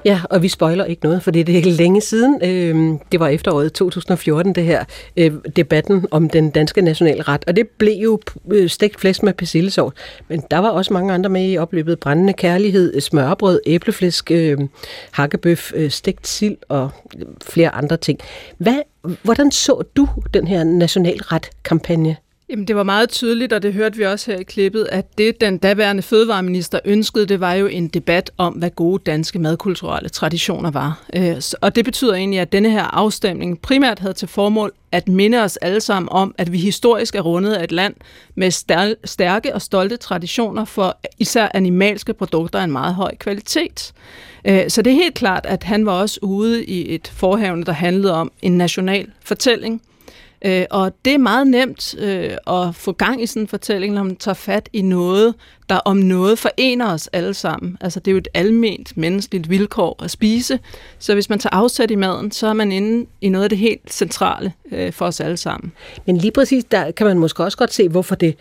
Ja, 0.06 0.22
og 0.30 0.42
vi 0.42 0.48
spoiler 0.48 0.86
ikke 0.86 1.04
noget, 1.04 1.24
for 1.24 1.32
det 1.32 1.50
er 1.50 1.72
længe 1.72 2.02
siden. 2.02 2.40
Øh, 2.44 3.00
det 3.12 3.20
var 3.20 3.28
efteråret 3.28 3.74
2014, 3.74 4.56
det 4.56 4.64
her 4.64 4.84
øh, 5.18 5.32
debatten 5.56 6.06
om 6.12 6.30
den 6.30 6.50
danske 6.50 6.82
nationalret, 6.82 7.44
og 7.48 7.56
det 7.56 7.68
blev 7.68 7.94
jo 7.94 8.20
øh, 8.52 8.70
stegt 8.70 9.00
flæsk 9.00 9.24
med 9.24 9.34
persillesovs. 9.34 9.94
Men 10.28 10.44
der 10.52 10.58
var 10.58 10.70
også 10.70 10.94
mange 10.94 11.14
andre 11.14 11.30
med 11.30 11.52
i 11.52 11.58
opløbet. 11.58 12.00
Brændende 12.00 12.34
kærlighed, 12.34 12.96
øh, 12.96 13.02
smørbrød, 13.02 13.60
æbleflæsk, 13.66 14.32
øh, 14.32 14.58
hakkebøf, 15.12 15.72
stegt 15.90 16.28
sild 16.28 16.58
og 16.70 16.90
flere 17.46 17.70
andre 17.70 17.98
ting. 17.98 18.20
Hvad, 18.58 18.80
hvordan 19.24 19.52
så 19.52 19.84
du 19.96 20.08
den 20.34 20.48
her 20.48 20.64
nationalret-kampagne? 20.64 22.18
Jamen, 22.54 22.68
det 22.68 22.76
var 22.76 22.84
meget 22.84 23.10
tydeligt, 23.10 23.54
og 23.54 23.64
det 23.64 23.74
hørte 23.74 23.98
vi 23.98 24.06
også 24.06 24.32
her 24.32 24.40
i 24.40 24.44
klippet, 24.44 24.88
at 24.92 25.18
det, 25.18 25.42
den 25.42 25.58
daværende 25.58 26.04
fødevareminister 26.04 26.80
ønskede, 26.86 27.26
det 27.26 27.40
var 27.40 27.54
jo 27.54 27.68
en 27.68 27.88
debat 27.88 28.32
om, 28.38 28.54
hvad 28.54 28.70
gode 28.70 29.04
danske 29.06 29.40
madkulturelle 29.40 30.10
traditioner 30.10 30.72
var. 30.72 31.04
Øh, 31.16 31.42
og 31.62 31.76
det 31.76 31.86
betyder 31.86 32.14
egentlig, 32.14 32.40
at 32.40 32.52
denne 32.52 32.72
her 32.72 32.84
afstemning 32.84 33.62
primært 33.62 34.00
havde 34.00 34.14
til 34.14 34.28
formål 34.28 34.72
at 34.92 35.08
minde 35.08 35.44
os 35.44 35.58
alle 35.58 35.82
sammen 35.82 36.10
om, 36.12 36.36
at 36.38 36.52
vi 36.52 36.58
historisk 36.58 37.16
er 37.16 37.22
rundet 37.22 37.54
af 37.54 37.64
et 37.64 37.72
land 37.72 37.96
med 38.36 38.52
stærke 39.06 39.54
og 39.56 39.62
stolte 39.62 39.98
traditioner 39.98 40.66
for 40.66 40.98
især 41.20 41.48
animalske 41.54 42.14
produkter 42.14 42.60
af 42.60 42.64
en 42.64 42.72
meget 42.72 42.96
høj 42.96 43.16
kvalitet. 43.16 43.94
Øh, 44.46 44.70
så 44.70 44.82
det 44.82 44.92
er 44.92 44.98
helt 44.98 45.16
klart, 45.16 45.46
at 45.46 45.64
han 45.64 45.86
var 45.86 45.92
også 45.92 46.20
ude 46.22 46.66
i 46.66 46.96
et 46.96 47.12
forhavne, 47.16 47.64
der 47.64 47.72
handlede 47.72 48.14
om 48.14 48.32
en 48.42 48.58
national 48.58 49.08
fortælling– 49.24 49.82
Øh, 50.46 50.66
og 50.72 50.94
det 51.06 51.14
er 51.14 51.18
meget 51.18 51.48
nemt 51.48 51.96
øh, 52.00 52.38
at 52.48 52.76
få 52.76 52.92
gang 52.92 53.24
i 53.24 53.26
sådan 53.26 53.42
en 53.42 53.48
fortælling, 53.48 53.94
når 53.94 54.04
man 54.04 54.16
tager 54.16 54.36
fat 54.36 54.70
i 54.74 54.82
noget, 54.82 55.36
der 55.70 55.76
om 55.76 55.98
noget 55.98 56.40
forener 56.40 56.94
os 56.94 57.10
alle 57.14 57.34
sammen. 57.34 57.78
Altså 57.82 58.00
det 58.00 58.08
er 58.08 58.12
jo 58.12 58.18
et 58.18 58.28
alment 58.34 58.98
menneskeligt 58.98 59.50
vilkår 59.50 60.04
at 60.04 60.12
spise, 60.12 60.60
så 61.00 61.14
hvis 61.14 61.30
man 61.30 61.40
tager 61.40 61.56
afsæt 61.56 61.92
i 61.92 61.96
maden, 61.96 62.32
så 62.32 62.48
er 62.48 62.54
man 62.54 62.72
inde 62.72 63.06
i 63.22 63.30
noget 63.30 63.44
af 63.44 63.50
det 63.50 63.58
helt 63.58 63.94
centrale 63.94 64.54
øh, 64.72 64.94
for 64.94 65.06
os 65.06 65.20
alle 65.20 65.38
sammen. 65.38 65.72
Men 66.06 66.18
lige 66.18 66.32
præcis 66.32 66.64
der 66.64 66.92
kan 66.92 67.08
man 67.08 67.20
måske 67.20 67.44
også 67.44 67.58
godt 67.58 67.74
se, 67.74 67.90
hvorfor 67.90 68.16
det 68.16 68.36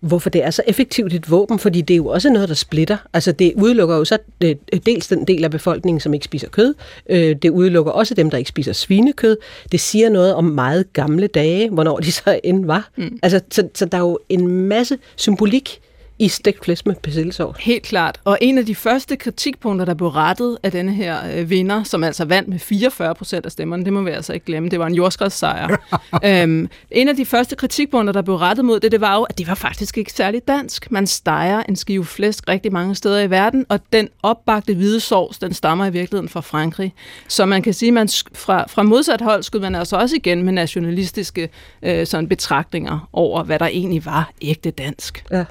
hvorfor 0.00 0.30
det 0.30 0.44
er 0.44 0.50
så 0.50 0.62
effektivt 0.66 1.14
et 1.14 1.30
våben, 1.30 1.58
fordi 1.58 1.80
det 1.80 1.94
er 1.94 1.98
jo 1.98 2.06
også 2.06 2.30
noget, 2.30 2.48
der 2.48 2.54
splitter. 2.54 2.96
Altså 3.12 3.32
det 3.32 3.52
udelukker 3.56 3.96
jo 3.96 4.04
så 4.04 4.18
øh, 4.44 4.54
dels 4.86 5.08
den 5.08 5.24
del 5.24 5.44
af 5.44 5.50
befolkningen, 5.50 6.00
som 6.00 6.14
ikke 6.14 6.24
spiser 6.24 6.48
kød. 6.48 6.74
Øh, 7.10 7.36
det 7.42 7.50
udelukker 7.50 7.92
også 7.92 8.14
dem, 8.14 8.30
der 8.30 8.38
ikke 8.38 8.48
spiser 8.48 8.72
svinekød. 8.72 9.36
Det 9.72 9.80
siger 9.80 10.08
noget 10.08 10.34
om 10.34 10.44
meget 10.44 10.92
gamle 10.92 11.26
dage, 11.26 11.70
hvornår 11.70 11.98
de 11.98 12.12
så 12.12 12.40
end 12.44 12.66
var. 12.66 12.90
Mm. 12.96 13.18
Altså, 13.22 13.40
så, 13.50 13.68
så 13.74 13.84
der 13.84 13.98
er 13.98 14.02
jo 14.02 14.18
en 14.28 14.48
masse 14.48 14.98
symbolik 15.16 15.80
i 16.18 16.28
stegt 16.28 16.64
flæsk 16.64 16.86
med 16.86 16.94
persillesovs. 16.94 17.58
Helt 17.60 17.82
klart. 17.82 18.20
Og 18.24 18.38
en 18.40 18.58
af 18.58 18.66
de 18.66 18.74
første 18.74 19.16
kritikpunkter, 19.16 19.84
der 19.84 19.94
blev 19.94 20.08
rettet 20.08 20.58
af 20.62 20.72
denne 20.72 20.94
her 20.94 21.38
øh, 21.38 21.50
vinder, 21.50 21.82
som 21.82 22.04
altså 22.04 22.24
vandt 22.24 22.48
med 22.48 22.58
44 22.58 23.14
procent 23.14 23.46
af 23.46 23.52
stemmerne, 23.52 23.84
det 23.84 23.92
må 23.92 24.02
vi 24.02 24.10
altså 24.10 24.32
ikke 24.32 24.46
glemme, 24.46 24.68
det 24.68 24.78
var 24.78 24.86
en 24.86 24.94
jordskredssejr. 24.94 25.76
øhm, 26.24 26.68
en 26.90 27.08
af 27.08 27.16
de 27.16 27.24
første 27.24 27.56
kritikpunkter, 27.56 28.12
der 28.12 28.22
blev 28.22 28.36
rettet 28.36 28.64
mod 28.64 28.80
det, 28.80 28.92
det 28.92 29.00
var 29.00 29.16
jo, 29.16 29.22
at 29.22 29.38
det 29.38 29.48
var 29.48 29.54
faktisk 29.54 29.98
ikke 29.98 30.12
særlig 30.12 30.48
dansk. 30.48 30.92
Man 30.92 31.06
steger 31.06 31.62
en 31.62 31.76
skive 31.76 32.04
flæsk 32.04 32.48
rigtig 32.48 32.72
mange 32.72 32.94
steder 32.94 33.20
i 33.20 33.30
verden, 33.30 33.66
og 33.68 33.80
den 33.92 34.08
opbagte 34.22 34.74
hvide 34.74 35.00
sovs, 35.00 35.38
den 35.38 35.54
stammer 35.54 35.86
i 35.86 35.92
virkeligheden 35.92 36.28
fra 36.28 36.40
Frankrig. 36.40 36.94
Så 37.28 37.46
man 37.46 37.62
kan 37.62 37.74
sige, 37.74 37.92
man 37.92 38.08
fra, 38.34 38.64
fra 38.68 38.82
modsat 38.82 39.20
hold 39.20 39.42
skulle 39.42 39.62
man 39.62 39.74
altså 39.74 39.96
også 39.96 40.16
igen 40.16 40.42
med 40.42 40.52
nationalistiske 40.52 41.48
øh, 41.82 42.06
sådan 42.06 42.28
betragtninger 42.28 43.08
over, 43.12 43.44
hvad 43.44 43.58
der 43.58 43.66
egentlig 43.66 44.04
var 44.04 44.30
ægte 44.42 44.70
dansk. 44.70 45.24
Ja. 45.30 45.44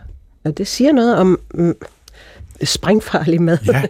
Og 0.46 0.58
det 0.58 0.68
siger 0.68 0.92
noget 0.92 1.18
om 1.18 1.40
mm, 1.54 1.76
sprængfarlig 2.64 3.42
mad. 3.42 3.58
Ja. 3.68 3.84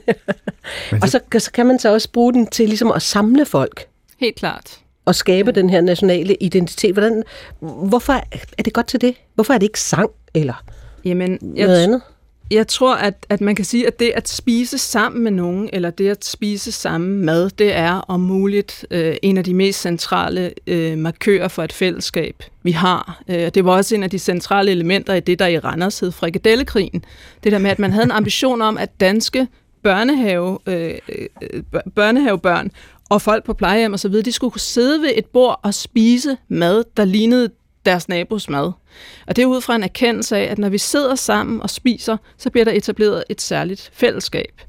og 1.02 1.10
så, 1.10 1.20
så 1.39 1.52
kan 1.52 1.65
man 1.65 1.80
så 1.80 1.94
også 1.94 2.12
bruge 2.12 2.34
den 2.34 2.48
til 2.48 2.68
ligesom 2.68 2.91
at 2.91 3.02
samle 3.02 3.46
folk. 3.46 3.88
Helt 4.20 4.36
klart. 4.36 4.80
Og 5.06 5.15
skabe 5.15 5.52
ja. 5.56 5.62
den 5.62 5.70
her 5.70 5.82
nationale 5.82 6.36
identitet. 6.36 6.94
Hvordan, 6.94 7.24
hvorfor 7.60 8.13
er 8.58 8.63
det 8.63 8.74
godt 8.74 8.88
til 8.88 9.02
det? 9.02 9.15
Hvorfor 9.36 9.54
er 9.54 9.58
det 9.58 9.65
ikke 9.65 9.80
sang 9.80 10.10
eller 10.34 10.63
Jamen, 11.06 11.38
noget 11.41 11.84
andet? 11.84 12.02
Jeg 12.51 12.67
tror, 12.67 12.95
at, 12.95 13.25
at 13.29 13.41
man 13.41 13.55
kan 13.55 13.65
sige, 13.65 13.88
at 13.88 13.99
det 13.99 14.12
at 14.15 14.29
spise 14.29 14.77
sammen 14.77 15.23
med 15.23 15.31
nogen, 15.31 15.69
eller 15.73 15.89
det 15.89 16.10
at 16.10 16.25
spise 16.25 16.71
samme 16.71 17.08
mad, 17.08 17.49
det 17.49 17.75
er 17.75 17.91
om 17.91 18.19
muligt 18.19 18.86
øh, 18.91 19.15
en 19.21 19.38
af 19.38 19.43
de 19.43 19.53
mest 19.53 19.81
centrale 19.81 20.53
øh, 20.67 20.97
markører 20.97 21.47
for 21.47 21.63
et 21.63 21.73
fællesskab, 21.73 22.43
vi 22.63 22.71
har. 22.71 23.21
Øh, 23.27 23.51
det 23.53 23.65
var 23.65 23.71
også 23.71 23.95
en 23.95 24.03
af 24.03 24.10
de 24.10 24.19
centrale 24.19 24.71
elementer 24.71 25.13
i 25.13 25.19
det, 25.19 25.39
der 25.39 25.47
i 25.47 25.60
Randers 25.60 25.99
hed 25.99 26.12
frikadellekrigen. 26.12 27.05
Det 27.43 27.51
der 27.51 27.58
med, 27.58 27.71
at 27.71 27.79
man 27.79 27.91
havde 27.91 28.05
en 28.05 28.12
ambition 28.12 28.62
om, 28.62 28.77
at 28.77 28.99
danske 28.99 29.47
børnehave, 29.84 30.60
øh, 30.67 30.93
øh 31.12 31.63
børnehavebørn 31.95 32.71
og 33.10 33.21
folk 33.21 33.45
på 33.45 33.53
plejehjem 33.53 33.93
osv., 33.93 34.13
de 34.13 34.31
skulle 34.31 34.51
kunne 34.51 34.62
sidde 34.62 35.01
ved 35.01 35.12
et 35.15 35.25
bord 35.25 35.60
og 35.63 35.73
spise 35.73 36.38
mad, 36.47 36.84
der 36.97 37.05
lignede 37.05 37.49
deres 37.86 38.10
nabos 38.10 38.50
mad. 38.50 38.71
Og 39.28 39.36
det 39.36 39.41
er 39.41 39.45
ud 39.45 39.62
fra 39.62 39.76
en 39.76 39.84
erkendelse 39.84 40.38
af, 40.38 40.52
at 40.52 40.58
når 40.58 40.69
vi 40.69 40.78
sidder 40.78 41.15
sammen 41.15 41.62
og 41.62 41.69
spiser, 41.69 42.17
så 42.38 42.50
bliver 42.50 42.65
der 42.65 42.71
etableret 42.71 43.24
et 43.30 43.41
særligt 43.41 43.91
fællesskab. 43.93 44.62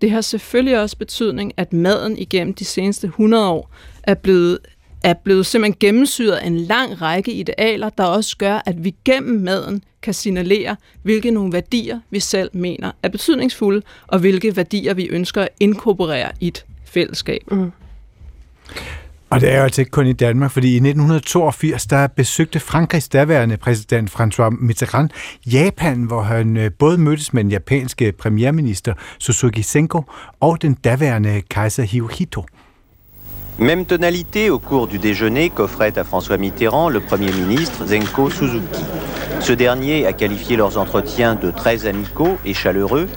Det 0.00 0.10
har 0.10 0.20
selvfølgelig 0.20 0.80
også 0.80 0.96
betydning, 0.96 1.52
at 1.56 1.72
maden 1.72 2.18
igennem 2.18 2.54
de 2.54 2.64
seneste 2.64 3.06
100 3.06 3.48
år 3.48 3.70
er 4.02 4.14
blevet 4.14 4.58
er 5.04 5.14
blevet 5.14 5.46
simpelthen 5.46 5.76
gennemsyret 5.80 6.36
af 6.36 6.46
en 6.46 6.58
lang 6.58 7.02
række 7.02 7.32
idealer, 7.32 7.88
der 7.88 8.04
også 8.04 8.36
gør, 8.36 8.62
at 8.66 8.84
vi 8.84 8.94
gennem 9.04 9.40
maden 9.40 9.82
kan 10.02 10.14
signalere, 10.14 10.76
hvilke 11.02 11.30
nogle 11.30 11.52
værdier 11.52 12.00
vi 12.10 12.20
selv 12.20 12.50
mener 12.52 12.92
er 13.02 13.08
betydningsfulde, 13.08 13.82
og 14.06 14.18
hvilke 14.18 14.56
værdier 14.56 14.94
vi 14.94 15.06
ønsker 15.06 15.42
at 15.42 15.48
inkorporere 15.60 16.32
i 16.40 16.46
et 16.46 16.64
fællesskab. 16.84 17.42
Mm. 17.50 17.72
Og 19.30 19.40
det 19.40 19.52
er 19.52 19.56
jo 19.56 19.62
altså 19.62 19.80
ikke 19.80 19.90
kun 19.90 20.06
i 20.06 20.12
Danmark, 20.12 20.50
fordi 20.50 20.72
i 20.72 20.76
1982, 20.76 21.86
der 21.86 22.06
besøgte 22.06 22.60
Frankrigs 22.60 23.08
daværende 23.08 23.56
præsident 23.56 24.10
François 24.10 24.56
Mitterrand 24.60 25.10
Japan, 25.46 26.02
hvor 26.02 26.22
han 26.22 26.56
øh, 26.56 26.70
både 26.78 26.98
mødtes 26.98 27.32
med 27.32 27.44
den 27.44 27.50
japanske 27.50 28.12
premierminister 28.12 28.94
Suzuki 29.18 29.62
Senko 29.62 30.02
og 30.40 30.62
den 30.62 30.74
daværende 30.74 31.42
kejser 31.50 31.82
Hirohito. 31.82 32.44
Même 33.58 33.84
tonalité 33.84 34.50
au 34.50 34.58
cours 34.58 34.86
du 34.86 34.98
déjeuner 34.98 35.50
qu'offrait 35.50 35.98
à 35.98 36.04
François 36.04 36.38
Mitterrand 36.38 36.92
le 36.92 37.00
Premier 37.00 37.32
ministre 37.32 37.86
Zenko 37.86 38.30
Suzuki. 38.30 38.84
Ce 39.40 39.52
dernier 39.52 40.06
a 40.06 40.12
qualifié 40.12 40.56
leurs 40.56 40.78
entretiens 40.78 41.34
de 41.34 41.50
très 41.50 41.86
amicaux 41.86 42.38
et 42.44 42.54
chaleureux, 42.54 43.08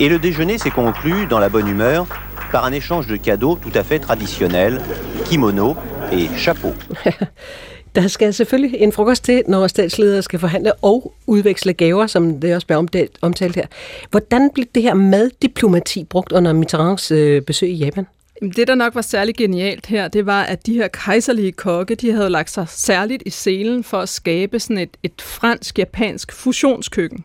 et 0.00 0.08
le 0.08 0.18
déjeuner 0.18 0.58
s'est 0.58 0.74
conclu 0.82 1.26
dans 1.26 1.38
la 1.38 1.48
bonne 1.48 1.68
humeur 1.68 2.06
par 2.54 2.64
un 2.64 2.72
échange 2.72 3.06
de 3.08 3.16
cadeaux 3.16 3.56
tout 3.56 3.72
à 3.74 3.82
fait 3.82 3.98
traditionnel, 3.98 4.80
kimono 5.26 5.76
et 6.12 6.28
chapeau. 6.36 6.72
Der 7.94 8.08
skal 8.08 8.34
selvfølgelig 8.34 8.80
en 8.80 8.92
frokost 8.92 9.24
til, 9.24 9.42
når 9.48 9.66
statsledere 9.66 10.22
skal 10.22 10.38
forhandle 10.38 10.72
og 10.82 11.12
udveksle 11.26 11.72
gaver, 11.72 12.06
som 12.06 12.40
det 12.40 12.54
også 12.54 12.66
bliver 12.66 13.08
omtalt 13.22 13.54
her. 13.54 13.66
Hvordan 14.10 14.50
blev 14.54 14.66
det 14.74 14.82
her 14.82 14.94
maddiplomati 14.94 16.04
brugt 16.04 16.32
under 16.32 16.52
Mitterrands 16.52 17.10
øh, 17.10 17.42
besøg 17.42 17.68
i 17.68 17.74
Japan? 17.74 18.06
Det, 18.40 18.68
der 18.68 18.74
nok 18.74 18.94
var 18.94 19.02
særlig 19.02 19.34
genialt 19.34 19.86
her, 19.86 20.08
det 20.08 20.26
var, 20.26 20.42
at 20.42 20.66
de 20.66 20.74
her 20.74 20.88
kejserlige 20.88 21.52
kokke, 21.52 21.94
de 21.94 22.12
havde 22.12 22.30
lagt 22.30 22.50
sig 22.50 22.68
særligt 22.68 23.22
i 23.26 23.30
selen 23.30 23.84
for 23.84 24.00
at 24.00 24.08
skabe 24.08 24.60
sådan 24.60 24.78
et, 24.78 24.96
et 25.02 25.22
fransk-japansk 25.22 26.32
fusionskøkken. 26.32 27.24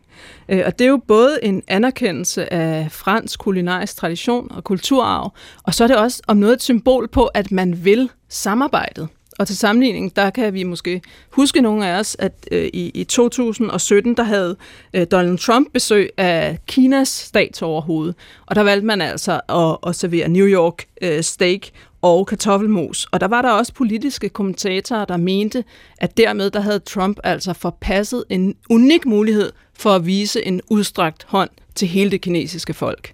Øh, 0.49 0.63
og 0.65 0.79
det 0.79 0.85
er 0.85 0.89
jo 0.89 1.01
både 1.07 1.39
en 1.43 1.63
anerkendelse 1.67 2.53
af 2.53 2.91
fransk 2.91 3.39
kulinarisk 3.39 3.95
tradition 3.95 4.51
og 4.51 4.63
kulturarv, 4.63 5.33
og 5.63 5.73
så 5.73 5.83
er 5.83 5.87
det 5.87 5.97
også 5.97 6.21
om 6.27 6.37
noget 6.37 6.53
et 6.53 6.63
symbol 6.63 7.07
på, 7.07 7.25
at 7.25 7.51
man 7.51 7.85
vil 7.85 8.09
samarbejdet. 8.29 9.07
Og 9.39 9.47
til 9.47 9.57
sammenligning, 9.57 10.15
der 10.15 10.29
kan 10.29 10.53
vi 10.53 10.63
måske 10.63 11.01
huske 11.29 11.61
nogle 11.61 11.87
af 11.87 11.99
os, 11.99 12.15
at 12.19 12.33
øh, 12.51 12.69
i, 12.73 12.91
i 12.93 13.03
2017, 13.03 14.17
der 14.17 14.23
havde 14.23 14.55
øh, 14.93 15.07
Donald 15.11 15.37
Trump 15.37 15.67
besøg 15.73 16.09
af 16.17 16.59
Kinas 16.67 17.07
statsoverhoved, 17.07 18.13
og 18.45 18.55
der 18.55 18.63
valgte 18.63 18.85
man 18.85 19.01
altså 19.01 19.41
at, 19.49 19.89
at 19.89 19.95
servere 19.95 20.27
New 20.27 20.47
York 20.47 20.85
øh, 21.01 21.23
steak 21.23 21.61
og 22.01 22.27
kartoffelmos. 22.27 23.07
Og 23.11 23.21
der 23.21 23.27
var 23.27 23.41
der 23.41 23.49
også 23.49 23.73
politiske 23.73 24.29
kommentatorer, 24.29 25.05
der 25.05 25.17
mente, 25.17 25.63
at 25.97 26.17
dermed 26.17 26.49
der 26.49 26.59
havde 26.59 26.79
Trump 26.79 27.19
altså 27.23 27.53
forpasset 27.53 28.23
en 28.29 28.55
unik 28.69 29.05
mulighed 29.05 29.51
for 29.73 29.89
at 29.89 30.05
vise 30.05 30.45
en 30.45 30.61
udstrakt 30.69 31.25
hånd 31.27 31.49
til 31.75 31.87
hele 31.87 32.11
det 32.11 32.21
kinesiske 32.21 32.73
folk. 32.73 33.13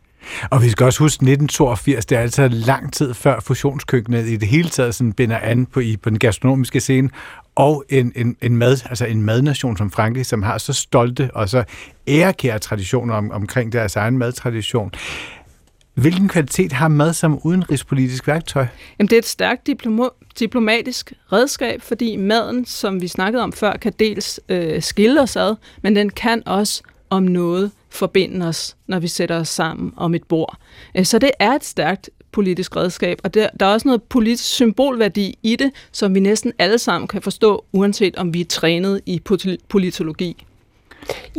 Og 0.49 0.63
vi 0.63 0.69
skal 0.69 0.85
også 0.85 0.99
huske 0.99 1.15
1982, 1.15 2.05
det 2.05 2.17
er 2.17 2.21
altså 2.21 2.47
lang 2.47 2.93
tid 2.93 3.13
før 3.13 3.39
fusionskøkkenet 3.39 4.27
i 4.27 4.35
det 4.35 4.47
hele 4.47 4.69
taget 4.69 4.95
sådan 4.95 5.13
binder 5.13 5.38
an 5.38 5.65
på, 5.65 5.79
i, 5.79 5.97
på 5.97 6.09
den 6.09 6.19
gastronomiske 6.19 6.79
scene, 6.79 7.09
og 7.55 7.83
en, 7.89 8.11
en, 8.15 8.38
en, 8.41 8.57
mad, 8.57 8.77
altså 8.89 9.05
en 9.05 9.21
madnation 9.21 9.77
som 9.77 9.91
Frankrig, 9.91 10.25
som 10.25 10.43
har 10.43 10.57
så 10.57 10.73
stolte 10.73 11.29
og 11.33 11.49
så 11.49 11.63
ærekære 12.07 12.59
traditioner 12.59 13.15
om, 13.15 13.31
omkring 13.31 13.73
deres 13.73 13.95
egen 13.95 14.17
madtradition. 14.17 14.91
Hvilken 15.93 16.27
kvalitet 16.27 16.71
har 16.71 16.88
mad 16.88 17.13
som 17.13 17.39
udenrigspolitisk 17.43 18.27
værktøj? 18.27 18.65
Jamen, 18.99 19.09
det 19.09 19.15
er 19.15 19.19
et 19.19 19.25
stærkt 19.25 19.69
diploma- 19.69 20.33
diplomatisk 20.39 21.13
redskab, 21.31 21.81
fordi 21.81 22.15
maden, 22.15 22.65
som 22.65 23.01
vi 23.01 23.07
snakkede 23.07 23.43
om 23.43 23.53
før, 23.53 23.77
kan 23.77 23.93
dels 23.99 24.39
øh, 24.49 24.81
skille 24.81 25.21
os 25.21 25.35
ad, 25.35 25.55
men 25.81 25.95
den 25.95 26.09
kan 26.09 26.43
også 26.45 26.81
om 27.09 27.23
noget 27.23 27.71
forbinde 27.95 28.47
os, 28.47 28.75
når 28.88 28.99
vi 28.99 29.08
sætter 29.08 29.39
os 29.39 29.49
sammen 29.49 29.93
om 29.97 30.15
et 30.15 30.23
bord. 30.23 30.58
Øh, 30.97 31.05
så 31.05 31.19
det 31.19 31.31
er 31.39 31.51
et 31.51 31.65
stærkt 31.65 32.10
politisk 32.31 32.75
redskab, 32.75 33.19
og 33.23 33.34
der, 33.34 33.49
der 33.60 33.65
er 33.65 33.69
også 33.69 33.88
noget 33.88 34.03
politisk 34.03 34.43
symbolværdi 34.43 35.38
i 35.43 35.55
det, 35.55 35.71
som 35.91 36.15
vi 36.15 36.19
næsten 36.19 36.53
alle 36.60 36.77
sammen 36.77 37.08
kan 37.08 37.21
forstå, 37.21 37.65
uanset 37.71 38.15
om 38.15 38.34
vi 38.34 38.41
er 38.41 38.45
trænet 38.45 39.01
i 39.05 39.21
politologi. 39.69 40.45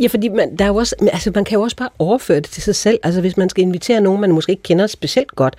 Ja, 0.01 0.07
fordi 0.07 0.27
man, 0.27 0.57
der 0.57 0.65
er 0.65 0.69
jo 0.69 0.75
også, 0.75 0.95
altså 1.13 1.31
man 1.35 1.45
kan 1.45 1.55
jo 1.55 1.61
også 1.61 1.75
bare 1.75 1.89
overføre 1.99 2.39
det 2.39 2.49
til 2.49 2.63
sig 2.63 2.75
selv. 2.75 2.99
Altså 3.03 3.21
hvis 3.21 3.37
man 3.37 3.49
skal 3.49 3.61
invitere 3.61 4.01
nogen, 4.01 4.21
man 4.21 4.31
måske 4.31 4.51
ikke 4.51 4.63
kender 4.63 4.87
specielt 4.87 5.31
godt, 5.31 5.55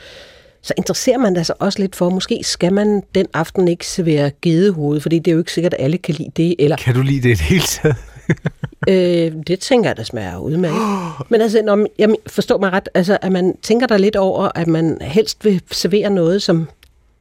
så 0.62 0.74
interesserer 0.76 1.18
man 1.18 1.44
sig 1.44 1.62
også 1.62 1.78
lidt 1.78 1.96
for, 1.96 2.10
måske 2.10 2.40
skal 2.42 2.72
man 2.72 3.02
den 3.14 3.26
aften 3.34 3.68
ikke 3.68 3.86
servere 3.86 4.30
gedehoved, 4.42 5.00
fordi 5.00 5.18
det 5.18 5.28
er 5.28 5.32
jo 5.32 5.38
ikke 5.38 5.52
sikkert, 5.52 5.74
at 5.74 5.84
alle 5.84 5.98
kan 5.98 6.14
lide 6.14 6.30
det. 6.36 6.54
Eller, 6.58 6.76
kan 6.76 6.94
du 6.94 7.02
lide 7.02 7.20
det 7.22 7.28
i 7.28 7.30
det 7.30 7.40
hele 7.40 7.62
taget? 7.62 7.96
øh, 8.88 9.32
det 9.46 9.60
tænker 9.60 9.88
jeg, 9.88 9.96
der 9.96 10.02
smager 10.02 10.38
udmærket. 10.38 10.80
Men 11.28 11.40
altså, 11.40 11.62
når, 11.62 11.86
jeg 11.98 12.14
forstår 12.26 12.58
mig 12.58 12.72
ret, 12.72 12.88
altså, 12.94 13.18
at 13.22 13.32
man 13.32 13.56
tænker 13.62 13.86
der 13.86 13.98
lidt 13.98 14.16
over, 14.16 14.48
at 14.54 14.66
man 14.66 14.98
helst 15.00 15.44
vil 15.44 15.62
servere 15.70 16.10
noget, 16.10 16.42
som 16.42 16.68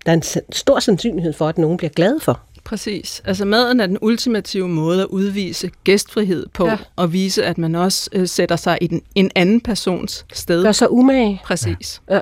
der 0.06 0.12
er 0.12 0.16
en 0.16 0.24
stor 0.52 0.80
sandsynlighed 0.80 1.34
for, 1.34 1.48
at 1.48 1.58
nogen 1.58 1.78
bliver 1.78 1.92
glad 1.92 2.20
for. 2.20 2.40
Præcis. 2.64 3.22
Altså 3.26 3.46
maden 3.46 3.80
er 3.80 3.86
den 3.86 3.98
ultimative 4.02 4.68
måde 4.68 5.02
at 5.02 5.08
udvise 5.08 5.72
gæstfrihed 5.84 6.46
på, 6.54 6.68
ja. 6.68 6.78
og 6.96 7.14
vise, 7.14 7.46
at 7.46 7.58
man 7.58 7.76
også 7.76 8.10
øh, 8.14 8.28
sætter 8.28 8.56
sig 8.56 8.78
i 8.82 8.88
den, 8.88 9.02
en 9.16 9.32
anden 9.36 9.62
persons 9.62 10.26
sted. 10.34 10.64
Gør 10.64 10.72
sig 10.72 10.92
umage. 10.92 11.42
Præcis. 11.44 12.02
Ja. 12.10 12.20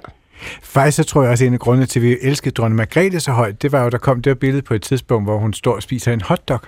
Faktisk 0.64 0.96
så 0.96 1.04
tror 1.04 1.22
jeg 1.22 1.32
også, 1.32 1.44
at 1.44 1.48
en 1.48 1.54
af 1.54 1.60
grundene 1.60 1.86
til, 1.86 2.00
at 2.00 2.04
vi 2.04 2.18
elskede 2.22 2.52
dronning 2.52 2.76
Margrethe 2.76 3.20
så 3.20 3.32
højt, 3.32 3.62
det 3.62 3.72
var 3.72 3.84
jo, 3.84 3.90
der 3.90 3.98
kom 3.98 4.22
det 4.22 4.40
billede 4.40 4.62
på 4.62 4.74
et 4.74 4.82
tidspunkt, 4.82 5.26
hvor 5.26 5.38
hun 5.38 5.54
står 5.54 5.76
og 5.76 5.84
spiser 5.84 6.14
en 6.14 6.22
hotdog. 6.22 6.60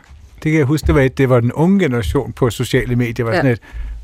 Det 0.44 0.52
kan 0.52 0.60
jeg 0.60 0.66
huske, 0.66 0.88
det 0.88 0.96
var, 0.96 1.08
det 1.08 1.30
var 1.30 1.40
den 1.40 1.52
unge 1.52 1.80
generation 1.80 2.34
på 2.34 2.50
sociale 2.50 2.96
medier, 2.96 3.26
var 3.26 3.32
ja. 3.32 3.38
sådan 3.38 3.52
et, 3.52 3.60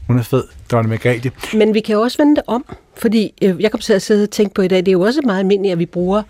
hun 0.07 0.19
er 0.19 0.23
fed, 0.23 0.43
dronning 0.71 0.89
Margrethe. 0.89 1.31
Men 1.53 1.73
vi 1.73 1.79
kan 1.79 1.95
jo 1.95 2.01
også 2.01 2.17
vende 2.17 2.35
det 2.35 2.43
om, 2.47 2.65
fordi 2.95 3.33
jeg 3.41 3.71
kom 3.71 3.79
til 3.79 3.93
at 3.93 4.01
sidde 4.01 4.23
og 4.23 4.29
tænke 4.29 4.53
på 4.53 4.61
i 4.61 4.67
dag, 4.67 4.77
det 4.77 4.87
er 4.87 4.91
jo 4.91 5.01
også 5.01 5.21
meget 5.25 5.39
almindeligt, 5.39 5.71
at 5.71 5.79
vi 5.79 5.85
bruger 5.85 6.23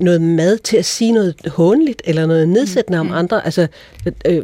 noget 0.00 0.20
mad 0.20 0.58
til 0.58 0.76
at 0.76 0.84
sige 0.84 1.12
noget 1.12 1.34
hånligt 1.46 2.02
eller 2.04 2.26
noget 2.26 2.48
nedsættende 2.48 3.02
mm. 3.02 3.10
om 3.10 3.16
andre. 3.16 3.44
Altså, 3.44 3.66
øh, 4.26 4.42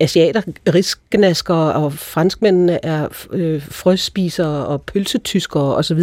asiater, 0.00 0.42
risknasker 0.74 1.54
og 1.54 1.92
franskmændene 1.92 2.84
er 2.84 3.08
øh, 3.32 3.62
frøspisere 3.70 4.66
og 4.66 4.82
pølsetyskere 4.82 5.76
osv. 5.76 6.00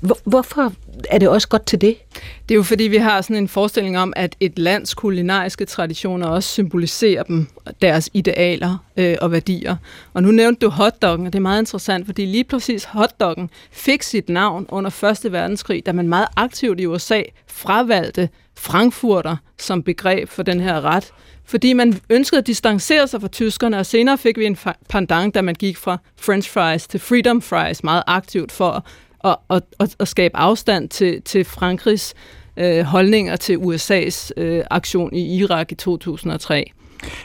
Hvor, 0.00 0.18
hvorfor 0.24 0.72
er 1.10 1.18
det 1.18 1.28
også 1.28 1.48
godt 1.48 1.66
til 1.66 1.80
det? 1.80 1.96
Det 2.48 2.54
er 2.54 2.56
jo 2.56 2.62
fordi, 2.62 2.84
vi 2.84 2.96
har 2.96 3.20
sådan 3.20 3.36
en 3.36 3.48
forestilling 3.48 3.98
om, 3.98 4.12
at 4.16 4.36
et 4.40 4.58
lands 4.58 4.94
kulinariske 4.94 5.64
traditioner 5.64 6.26
også 6.26 6.48
symboliserer 6.48 7.22
dem, 7.22 7.46
deres 7.82 8.10
idealer 8.12 8.84
øh, 8.96 9.16
og 9.20 9.32
værdier. 9.32 9.76
Og 10.14 10.22
nu 10.22 10.30
nævnte 10.30 10.66
du 10.66 10.70
hotdoggen, 10.70 11.26
og 11.26 11.32
det 11.32 11.38
er 11.38 11.42
meget 11.42 11.62
interessant, 11.62 12.06
fordi 12.06 12.24
lige 12.24 12.44
præcis 12.44 12.84
hotdoggen 12.84 13.50
fik 13.70 14.02
sit 14.02 14.28
navn 14.28 14.66
under 14.68 15.20
1. 15.24 15.32
verdenskrig, 15.32 15.86
da 15.86 15.92
man 15.92 16.08
meget 16.08 16.28
aktivt 16.36 16.80
i 16.80 16.86
USA 16.86 17.22
fravalgte 17.46 18.28
frankfurter 18.56 19.36
som 19.58 19.82
begreb 19.82 20.28
for 20.28 20.42
den 20.42 20.60
her 20.60 20.80
ret, 20.80 21.12
fordi 21.44 21.72
man 21.72 22.00
ønskede 22.10 22.38
at 22.38 22.46
distancere 22.46 23.08
sig 23.08 23.20
fra 23.20 23.28
tyskerne, 23.28 23.78
og 23.78 23.86
senere 23.86 24.18
fik 24.18 24.38
vi 24.38 24.44
en 24.44 24.58
pandang, 24.88 25.34
da 25.34 25.42
man 25.42 25.54
gik 25.54 25.76
fra 25.76 25.98
french 26.16 26.50
fries 26.50 26.86
til 26.86 27.00
freedom 27.00 27.42
fries 27.42 27.84
meget 27.84 28.02
aktivt 28.06 28.52
for 28.52 28.70
at, 28.70 28.82
at, 29.24 29.62
at, 29.80 29.96
at 30.00 30.08
skabe 30.08 30.36
afstand 30.36 30.88
til, 30.88 31.22
til 31.22 31.44
Frankrigs 31.44 32.14
øh, 32.56 32.84
holdninger 32.84 33.36
til 33.36 33.56
USA's 33.56 34.30
øh, 34.36 34.64
aktion 34.70 35.14
i 35.14 35.36
Irak 35.36 35.72
i 35.72 35.74
2003. 35.74 36.72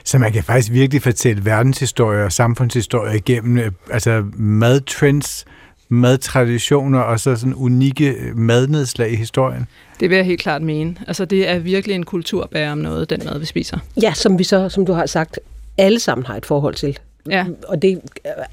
Så 0.03 0.17
man 0.17 0.31
kan 0.31 0.43
faktisk 0.43 0.71
virkelig 0.71 1.01
fortælle 1.01 1.45
verdenshistorie 1.45 2.23
og 2.23 2.31
samfundshistorie 2.31 3.17
igennem 3.17 3.57
øh, 3.57 3.71
altså 3.91 4.23
madtrends, 4.33 5.45
madtraditioner 5.89 6.99
og 6.99 7.19
så 7.19 7.36
sådan 7.36 7.53
unikke 7.53 8.15
madnedslag 8.36 9.12
i 9.12 9.15
historien? 9.15 9.67
Det 9.99 10.10
vil 10.10 10.15
jeg 10.15 10.25
helt 10.25 10.41
klart 10.41 10.62
mene. 10.62 10.95
Altså 11.07 11.25
det 11.25 11.49
er 11.49 11.60
virkelig 11.60 11.95
en 11.95 12.03
kulturbærer 12.03 12.71
om 12.71 12.77
noget, 12.77 13.10
den 13.10 13.21
mad, 13.25 13.39
vi 13.39 13.45
spiser. 13.45 13.77
Ja, 14.01 14.13
som 14.13 14.39
vi 14.39 14.43
så, 14.43 14.69
som 14.69 14.86
du 14.86 14.93
har 14.93 15.05
sagt, 15.05 15.39
alle 15.77 15.99
sammen 15.99 16.25
har 16.25 16.36
et 16.36 16.45
forhold 16.45 16.75
til. 16.75 16.99
Ja. 17.29 17.45
Og 17.67 17.81
det 17.81 18.01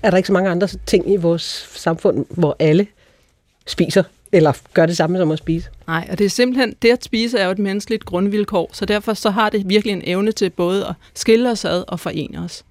er 0.03 0.11
der 0.11 0.17
ikke 0.17 0.27
så 0.27 0.33
mange 0.33 0.51
andre 0.51 0.69
ting 0.87 1.13
i 1.13 1.17
vores 1.17 1.71
samfund, 1.75 2.25
hvor 2.31 2.57
alle 2.59 2.87
spiser 3.67 4.03
eller 4.33 4.53
gør 4.75 4.87
det 4.87 4.97
samme 4.97 5.19
som 5.19 5.31
at 5.31 5.39
spise. 5.39 5.69
Nej, 5.87 6.09
og 6.11 6.19
det 6.19 6.25
er 6.25 6.29
simpelthen, 6.31 6.75
det 6.83 6.91
at 6.91 7.05
spise 7.05 7.39
er 7.39 7.45
jo 7.45 7.51
et 7.51 7.59
menneskeligt 7.59 8.05
grundvilkår, 8.05 8.71
så 8.73 8.85
derfor 8.85 9.15
så 9.15 9.31
har 9.31 9.51
det 9.51 9.69
virkelig 9.69 9.93
en 9.93 10.03
evne 10.05 10.33
til 10.33 10.51
både 10.51 10.87
at 10.87 10.95
skille 11.15 11.51
os 11.51 11.65
ad 11.65 11.85
og 11.89 12.01
forene 12.01 12.39
os. 12.45 12.65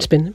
Spændende. 0.00 0.34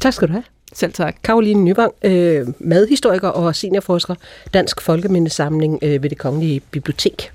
Tak 0.00 0.12
skal 0.12 0.28
du 0.28 0.32
have. 0.32 0.44
Selv 0.72 0.92
tak. 0.92 1.16
Karoline 1.24 1.64
Nyvang, 1.64 1.92
øh, 2.04 2.46
madhistoriker 2.58 3.28
og 3.28 3.56
seniorforsker, 3.56 4.14
Dansk 4.54 4.80
Folkemindesamling 4.80 5.78
øh, 5.82 6.02
ved 6.02 6.10
det 6.10 6.18
Kongelige 6.18 6.60
Bibliotek. 6.60 7.32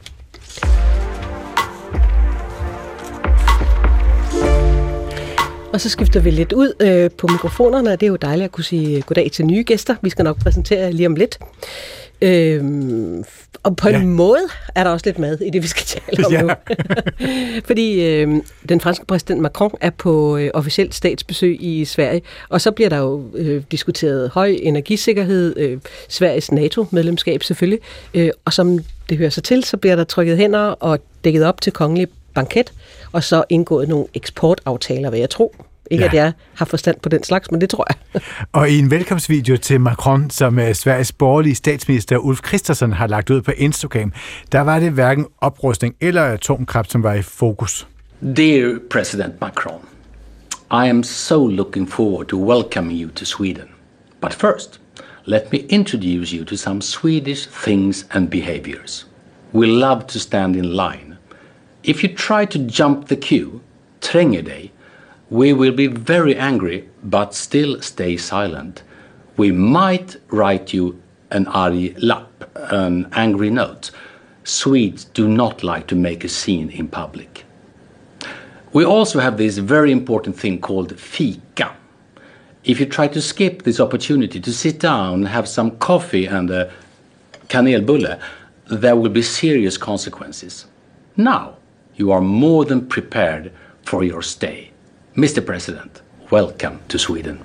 Og 5.74 5.82
så 5.82 5.90
skifter 5.90 6.20
vi 6.20 6.30
lidt 6.32 6.54
ud 6.54 6.74
øh, 6.80 7.12
på 7.18 7.28
mikrofonerne, 7.28 7.92
og 7.92 8.00
det 8.00 8.06
er 8.06 8.10
jo 8.10 8.16
dejligt 8.16 8.46
at 8.46 8.52
kunne 8.52 8.64
sige 8.64 9.02
goddag 9.02 9.32
til 9.32 9.46
nye 9.46 9.64
gæster. 9.64 9.96
Vi 10.02 10.10
skal 10.10 10.24
nok 10.24 10.40
præsentere 10.40 10.92
lige 10.92 11.08
om 11.08 11.16
lidt. 11.16 11.40
Øhm, 12.22 13.24
og 13.64 13.76
på 13.76 13.88
en 13.88 13.96
ja. 13.96 14.04
måde 14.04 14.42
er 14.76 14.84
der 14.84 14.92
også 14.92 15.06
lidt 15.06 15.20
mad 15.20 15.40
i 15.42 15.50
det, 15.50 15.64
vi 15.64 15.68
skal 15.68 15.86
tale 15.86 16.26
om 16.26 16.34
ja. 16.34 16.42
nu. 16.42 16.50
Fordi 17.68 18.06
øh, 18.06 18.36
den 18.70 18.82
franske 18.82 19.06
præsident 19.06 19.42
Macron 19.42 19.72
er 19.82 19.90
på 19.90 20.38
øh, 20.38 20.52
officielt 20.54 20.96
statsbesøg 20.96 21.58
i 21.60 21.86
Sverige, 21.86 22.22
og 22.50 22.62
så 22.62 22.72
bliver 22.72 22.90
der 22.90 22.98
jo 22.98 23.24
øh, 23.36 23.64
diskuteret 23.72 24.30
høj 24.30 24.58
energisikkerhed, 24.62 25.58
øh, 25.58 25.78
Sveriges 26.10 26.52
NATO-medlemskab 26.52 27.44
selvfølgelig, 27.44 27.80
øh, 28.14 28.30
og 28.46 28.54
som 28.54 28.80
det 29.10 29.18
hører 29.18 29.30
sig 29.30 29.44
til, 29.44 29.64
så 29.64 29.78
bliver 29.78 29.96
der 29.96 30.04
trykket 30.04 30.38
hænder 30.38 30.60
og 30.60 31.00
dækket 31.24 31.46
op 31.46 31.62
til 31.62 31.74
kongelig 31.74 32.08
banket, 32.34 32.74
og 33.12 33.24
så 33.24 33.44
indgået 33.50 33.90
nogle 33.90 34.06
eksportaftaler, 34.14 35.10
vil 35.10 35.20
jeg 35.20 35.30
tro. 35.30 35.56
Ikke 35.92 36.04
ja. 36.04 36.08
at 36.08 36.14
jeg 36.14 36.32
har 36.54 36.66
forstand 36.66 37.00
på 37.00 37.10
den 37.10 37.24
slags, 37.24 37.52
men 37.52 37.62
det 37.62 37.70
tror 37.70 37.88
jeg. 37.90 38.22
og 38.52 38.70
i 38.70 38.80
en 38.80 38.92
velkomstvideo 38.92 39.58
til 39.58 39.82
Macron, 39.82 40.30
som 40.30 40.60
øh, 40.60 40.74
Sveriges 40.74 41.12
borgerlige 41.12 41.56
statsminister 41.56 42.18
Ulf 42.18 42.40
Christensen 42.48 42.94
har 42.94 43.08
lagt 43.08 43.30
ud 43.30 43.42
på 43.42 43.52
Instagram, 43.58 44.14
der 44.52 44.60
var 44.62 44.80
det 44.80 44.92
hverken 44.92 45.26
oprustning 45.42 45.96
eller 46.02 46.24
atomkraft, 46.24 46.92
som 46.92 47.04
var 47.04 47.14
i 47.14 47.22
fokus. 47.22 47.88
Dear 48.36 48.80
President 48.90 49.42
Macron, 49.42 49.82
I 50.72 50.90
am 50.90 51.04
so 51.04 51.48
looking 51.48 51.90
forward 51.90 52.28
to 52.28 52.38
welcoming 52.38 53.02
you 53.02 53.10
to 53.10 53.26
Sweden. 53.26 53.66
But 54.22 54.34
first, 54.34 54.82
let 55.26 55.52
me 55.52 55.60
introduce 55.70 56.36
you 56.36 56.46
to 56.46 56.56
some 56.56 56.82
Swedish 56.82 57.48
things 57.64 58.06
and 58.12 58.30
behaviors. 58.30 59.08
We 59.54 59.68
love 59.68 60.02
to 60.08 60.20
stand 60.20 60.56
in 60.56 60.66
line. 60.66 61.09
If 61.84 62.04
you 62.04 62.10
try 62.10 62.46
to 62.46 62.60
jump 62.60 63.08
the 63.08 63.16
queue, 63.16 63.62
tränger 64.02 64.44
dig, 64.44 64.72
we 65.30 65.54
will 65.54 65.72
be 65.72 65.88
very 65.88 66.36
angry 66.36 66.90
but 67.04 67.34
still 67.34 67.82
stay 67.82 68.18
silent. 68.18 68.84
We 69.38 69.52
might 69.52 70.18
write 70.30 70.74
you 70.74 71.02
an 71.32 71.48
arg 71.48 71.96
lapp, 72.02 72.50
an 72.56 73.08
angry 73.14 73.50
note. 73.50 73.92
Swedes 74.44 75.06
do 75.06 75.28
not 75.28 75.64
like 75.64 75.88
to 75.88 75.96
make 75.96 76.24
a 76.24 76.30
scene 76.30 76.70
in 76.72 76.88
public. 76.88 77.46
We 78.74 78.84
also 78.84 79.20
have 79.20 79.38
this 79.38 79.58
very 79.58 79.92
important 79.92 80.38
thing 80.38 80.60
called 80.60 81.00
fika. 81.00 81.76
If 82.64 82.80
you 82.80 82.86
try 82.86 83.08
to 83.08 83.22
skip 83.22 83.64
this 83.64 83.80
opportunity 83.80 84.40
to 84.42 84.52
sit 84.52 84.80
down 84.80 85.14
and 85.14 85.28
have 85.30 85.48
some 85.48 85.78
coffee 85.78 86.26
and 86.26 86.50
a 86.50 86.72
kanelbulle, 87.48 88.20
there 88.70 88.96
will 88.96 89.10
be 89.10 89.22
serious 89.22 89.78
consequences. 89.78 90.66
Now, 91.16 91.59
you 92.00 92.12
are 92.12 92.22
more 92.22 92.66
than 92.66 92.88
prepared 92.88 93.52
for 93.84 94.04
your 94.04 94.22
stay. 94.22 94.72
Mr. 95.16 95.46
President, 95.46 96.02
welcome 96.32 96.80
to 96.88 96.98
Sweden. 96.98 97.40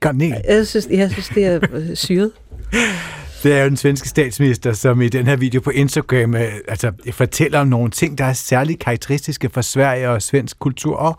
Garnel. 0.00 0.42
Jeg 0.44 0.66
synes, 0.66 0.88
jeg 0.90 1.10
synes 1.10 1.28
det 1.28 1.44
er 1.44 1.60
øh, 1.72 1.96
syret. 1.96 2.32
Det 3.42 3.52
er 3.52 3.62
jo 3.62 3.68
den 3.68 3.76
svenske 3.76 4.08
statsminister, 4.08 4.72
som 4.72 5.02
i 5.02 5.08
den 5.08 5.26
her 5.26 5.36
video 5.36 5.60
på 5.60 5.70
Instagram 5.70 6.34
øh, 6.34 6.52
altså, 6.68 6.92
fortæller 7.12 7.60
om 7.60 7.68
nogle 7.68 7.90
ting, 7.90 8.18
der 8.18 8.24
er 8.24 8.32
særligt 8.32 8.80
karakteristiske 8.80 9.48
for 9.48 9.60
Sverige 9.60 10.10
og 10.10 10.22
svensk 10.22 10.58
kultur, 10.58 10.96
og 10.96 11.16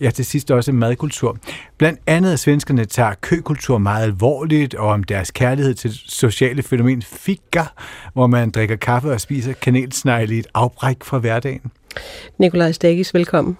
ja, 0.00 0.10
til 0.10 0.24
sidst 0.24 0.50
også 0.50 0.72
madkultur. 0.72 1.36
Blandt 1.78 2.00
andet 2.06 2.32
at 2.32 2.38
svenskerne 2.38 2.84
tager 2.84 3.14
køkultur 3.20 3.78
meget 3.78 4.02
alvorligt, 4.02 4.74
og 4.74 4.88
om 4.88 5.04
deres 5.04 5.30
kærlighed 5.30 5.74
til 5.74 5.92
sociale 6.06 6.62
fænomen 6.62 7.02
fika, 7.02 7.62
hvor 8.12 8.26
man 8.26 8.50
drikker 8.50 8.76
kaffe 8.76 9.10
og 9.10 9.20
spiser 9.20 9.52
kanelsnegle 9.52 10.34
i 10.34 10.38
et 10.38 10.46
afbræk 10.54 10.96
fra 11.02 11.18
hverdagen. 11.18 11.62
Nikolaj 12.38 12.72
Stagis, 12.72 13.14
velkommen. 13.14 13.56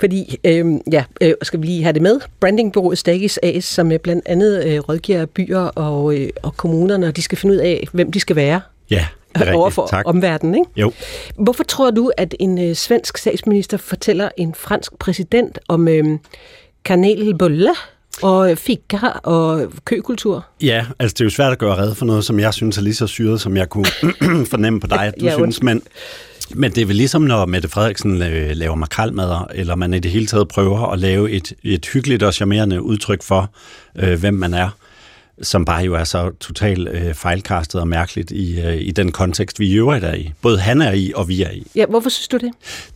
Fordi, 0.00 0.38
øh, 0.44 0.66
ja, 0.92 1.04
øh, 1.20 1.34
skal 1.42 1.60
vi 1.60 1.66
lige 1.66 1.82
have 1.82 1.92
det 1.92 2.02
med, 2.02 2.20
brandingbureauet 2.40 2.98
Stagis 2.98 3.38
AS, 3.42 3.64
som 3.64 3.92
blandt 4.02 4.22
andet 4.26 4.64
øh, 4.66 4.80
rådgiver 4.80 5.26
byer 5.26 5.60
og, 5.60 6.18
øh, 6.18 6.28
og 6.42 6.56
kommunerne, 6.56 7.06
og 7.06 7.16
de 7.16 7.22
skal 7.22 7.38
finde 7.38 7.54
ud 7.54 7.60
af, 7.60 7.88
hvem 7.92 8.12
de 8.12 8.20
skal 8.20 8.36
være. 8.36 8.60
Ja, 8.90 9.06
over 9.54 9.70
for 9.70 9.86
tak. 9.86 10.04
omverdenen. 10.06 10.54
Ikke? 10.54 10.70
Jo. 10.76 10.92
Hvorfor 11.38 11.64
tror 11.64 11.90
du, 11.90 12.12
at 12.16 12.34
en 12.40 12.68
øh, 12.68 12.74
svensk 12.74 13.18
statsminister 13.18 13.76
fortæller 13.76 14.28
en 14.36 14.54
fransk 14.54 14.98
præsident 14.98 15.58
om 15.68 15.88
øh, 15.88 16.04
kanelbulle? 16.84 17.70
og 18.22 18.58
fika 18.58 18.98
og 19.22 19.72
køkultur. 19.84 20.46
Ja, 20.62 20.86
altså 20.98 21.14
det 21.14 21.20
er 21.20 21.24
jo 21.24 21.30
svært 21.30 21.52
at 21.52 21.58
gøre 21.58 21.76
red 21.76 21.94
for 21.94 22.04
noget, 22.04 22.24
som 22.24 22.40
jeg 22.40 22.54
synes 22.54 22.78
er 22.78 22.82
lige 22.82 22.94
så 22.94 23.06
syret, 23.06 23.40
som 23.40 23.56
jeg 23.56 23.68
kunne 23.68 23.86
fornemme 24.52 24.80
på 24.80 24.86
dig, 24.86 25.02
at 25.02 25.14
du 25.20 25.24
ja, 25.24 25.34
synes, 25.34 25.62
men, 25.62 25.82
men 26.54 26.72
det 26.72 26.82
er 26.82 26.86
vel 26.86 26.96
ligesom, 26.96 27.22
når 27.22 27.46
Mette 27.46 27.68
Frederiksen 27.68 28.18
laver 28.18 28.74
makralmadder, 28.74 29.46
eller 29.54 29.74
man 29.74 29.94
i 29.94 29.98
det 29.98 30.10
hele 30.10 30.26
taget 30.26 30.48
prøver 30.48 30.92
at 30.92 30.98
lave 30.98 31.30
et, 31.30 31.52
et 31.62 31.86
hyggeligt 31.86 32.22
og 32.22 32.34
charmerende 32.34 32.82
udtryk 32.82 33.22
for, 33.22 33.50
øh, 33.96 34.20
hvem 34.20 34.34
man 34.34 34.54
er 34.54 34.70
som 35.42 35.64
bare 35.64 35.84
jo 35.84 35.94
er 35.94 36.04
så 36.04 36.30
totalt 36.40 36.88
øh, 36.88 37.14
fejlkastet 37.14 37.80
og 37.80 37.88
mærkeligt 37.88 38.30
i, 38.30 38.60
øh, 38.60 38.76
i 38.76 38.90
den 38.90 39.12
kontekst, 39.12 39.60
vi 39.60 39.66
i 39.66 39.74
øvrigt 39.74 40.04
er 40.04 40.14
i. 40.14 40.32
Både 40.42 40.58
han 40.58 40.82
er 40.82 40.92
i, 40.92 41.12
og 41.14 41.28
vi 41.28 41.42
er 41.42 41.50
i. 41.50 41.66
Ja, 41.76 41.86
hvorfor 41.86 42.10
synes 42.10 42.28
du 42.28 42.36
det? 42.36 42.50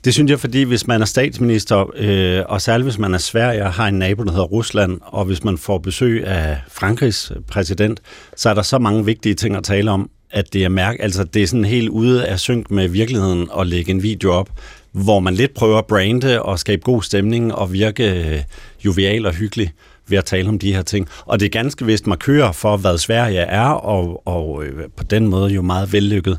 Det 0.05 0.15
synes 0.15 0.31
jeg, 0.31 0.41
fordi 0.41 0.63
hvis 0.63 0.87
man 0.87 1.01
er 1.01 1.05
statsminister, 1.05 1.91
øh, 1.97 2.43
og 2.49 2.63
særligt 2.63 2.85
hvis 2.85 2.99
man 2.99 3.15
er 3.15 3.19
Sverige 3.19 3.65
og 3.65 3.73
har 3.73 3.89
en 3.89 3.99
nabo, 3.99 4.25
der 4.25 4.31
hedder 4.31 4.45
Rusland, 4.45 5.01
og 5.03 5.25
hvis 5.25 5.45
man 5.45 5.59
får 5.59 5.79
besøg 5.79 6.27
af 6.27 6.59
Frankrigs 6.69 7.33
præsident, 7.49 8.01
så 8.37 8.51
er 8.51 8.55
der 8.55 8.63
så 8.63 8.79
mange 8.79 9.05
vigtige 9.05 9.35
ting 9.35 9.57
at 9.57 9.65
tale 9.65 9.91
om, 9.91 10.11
at 10.31 10.53
det 10.53 10.65
er 10.65 10.69
mærk, 10.69 10.97
altså 11.01 11.25
det 11.25 11.43
er 11.43 11.47
sådan 11.47 11.65
helt 11.65 11.89
ude 11.89 12.27
af 12.27 12.41
synk 12.41 12.71
med 12.71 12.89
virkeligheden 12.89 13.49
at 13.59 13.67
lægge 13.67 13.91
en 13.91 14.03
video 14.03 14.33
op, 14.33 14.51
hvor 14.93 15.21
man 15.21 15.35
lidt 15.35 15.55
prøver 15.55 15.79
at 15.79 15.87
brande 15.87 16.43
og 16.43 16.59
skabe 16.59 16.83
god 16.83 17.03
stemning 17.03 17.55
og 17.55 17.73
virke 17.73 18.11
øh, 18.11 18.43
jovial 18.85 19.27
og 19.27 19.35
hyggelig 19.35 19.73
ved 20.09 20.19
at 20.19 20.25
tale 20.25 20.49
om 20.49 20.59
de 20.59 20.75
her 20.75 20.83
ting. 20.83 21.09
Og 21.27 21.41
det 21.41 21.47
er 21.47 21.51
ganske 21.51 21.87
vist 21.87 22.07
markører 22.07 22.53
for, 22.53 22.77
hvad 22.77 22.99
Sverige 22.99 23.39
er, 23.39 23.69
og, 23.69 24.27
og 24.27 24.65
øh, 24.65 24.89
på 24.97 25.05
den 25.05 25.27
måde 25.27 25.53
jo 25.53 25.63
meget 25.63 25.93
vellykket. 25.93 26.39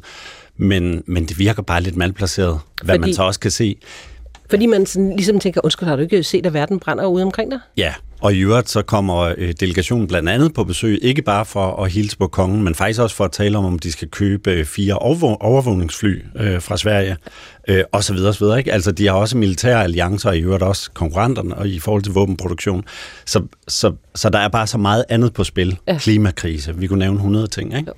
Men, 0.57 1.03
men 1.05 1.25
det 1.25 1.39
virker 1.39 1.61
bare 1.61 1.81
lidt 1.81 1.95
malplaceret, 1.95 2.59
hvad 2.83 2.95
Fordi... 2.95 3.07
man 3.07 3.13
så 3.13 3.23
også 3.23 3.39
kan 3.39 3.51
se. 3.51 3.75
Fordi 4.49 4.65
man 4.65 4.85
sådan, 4.85 5.15
ligesom 5.15 5.39
tænker, 5.39 5.61
undskyld, 5.63 5.89
har 5.89 5.95
du 5.95 6.01
ikke 6.01 6.23
set, 6.23 6.45
at 6.45 6.53
verden 6.53 6.79
brænder 6.79 7.05
ude 7.05 7.23
omkring 7.23 7.51
dig? 7.51 7.59
Ja, 7.77 7.93
og 8.21 8.33
i 8.33 8.39
øvrigt 8.39 8.69
så 8.69 8.81
kommer 8.81 9.33
øh, 9.37 9.53
delegationen 9.59 10.07
blandt 10.07 10.29
andet 10.29 10.53
på 10.53 10.63
besøg, 10.63 10.99
ikke 11.01 11.21
bare 11.21 11.45
for 11.45 11.83
at 11.83 11.91
hilse 11.91 12.17
på 12.17 12.27
kongen, 12.27 12.63
men 12.63 12.75
faktisk 12.75 13.01
også 13.01 13.15
for 13.15 13.25
at 13.25 13.31
tale 13.31 13.57
om, 13.57 13.65
om 13.65 13.79
de 13.79 13.91
skal 13.91 14.07
købe 14.07 14.51
øh, 14.51 14.65
fire 14.65 14.93
overvågningsfly 15.39 16.21
øh, 16.35 16.61
fra 16.61 16.77
Sverige, 16.77 17.17
øh, 17.67 17.83
og 17.91 18.03
så 18.03 18.13
videre, 18.13 18.33
så 18.33 18.39
videre. 18.45 18.57
Ikke? 18.57 18.73
Altså, 18.73 18.91
de 18.91 19.07
har 19.07 19.13
også 19.13 19.37
militære 19.37 19.83
alliancer, 19.83 20.29
og 20.29 20.37
i 20.37 20.41
øvrigt 20.41 20.63
også 20.63 20.91
konkurrenterne, 20.91 21.55
og 21.55 21.67
i 21.67 21.79
forhold 21.79 22.03
til 22.03 22.13
våbenproduktion. 22.13 22.83
Så, 23.25 23.43
så, 23.67 23.93
så 24.15 24.29
der 24.29 24.39
er 24.39 24.47
bare 24.47 24.67
så 24.67 24.77
meget 24.77 25.05
andet 25.09 25.33
på 25.33 25.43
spil. 25.43 25.77
Ja. 25.87 25.97
Klimakrise, 25.97 26.75
vi 26.75 26.87
kunne 26.87 26.99
nævne 26.99 27.17
100 27.17 27.47
ting, 27.47 27.77
ikke? 27.77 27.91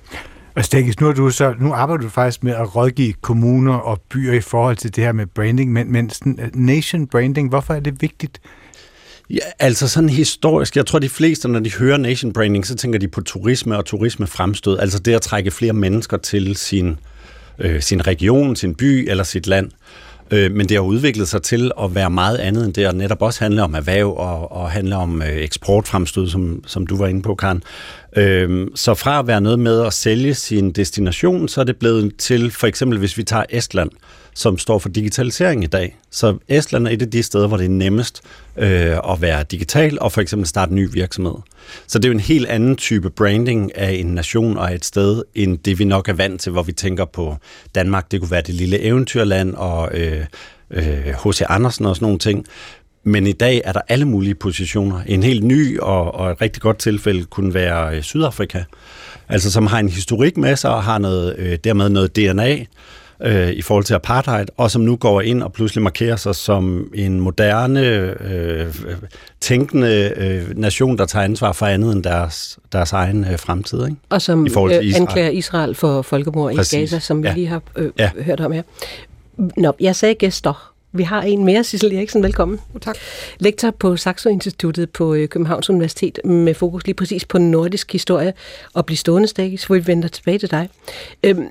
Og 0.54 0.64
Stegis, 0.64 1.00
nu, 1.00 1.08
er 1.08 1.12
du 1.12 1.30
så, 1.30 1.54
nu 1.60 1.72
arbejder 1.72 2.02
du 2.02 2.08
faktisk 2.08 2.44
med 2.44 2.52
at 2.52 2.76
rådgive 2.76 3.12
kommuner 3.12 3.74
og 3.74 4.00
byer 4.10 4.32
i 4.32 4.40
forhold 4.40 4.76
til 4.76 4.96
det 4.96 5.04
her 5.04 5.12
med 5.12 5.26
branding, 5.26 5.72
men, 5.72 5.92
men 5.92 6.10
øh, 6.26 6.48
nation 6.54 7.06
branding, 7.06 7.48
hvorfor 7.48 7.74
er 7.74 7.80
det 7.80 8.02
vigtigt? 8.02 8.40
Ja, 9.30 9.38
altså 9.58 9.88
sådan 9.88 10.08
historisk. 10.08 10.76
Jeg 10.76 10.86
tror, 10.86 10.98
de 10.98 11.08
fleste, 11.08 11.48
når 11.48 11.60
de 11.60 11.72
hører 11.72 11.96
nation 11.96 12.32
branding, 12.32 12.66
så 12.66 12.74
tænker 12.74 12.98
de 12.98 13.08
på 13.08 13.20
turisme 13.20 13.76
og 13.76 13.84
turisme 13.84 14.26
fremstød. 14.26 14.78
Altså 14.78 14.98
det 14.98 15.14
at 15.14 15.22
trække 15.22 15.50
flere 15.50 15.72
mennesker 15.72 16.16
til 16.16 16.56
sin, 16.56 16.98
øh, 17.58 17.82
sin 17.82 18.06
region, 18.06 18.56
sin 18.56 18.74
by 18.74 19.10
eller 19.10 19.24
sit 19.24 19.46
land. 19.46 19.70
Øh, 20.32 20.52
men 20.52 20.68
det 20.68 20.76
har 20.76 20.82
udviklet 20.82 21.28
sig 21.28 21.42
til 21.42 21.72
at 21.82 21.94
være 21.94 22.10
meget 22.10 22.38
andet 22.38 22.64
end 22.64 22.74
det, 22.74 22.88
og 22.88 22.94
netop 22.94 23.22
også 23.22 23.44
handle 23.44 23.62
om 23.62 23.74
erhverv 23.74 24.08
og, 24.16 24.52
og 24.52 24.70
handle 24.70 24.96
om 24.96 25.22
øh, 25.22 25.28
eksportfremstød, 25.28 26.28
som, 26.28 26.64
som 26.66 26.86
du 26.86 26.96
var 26.96 27.06
inde 27.06 27.22
på, 27.22 27.34
Karen. 27.34 27.62
Øh, 28.16 28.66
så 28.74 28.94
fra 28.94 29.18
at 29.18 29.26
være 29.26 29.40
noget 29.40 29.58
med 29.58 29.86
at 29.86 29.92
sælge 29.92 30.34
sin 30.34 30.72
destination, 30.72 31.48
så 31.48 31.60
er 31.60 31.64
det 31.64 31.76
blevet 31.76 32.16
til, 32.16 32.50
for 32.50 32.66
eksempel 32.66 32.98
hvis 32.98 33.18
vi 33.18 33.22
tager 33.22 33.44
Estland, 33.50 33.90
som 34.34 34.58
står 34.58 34.78
for 34.78 34.88
digitalisering 34.88 35.64
i 35.64 35.66
dag. 35.66 35.96
Så 36.10 36.38
Estland 36.48 36.86
er 36.86 36.90
et 36.90 37.02
af 37.02 37.10
de 37.10 37.22
steder, 37.22 37.46
hvor 37.46 37.56
det 37.56 37.64
er 37.66 37.70
nemmest 37.70 38.22
øh, 38.56 38.96
at 39.12 39.20
være 39.20 39.44
digital 39.50 39.98
og 40.00 40.12
for 40.12 40.20
eksempel 40.20 40.48
starte 40.48 40.70
en 40.70 40.76
ny 40.76 40.88
virksomhed. 40.92 41.34
Så 41.86 41.98
det 41.98 42.04
er 42.04 42.08
jo 42.08 42.14
en 42.14 42.20
helt 42.20 42.46
anden 42.46 42.76
type 42.76 43.10
branding 43.10 43.76
af 43.76 43.92
en 43.92 44.06
nation 44.06 44.58
og 44.58 44.74
et 44.74 44.84
sted, 44.84 45.22
end 45.34 45.58
det 45.58 45.78
vi 45.78 45.84
nok 45.84 46.08
er 46.08 46.12
vant 46.12 46.40
til, 46.40 46.52
hvor 46.52 46.62
vi 46.62 46.72
tænker 46.72 47.04
på 47.04 47.36
Danmark. 47.74 48.10
Det 48.10 48.20
kunne 48.20 48.30
være 48.30 48.42
det 48.42 48.54
lille 48.54 48.80
eventyrland 48.80 49.54
og 49.54 49.90
øh, 49.94 50.24
H.C. 50.70 51.40
Øh, 51.40 51.46
Andersen 51.48 51.86
og 51.86 51.96
sådan 51.96 52.04
nogle 52.04 52.18
ting. 52.18 52.46
Men 53.04 53.26
i 53.26 53.32
dag 53.32 53.62
er 53.64 53.72
der 53.72 53.80
alle 53.88 54.04
mulige 54.04 54.34
positioner. 54.34 55.00
En 55.06 55.22
helt 55.22 55.44
ny 55.44 55.78
og, 55.78 56.14
og 56.14 56.30
et 56.30 56.40
rigtig 56.40 56.62
godt 56.62 56.78
tilfælde 56.78 57.24
kunne 57.24 57.54
være 57.54 57.96
øh, 57.96 58.02
Sydafrika, 58.02 58.62
altså 59.28 59.50
som 59.50 59.66
har 59.66 59.78
en 59.78 59.88
historik 59.88 60.36
med 60.36 60.56
sig 60.56 60.70
og 60.74 60.82
har 60.82 60.98
noget, 60.98 61.38
øh, 61.38 61.58
dermed 61.64 61.88
noget 61.88 62.16
DNA, 62.16 62.64
øh, 63.24 63.50
i 63.50 63.62
forhold 63.62 63.84
til 63.84 63.94
apartheid, 63.94 64.46
og 64.56 64.70
som 64.70 64.82
nu 64.82 64.96
går 64.96 65.20
ind 65.20 65.42
og 65.42 65.52
pludselig 65.52 65.82
markerer 65.82 66.16
sig 66.16 66.34
som 66.34 66.90
en 66.94 67.20
moderne, 67.20 67.80
øh, 68.20 68.74
tænkende 69.40 70.12
øh, 70.16 70.58
nation, 70.58 70.98
der 70.98 71.06
tager 71.06 71.24
ansvar 71.24 71.52
for 71.52 71.66
andet 71.66 71.92
end 71.92 72.02
deres, 72.02 72.58
deres 72.72 72.92
egen 72.92 73.24
øh, 73.24 73.38
fremtid. 73.38 73.84
Ikke? 73.84 73.96
Og 74.08 74.22
som 74.22 74.46
I 74.46 74.50
forhold 74.50 74.72
til 74.72 74.88
Israel. 74.88 75.02
anklager 75.02 75.30
Israel 75.30 75.74
for 75.74 76.02
folkemord 76.02 76.54
Præcis. 76.54 76.72
i 76.72 76.76
Gaza, 76.76 76.98
som 76.98 77.22
vi 77.22 77.28
lige 77.34 77.46
har 77.46 77.62
øh, 77.76 77.90
ja. 77.98 78.10
hørt 78.24 78.40
om 78.40 78.52
her. 78.52 78.62
Nå, 79.56 79.72
jeg 79.80 79.96
sagde 79.96 80.14
gæster. 80.14 80.71
Vi 80.94 81.02
har 81.02 81.22
en 81.22 81.44
mere, 81.44 81.64
Sissel 81.64 81.94
Eriksen. 81.94 82.22
Velkommen. 82.22 82.60
Tak. 82.80 82.96
Lektor 83.38 83.70
på 83.70 83.96
Saxo 83.96 84.28
Instituttet 84.28 84.90
på 84.90 85.14
øh, 85.14 85.28
Københavns 85.28 85.70
Universitet 85.70 86.18
med 86.24 86.54
fokus 86.54 86.86
lige 86.86 86.94
præcis 86.94 87.24
på 87.24 87.38
nordisk 87.38 87.92
historie 87.92 88.32
og 88.74 88.86
blive 88.86 88.96
stående 88.96 89.28
stadig, 89.28 89.60
så 89.60 89.72
vi 89.72 89.86
vender 89.86 90.08
tilbage 90.08 90.38
til 90.38 90.50
dig. 90.50 90.68
Øhm, 91.22 91.48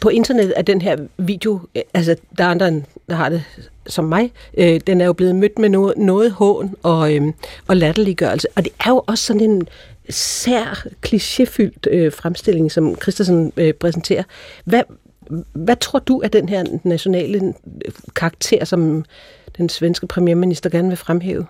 på 0.00 0.08
internettet 0.08 0.54
er 0.56 0.62
den 0.62 0.82
her 0.82 0.96
video, 1.18 1.60
øh, 1.74 1.82
altså 1.94 2.16
der 2.38 2.44
er 2.44 2.48
andre, 2.48 2.82
der 3.08 3.14
har 3.14 3.28
det 3.28 3.44
som 3.86 4.04
mig, 4.04 4.32
øh, 4.58 4.80
den 4.86 5.00
er 5.00 5.06
jo 5.06 5.12
blevet 5.12 5.36
mødt 5.36 5.58
med 5.58 5.68
noget, 5.68 5.96
noget 5.96 6.32
hån 6.32 6.74
og, 6.82 7.14
øh, 7.14 7.22
og 7.66 7.76
latterliggørelse. 7.76 8.48
Og 8.56 8.64
det 8.64 8.72
er 8.84 8.90
jo 8.90 9.04
også 9.06 9.24
sådan 9.24 9.42
en 9.42 9.68
sær, 10.10 10.86
klichéfyldt 11.06 11.90
øh, 11.90 12.12
fremstilling, 12.12 12.72
som 12.72 12.96
Christensen 13.02 13.52
øh, 13.56 13.74
præsenterer. 13.74 14.22
Hvad, 14.64 14.82
hvad 15.52 15.76
tror 15.76 15.98
du 15.98 16.20
er 16.20 16.28
den 16.28 16.48
her 16.48 16.64
nationale 16.84 17.54
øh, 17.84 17.92
karakter, 18.16 18.64
som 18.64 19.04
den 19.58 19.68
svenske 19.68 20.06
premierminister 20.06 20.70
gerne 20.70 20.88
vil 20.88 20.96
fremhæve? 20.96 21.46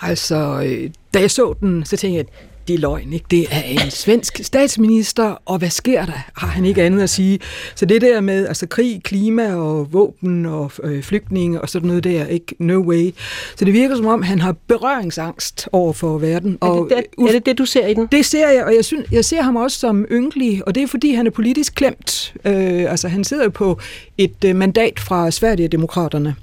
Altså, 0.00 0.62
øh, 0.66 0.90
da 1.14 1.20
jeg 1.20 1.30
så 1.30 1.54
den, 1.60 1.84
så 1.84 1.96
tænkte 1.96 2.16
jeg, 2.16 2.26
at 2.26 2.49
er 2.74 2.78
løgn, 2.78 3.12
ikke? 3.12 3.26
Det 3.30 3.46
er 3.50 3.62
en 3.62 3.90
svensk 3.90 4.40
statsminister, 4.42 5.42
og 5.44 5.58
hvad 5.58 5.70
sker 5.70 6.06
der? 6.06 6.30
Har 6.36 6.46
han 6.46 6.64
ikke 6.64 6.82
andet 6.82 7.02
at 7.02 7.10
sige? 7.10 7.38
Så 7.74 7.86
det 7.86 8.00
der 8.00 8.20
med 8.20 8.46
altså 8.46 8.66
krig, 8.66 9.00
klima 9.04 9.54
og 9.54 9.92
våben 9.92 10.46
og 10.46 10.72
øh, 10.82 11.02
flygtninge 11.02 11.60
og 11.60 11.68
sådan 11.68 11.86
noget 11.86 12.04
der, 12.04 12.26
ikke? 12.26 12.54
No 12.58 12.82
way. 12.86 13.14
Så 13.56 13.64
det 13.64 13.72
virker 13.72 13.96
som 13.96 14.06
om, 14.06 14.22
han 14.22 14.40
har 14.40 14.56
berøringsangst 14.66 15.68
over 15.72 15.92
for 15.92 16.18
verden. 16.18 16.58
Er 16.62 16.66
det, 16.66 16.90
det, 16.90 17.04
og, 17.18 17.28
er 17.28 17.32
det 17.32 17.46
det, 17.46 17.58
du 17.58 17.64
ser 17.64 17.86
i 17.86 17.94
den? 17.94 18.08
Det 18.12 18.26
ser 18.26 18.48
jeg, 18.48 18.64
og 18.64 18.74
jeg, 18.74 18.84
synes, 18.84 19.06
jeg 19.12 19.24
ser 19.24 19.42
ham 19.42 19.56
også 19.56 19.78
som 19.78 20.06
ynkelig, 20.10 20.62
og 20.66 20.74
det 20.74 20.82
er 20.82 20.86
fordi, 20.86 21.14
han 21.14 21.26
er 21.26 21.30
politisk 21.30 21.74
klemt. 21.74 22.34
Øh, 22.44 22.90
altså, 22.90 23.08
han 23.08 23.24
sidder 23.24 23.48
på 23.48 23.80
et 24.20 24.44
øh, 24.44 24.56
mandat 24.56 25.00
fra 25.00 25.30
Sverigedemokraterne. 25.30 26.34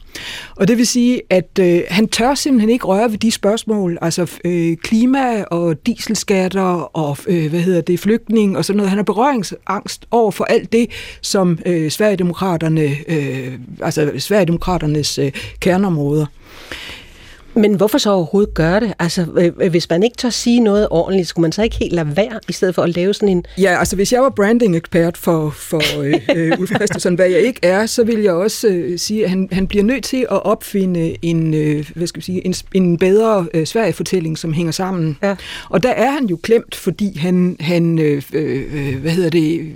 Og 0.55 0.67
det 0.67 0.77
vil 0.77 0.87
sige, 0.87 1.21
at 1.29 1.59
øh, 1.59 1.81
han 1.89 2.07
tør 2.07 2.33
simpelthen 2.33 2.69
ikke 2.69 2.85
røre 2.85 3.11
ved 3.11 3.17
de 3.17 3.31
spørgsmål, 3.31 3.97
altså 4.01 4.31
øh, 4.45 4.77
klima 4.77 5.43
og 5.43 5.85
dieselskatter 5.85 6.97
og 6.97 7.17
øh, 7.27 7.49
hvad 7.49 7.59
hedder 7.59 7.81
det, 7.81 7.99
flygtning 7.99 8.57
og 8.57 8.65
sådan 8.65 8.77
noget. 8.77 8.89
Han 8.89 8.97
har 8.97 9.03
berøringsangst 9.03 10.05
over 10.11 10.31
for 10.31 10.43
alt 10.43 10.71
det, 10.71 10.89
som 11.21 11.59
øh, 11.65 11.91
Sverigedemokraterne, 11.91 12.95
øh, 13.07 13.53
altså 13.81 14.11
Sverigedemokraternes 14.17 15.17
øh, 15.17 15.31
kerneområder. 15.59 16.25
Men 17.57 17.73
hvorfor 17.73 17.97
så 17.97 18.11
overhovedet 18.11 18.53
gøre 18.53 18.79
det? 18.79 18.93
Altså, 18.99 19.25
øh, 19.37 19.51
øh, 19.61 19.69
hvis 19.69 19.89
man 19.89 20.03
ikke 20.03 20.17
tør 20.17 20.29
sige 20.29 20.59
noget 20.59 20.87
ordentligt, 20.91 21.27
skulle 21.27 21.41
man 21.41 21.51
så 21.51 21.63
ikke 21.63 21.75
helt 21.75 21.93
lade 21.93 22.17
være, 22.17 22.39
i 22.49 22.53
stedet 22.53 22.75
for 22.75 22.81
at 22.81 22.95
lave 22.95 23.13
sådan 23.13 23.29
en... 23.29 23.45
Ja, 23.57 23.79
altså 23.79 23.95
hvis 23.95 24.13
jeg 24.13 24.21
var 24.21 24.29
branding-ekspert 24.29 25.17
for, 25.17 25.49
for 25.49 25.99
øh, 26.01 26.13
øh 26.35 26.51
Ulf 26.59 26.75
Christensen, 26.75 27.15
hvad 27.15 27.29
jeg 27.29 27.39
ikke 27.39 27.59
er, 27.63 27.85
så 27.85 28.03
vil 28.03 28.19
jeg 28.19 28.33
også 28.33 28.67
øh, 28.67 28.99
sige, 28.99 29.23
at 29.23 29.29
han, 29.29 29.49
han 29.51 29.67
bliver 29.67 29.83
nødt 29.83 30.03
til 30.03 30.21
at 30.31 30.45
opfinde 30.45 31.15
en, 31.21 31.53
øh, 31.53 31.89
hvad 31.95 32.07
skal 32.07 32.19
vi 32.19 32.23
sige, 32.23 32.45
en, 32.45 32.53
en 32.73 32.97
bedre 32.97 33.47
øh, 33.53 33.65
Sverige-fortælling, 33.65 34.37
som 34.37 34.53
hænger 34.53 34.71
sammen. 34.71 35.17
Ja. 35.23 35.35
Og 35.69 35.83
der 35.83 35.91
er 35.91 36.11
han 36.11 36.25
jo 36.25 36.37
klemt, 36.43 36.75
fordi 36.75 37.17
han, 37.17 37.57
han 37.59 37.99
øh, 37.99 38.21
øh, 38.33 39.01
hvad 39.01 39.11
hedder 39.11 39.29
det 39.29 39.71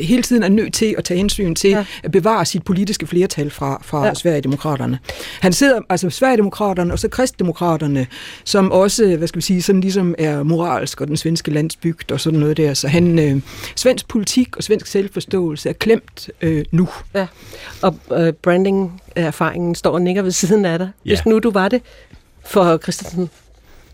hele 0.00 0.22
tiden 0.22 0.42
er 0.42 0.48
nødt 0.48 0.74
til 0.74 0.94
at 0.98 1.04
tage 1.04 1.18
hensyn 1.18 1.54
til 1.54 1.70
ja. 1.70 1.84
at 2.02 2.10
bevare 2.10 2.44
sit 2.44 2.64
politiske 2.64 3.06
flertal 3.06 3.50
fra, 3.50 3.82
fra 3.84 4.06
ja. 4.06 4.14
Sverigedemokraterne. 4.14 4.98
Han 5.40 5.52
sidder, 5.52 5.80
altså 5.88 6.10
Sverigedemokraterne 6.10 6.92
og 6.92 6.98
så 6.98 7.08
Kristdemokraterne, 7.08 8.06
som 8.44 8.72
også, 8.72 9.16
hvad 9.16 9.28
skal 9.28 9.36
vi 9.36 9.42
sige, 9.42 9.62
sådan 9.62 9.80
ligesom 9.80 10.14
er 10.18 10.42
moralsk 10.42 11.00
og 11.00 11.08
den 11.08 11.16
svenske 11.16 11.50
landsbygd 11.50 12.12
og 12.12 12.20
sådan 12.20 12.38
noget 12.38 12.56
der. 12.56 12.74
Så 12.74 12.88
han, 12.88 13.18
øh, 13.18 13.42
svensk 13.76 14.08
politik 14.08 14.56
og 14.56 14.62
svensk 14.62 14.86
selvforståelse 14.86 15.68
er 15.68 15.72
klemt 15.72 16.30
øh, 16.40 16.64
nu. 16.70 16.88
Ja. 17.14 17.26
Og 17.82 17.96
øh, 18.12 18.32
branding-erfaringen 18.32 19.74
står 19.74 19.90
og 19.90 20.02
nikker 20.02 20.22
ved 20.22 20.30
siden 20.30 20.64
af 20.64 20.78
dig. 20.78 20.90
Ja. 21.04 21.10
Hvis 21.10 21.26
nu 21.26 21.38
du 21.38 21.50
var 21.50 21.68
det 21.68 21.82
for 22.44 22.78
Christensen, 22.78 23.30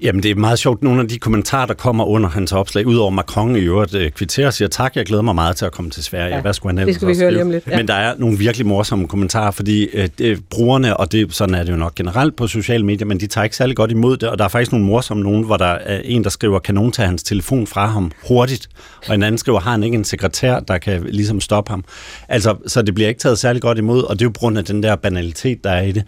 Jamen, 0.01 0.23
det 0.23 0.31
er 0.31 0.35
meget 0.35 0.59
sjovt. 0.59 0.83
Nogle 0.83 1.01
af 1.01 1.09
de 1.09 1.19
kommentarer, 1.19 1.67
der 1.67 1.75
kommer 1.75 2.05
under 2.05 2.29
hans 2.29 2.53
opslag, 2.53 2.87
udover 2.87 3.11
Macron 3.11 3.57
i 3.57 3.61
øvrigt 3.61 3.95
øh, 3.95 4.11
kvitterer 4.11 4.47
og 4.47 4.55
siger 4.55 4.69
tak, 4.69 4.97
jeg 4.97 5.07
glæder 5.07 5.23
mig 5.23 5.35
meget 5.35 5.57
til 5.57 5.65
at 5.65 5.73
komme 5.73 5.91
til 5.91 6.05
Sverige. 6.05 6.35
Ja, 6.35 6.41
Hvad 6.41 6.53
skulle 6.53 6.79
han 6.79 6.87
det 6.87 6.95
skal 6.95 7.09
vi 7.09 7.17
høre 7.19 7.31
lige 7.31 7.43
om 7.43 7.51
lidt. 7.51 7.67
Ja. 7.67 7.77
Men 7.77 7.89
der 7.89 7.95
er 7.95 8.15
nogle 8.19 8.39
virkelig 8.39 8.67
morsomme 8.67 9.09
kommentarer, 9.09 9.51
fordi 9.51 9.85
øh, 9.85 10.09
det, 10.19 10.45
brugerne, 10.51 10.97
og 10.97 11.13
det, 11.13 11.35
sådan 11.35 11.55
er 11.55 11.63
det 11.63 11.73
jo 11.73 11.77
nok 11.77 11.95
generelt 11.95 12.37
på 12.37 12.47
sociale 12.47 12.85
medier, 12.85 13.07
men 13.07 13.21
de 13.21 13.27
tager 13.27 13.45
ikke 13.45 13.57
særlig 13.57 13.77
godt 13.77 13.91
imod 13.91 14.17
det, 14.17 14.29
og 14.29 14.39
der 14.39 14.45
er 14.45 14.49
faktisk 14.49 14.73
nogle 14.73 14.87
morsomme 14.87 15.23
nogen, 15.23 15.45
hvor 15.45 15.57
der 15.57 15.67
er 15.67 16.01
en, 16.05 16.25
der 16.25 16.31
skriver, 16.31 16.59
kan 16.59 16.75
nogen 16.75 16.93
tage 16.93 17.09
hans 17.09 17.23
telefon 17.23 17.67
fra 17.67 17.87
ham 17.87 18.13
hurtigt? 18.29 18.69
Og 19.09 19.15
en 19.15 19.23
anden 19.23 19.39
skriver, 19.39 19.61
har 19.61 19.71
han 19.71 19.83
ikke 19.83 19.95
en 19.95 20.05
sekretær, 20.05 20.61
der 20.61 20.79
kan 20.79 21.03
ligesom 21.03 21.41
stoppe 21.41 21.71
ham? 21.71 21.85
Altså, 22.29 22.57
så 22.67 22.83
det 22.83 22.95
bliver 22.95 23.09
ikke 23.09 23.21
taget 23.21 23.39
særlig 23.39 23.63
godt 23.63 23.79
imod, 23.79 24.03
og 24.03 24.19
det 24.19 24.23
er 24.23 24.27
jo 24.27 24.31
på 24.31 24.39
grund 24.39 24.59
af 24.59 24.65
den 24.65 24.83
der 24.83 24.97
banalitet, 24.97 25.65
der 25.65 25.71
er 25.71 25.83
i 25.83 25.93
det. 25.93 26.05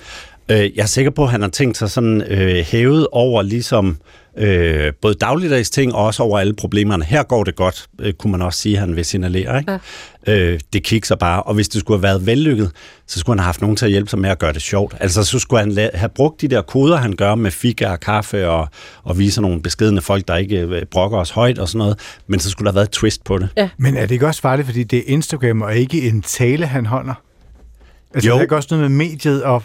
Øh, 0.50 0.76
jeg 0.76 0.82
er 0.82 0.86
sikker 0.86 1.10
på, 1.10 1.24
at 1.24 1.30
han 1.30 1.42
har 1.42 1.48
tænkt 1.48 1.76
sig 1.76 1.90
sådan 1.90 2.22
øh, 2.22 2.56
hævet 2.56 3.06
over 3.12 3.42
ligesom 3.42 3.96
øh, 4.38 4.92
både 5.02 5.14
dagligdags 5.14 5.70
ting 5.70 5.94
og 5.94 6.04
også 6.04 6.22
over 6.22 6.38
alle 6.38 6.54
problemerne. 6.54 7.04
Her 7.04 7.22
går 7.22 7.44
det 7.44 7.56
godt, 7.56 7.86
øh, 8.00 8.12
kunne 8.12 8.30
man 8.30 8.42
også 8.42 8.58
sige, 8.60 8.74
at 8.74 8.80
han 8.80 8.96
vil 8.96 9.04
signalere. 9.04 9.58
Ikke? 9.58 9.78
Ja. 10.26 10.34
Øh, 10.34 10.60
det 10.72 10.84
kigger 10.84 11.16
bare, 11.16 11.42
og 11.42 11.54
hvis 11.54 11.68
det 11.68 11.80
skulle 11.80 11.98
have 11.98 12.02
været 12.02 12.26
vellykket, 12.26 12.70
så 13.06 13.18
skulle 13.18 13.34
han 13.34 13.38
have 13.38 13.44
haft 13.44 13.60
nogen 13.60 13.76
til 13.76 13.84
at 13.84 13.90
hjælpe 13.90 14.10
sig 14.10 14.18
med 14.18 14.30
at 14.30 14.38
gøre 14.38 14.52
det 14.52 14.62
sjovt. 14.62 14.94
Altså 15.00 15.24
så 15.24 15.38
skulle 15.38 15.60
han 15.60 15.70
la- 15.70 15.96
have 15.96 16.08
brugt 16.08 16.40
de 16.40 16.48
der 16.48 16.62
koder, 16.62 16.96
han 16.96 17.16
gør 17.16 17.34
med 17.34 17.50
fika 17.50 17.88
og 17.88 18.00
kaffe 18.00 18.48
og, 18.48 18.68
og 19.04 19.18
vise 19.18 19.40
nogle 19.42 19.62
beskedende 19.62 20.02
folk, 20.02 20.28
der 20.28 20.36
ikke 20.36 20.58
øh, 20.58 20.82
brokker 20.90 21.18
os 21.18 21.30
højt 21.30 21.58
og 21.58 21.68
sådan 21.68 21.78
noget, 21.78 21.98
men 22.26 22.40
så 22.40 22.50
skulle 22.50 22.66
der 22.66 22.72
have 22.72 22.76
været 22.76 22.86
et 22.86 22.92
twist 22.92 23.24
på 23.24 23.38
det. 23.38 23.48
Ja. 23.56 23.68
Men 23.78 23.96
er 23.96 24.00
det 24.00 24.10
ikke 24.10 24.26
også 24.26 24.40
farligt, 24.40 24.66
fordi 24.66 24.82
det 24.82 24.98
er 24.98 25.02
Instagram 25.06 25.62
og 25.62 25.76
ikke 25.76 26.08
en 26.08 26.22
tale, 26.22 26.66
han 26.66 26.86
holder? 26.86 27.14
Altså, 28.14 28.28
jo. 28.28 28.34
det 28.34 28.38
er 28.38 28.42
ikke 28.42 28.56
også 28.56 28.68
noget 28.70 28.90
med 28.90 29.06
mediet 29.06 29.42
og 29.42 29.62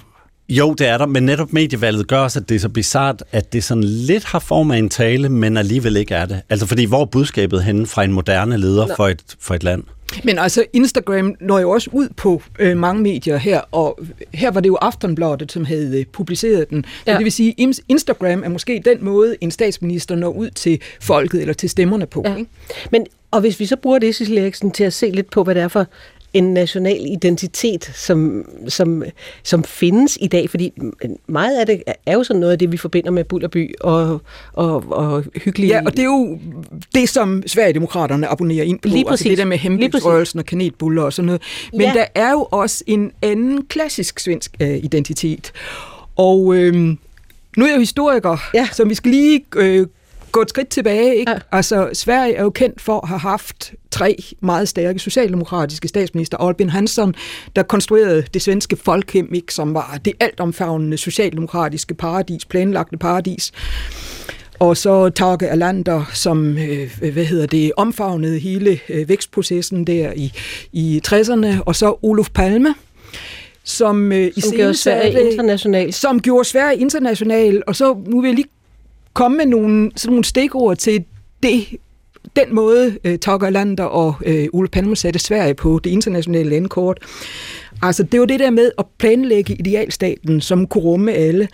jo, 0.57 0.73
det 0.73 0.87
er 0.87 0.97
der, 0.97 1.05
men 1.05 1.23
netop 1.23 1.53
medievalget 1.53 2.07
gør 2.07 2.17
også, 2.17 2.39
at 2.39 2.49
det 2.49 2.55
er 2.55 2.59
så 2.59 2.69
bizart, 2.69 3.23
at 3.31 3.53
det 3.53 3.63
sådan 3.63 3.83
lidt 3.83 4.23
har 4.23 4.39
form 4.39 4.71
af 4.71 4.77
en 4.77 4.89
tale, 4.89 5.29
men 5.29 5.57
alligevel 5.57 5.97
ikke 5.97 6.15
er 6.15 6.25
det. 6.25 6.41
Altså 6.49 6.65
fordi, 6.65 6.85
hvor 6.85 7.01
er 7.01 7.05
budskabet 7.05 7.63
henne 7.63 7.87
fra 7.87 8.03
en 8.03 8.13
moderne 8.13 8.57
leder 8.57 8.87
for 8.95 9.07
et, 9.07 9.21
for 9.39 9.55
et 9.55 9.63
land? 9.63 9.83
Men 10.23 10.39
altså, 10.39 10.63
Instagram 10.73 11.35
når 11.39 11.59
jo 11.59 11.69
også 11.69 11.89
ud 11.93 12.09
på 12.17 12.41
øh, 12.59 12.77
mange 12.77 13.01
medier 13.01 13.37
her, 13.37 13.61
og 13.71 13.99
her 14.33 14.51
var 14.51 14.61
det 14.61 14.67
jo 14.67 14.75
Aftonbladet, 14.75 15.51
som 15.51 15.65
havde 15.65 15.99
øh, 15.99 16.05
publiceret 16.05 16.69
den. 16.69 16.85
Ja. 17.07 17.11
Så 17.11 17.17
det 17.17 17.23
vil 17.23 17.31
sige, 17.31 17.73
Instagram 17.89 18.43
er 18.43 18.49
måske 18.49 18.81
den 18.85 19.05
måde, 19.05 19.35
en 19.41 19.51
statsminister 19.51 20.15
når 20.15 20.29
ud 20.29 20.49
til 20.49 20.81
folket 21.01 21.41
eller 21.41 21.53
til 21.53 21.69
stemmerne 21.69 22.05
på. 22.05 22.23
Ja. 22.25 22.35
Ikke? 22.35 22.49
Men 22.91 23.05
og 23.33 23.39
hvis 23.39 23.59
vi 23.59 23.65
så 23.65 23.75
bruger 23.75 23.99
det, 23.99 24.15
Cecilie 24.15 24.41
Eriksen, 24.41 24.71
til 24.71 24.83
at 24.83 24.93
se 24.93 25.09
lidt 25.09 25.29
på, 25.29 25.43
hvad 25.43 25.55
det 25.55 25.63
er 25.63 25.67
for 25.67 25.87
en 26.33 26.53
national 26.53 27.05
identitet, 27.05 27.91
som, 27.95 28.45
som, 28.67 29.03
som 29.43 29.63
findes 29.63 30.17
i 30.21 30.27
dag, 30.27 30.49
fordi 30.49 30.73
meget 31.27 31.59
af 31.59 31.65
det 31.65 31.83
er 32.05 32.13
jo 32.13 32.23
sådan 32.23 32.39
noget 32.39 32.51
af 32.51 32.59
det, 32.59 32.71
vi 32.71 32.77
forbinder 32.77 33.11
med 33.11 33.23
Bullerby 33.23 33.73
og, 33.81 34.21
og, 34.53 34.83
og 34.91 35.23
hyggelige... 35.35 35.73
Ja, 35.73 35.81
og 35.85 35.91
det 35.91 35.99
er 35.99 36.03
jo 36.03 36.39
det, 36.95 37.09
som 37.09 37.43
Sverigedemokraterne 37.45 38.27
abonnerer 38.27 38.63
ind 38.63 38.79
på, 38.79 38.87
Lige 38.87 39.05
altså 39.09 39.29
det 39.29 39.37
der 39.37 39.45
med 39.45 39.57
hemmeligsrørelsen 39.57 40.39
og 40.39 40.45
kanetbuller 40.45 41.03
og 41.03 41.13
sådan 41.13 41.25
noget. 41.25 41.41
Men 41.71 41.81
ja. 41.81 41.93
der 41.93 42.05
er 42.15 42.31
jo 42.31 42.47
også 42.51 42.83
en 42.87 43.11
anden 43.21 43.65
klassisk 43.65 44.19
svensk 44.19 44.51
øh, 44.59 44.77
identitet. 44.77 45.51
Og 46.15 46.55
øh, 46.55 46.73
nu 47.57 47.65
er 47.65 47.67
jeg 47.67 47.75
jo 47.75 47.79
historiker, 47.79 48.37
ja. 48.53 48.67
så 48.71 48.85
vi 48.85 48.95
skal 48.95 49.11
lige 49.11 49.45
øh, 49.55 49.87
gå 50.33 50.41
et 50.41 50.49
skridt 50.49 50.67
tilbage. 50.67 51.15
Ikke? 51.15 51.31
Ja. 51.31 51.37
Altså, 51.51 51.89
Sverige 51.93 52.35
er 52.35 52.43
jo 52.43 52.49
kendt 52.49 52.81
for 52.81 52.99
at 52.99 53.07
have 53.07 53.19
haft 53.19 53.73
tre 53.91 54.23
meget 54.41 54.67
stærke 54.67 54.99
socialdemokratiske 54.99 55.87
statsminister. 55.87 56.37
Albin 56.37 56.69
Hansson, 56.69 57.15
der 57.55 57.63
konstruerede 57.63 58.23
det 58.33 58.41
svenske 58.41 58.75
folkhem, 58.75 59.33
ikke? 59.33 59.53
som 59.53 59.73
var 59.73 59.99
det 60.05 60.13
altomfavnende 60.19 60.97
socialdemokratiske 60.97 61.93
paradis, 61.93 62.45
planlagte 62.45 62.97
paradis. 62.97 63.51
Og 64.59 64.77
så 64.77 65.09
Tage 65.09 65.45
Erlander, 65.45 66.11
som 66.13 66.57
øh, 66.57 67.11
hvad 67.13 67.25
hedder 67.25 67.45
det, 67.45 67.71
omfavnede 67.77 68.39
hele 68.39 68.79
øh, 68.89 69.09
vækstprocessen 69.09 69.87
der 69.87 70.13
i, 70.15 70.33
i 70.71 71.01
60'erne. 71.07 71.63
Og 71.65 71.75
så 71.75 71.95
Olof 72.01 72.29
Palme, 72.29 72.75
som, 73.63 74.11
øh, 74.11 74.31
som 74.37 74.53
i 74.53 74.55
gjorde 74.55 74.73
Sverige 74.73 75.31
international. 75.31 75.93
Som 75.93 76.19
gjorde 76.19 76.45
Sverige 76.45 76.79
international. 76.79 77.63
Og 77.67 77.75
så, 77.75 77.95
nu 78.07 78.21
vil 78.21 78.27
jeg 78.27 78.35
lige 78.35 78.49
komme 79.13 79.37
med 79.37 79.45
nogle, 79.45 79.91
sådan 79.95 80.11
nogle 80.11 80.23
stikord 80.23 80.77
til 80.77 81.03
det, 81.43 81.65
den 82.35 82.55
måde, 82.55 82.97
uh, 83.07 83.15
Tucker 83.15 83.49
Lander 83.49 83.83
og 83.83 84.15
uh, 84.27 84.59
Ole 84.59 84.67
Palme 84.67 84.95
satte 84.95 85.19
Sverige 85.19 85.53
på 85.53 85.79
det 85.83 85.89
internationale 85.89 86.49
landkort. 86.49 86.97
Altså, 87.81 88.03
det 88.03 88.19
var 88.19 88.25
det 88.25 88.39
der 88.39 88.49
med 88.49 88.71
at 88.77 88.85
planlægge 88.97 89.53
idealstaten, 89.53 90.41
som 90.41 90.67
kunne 90.67 90.83
rumme 90.83 91.13
alle. 91.13 91.47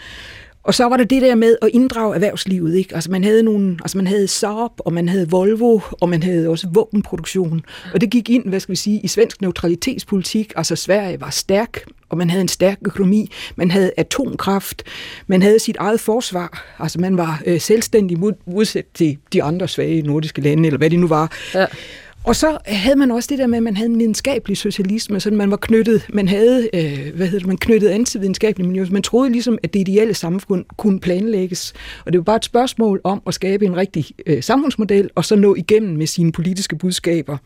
Og 0.69 0.75
så 0.75 0.85
var 0.85 0.97
der 0.97 1.03
det 1.03 1.21
der 1.21 1.35
med 1.35 1.55
at 1.61 1.69
inddrage 1.73 2.15
erhvervslivet. 2.15 2.75
Ikke? 2.75 2.95
Altså 2.95 3.11
man 3.11 3.23
havde 3.23 3.43
nogle, 3.43 3.77
altså 3.81 3.97
man 3.97 4.07
havde 4.07 4.27
Saab, 4.27 4.71
og 4.77 4.93
man 4.93 5.09
havde 5.09 5.29
Volvo, 5.29 5.79
og 5.91 6.09
man 6.09 6.23
havde 6.23 6.49
også 6.49 6.67
våbenproduktion. 6.73 7.61
Og 7.93 8.01
det 8.01 8.09
gik 8.09 8.29
ind, 8.29 8.49
hvad 8.49 8.59
skal 8.59 8.71
vi 8.71 8.75
sige, 8.75 8.99
i 8.99 9.07
svensk 9.07 9.41
neutralitetspolitik. 9.41 10.53
Altså 10.55 10.75
Sverige 10.75 11.21
var 11.21 11.29
stærk, 11.29 11.83
og 12.09 12.17
man 12.17 12.29
havde 12.29 12.41
en 12.41 12.47
stærk 12.47 12.77
økonomi. 12.85 13.31
Man 13.55 13.71
havde 13.71 13.91
atomkraft. 13.97 14.83
Man 15.27 15.41
havde 15.41 15.59
sit 15.59 15.77
eget 15.77 15.99
forsvar. 15.99 16.75
Altså 16.79 16.99
man 16.99 17.17
var 17.17 17.41
øh, 17.45 17.59
selvstændig 17.59 18.17
modsat 18.47 18.85
til 18.93 19.17
de 19.33 19.43
andre 19.43 19.67
svage 19.67 20.01
nordiske 20.01 20.41
lande, 20.41 20.67
eller 20.67 20.77
hvad 20.77 20.89
det 20.89 20.99
nu 20.99 21.07
var. 21.07 21.31
Ja. 21.53 21.65
Og 22.23 22.35
så 22.35 22.57
havde 22.65 22.95
man 22.95 23.11
også 23.11 23.27
det 23.31 23.39
der 23.39 23.47
med, 23.47 23.57
at 23.57 23.63
man 23.63 23.77
havde 23.77 23.89
en 23.89 23.99
videnskabelig 23.99 24.57
socialisme, 24.57 25.19
så 25.19 25.31
man 25.31 25.51
var 25.51 25.57
knyttet, 25.57 26.05
man 26.13 26.27
havde, 26.27 26.69
øh, 26.73 27.15
hvad 27.15 27.25
hedder 27.25 27.39
det, 27.39 27.47
man 27.47 27.57
knyttede 27.57 27.93
an 27.93 28.05
til 28.05 28.21
videnskabelig 28.21 28.67
miljø. 28.67 28.85
Man 28.91 29.01
troede 29.01 29.31
ligesom, 29.31 29.57
at 29.63 29.73
det 29.73 29.79
ideelle 29.79 30.13
samfund 30.13 30.65
kunne 30.77 30.99
planlægges. 30.99 31.73
Og 32.05 32.13
det 32.13 32.19
var 32.19 32.23
bare 32.23 32.35
et 32.35 32.45
spørgsmål 32.45 33.01
om 33.03 33.21
at 33.27 33.33
skabe 33.33 33.65
en 33.65 33.77
rigtig 33.77 34.05
øh, 34.25 34.43
samfundsmodel, 34.43 35.09
og 35.15 35.25
så 35.25 35.35
nå 35.35 35.55
igennem 35.55 35.97
med 35.97 36.07
sine 36.07 36.31
politiske 36.31 36.75
budskaber. 36.75 37.37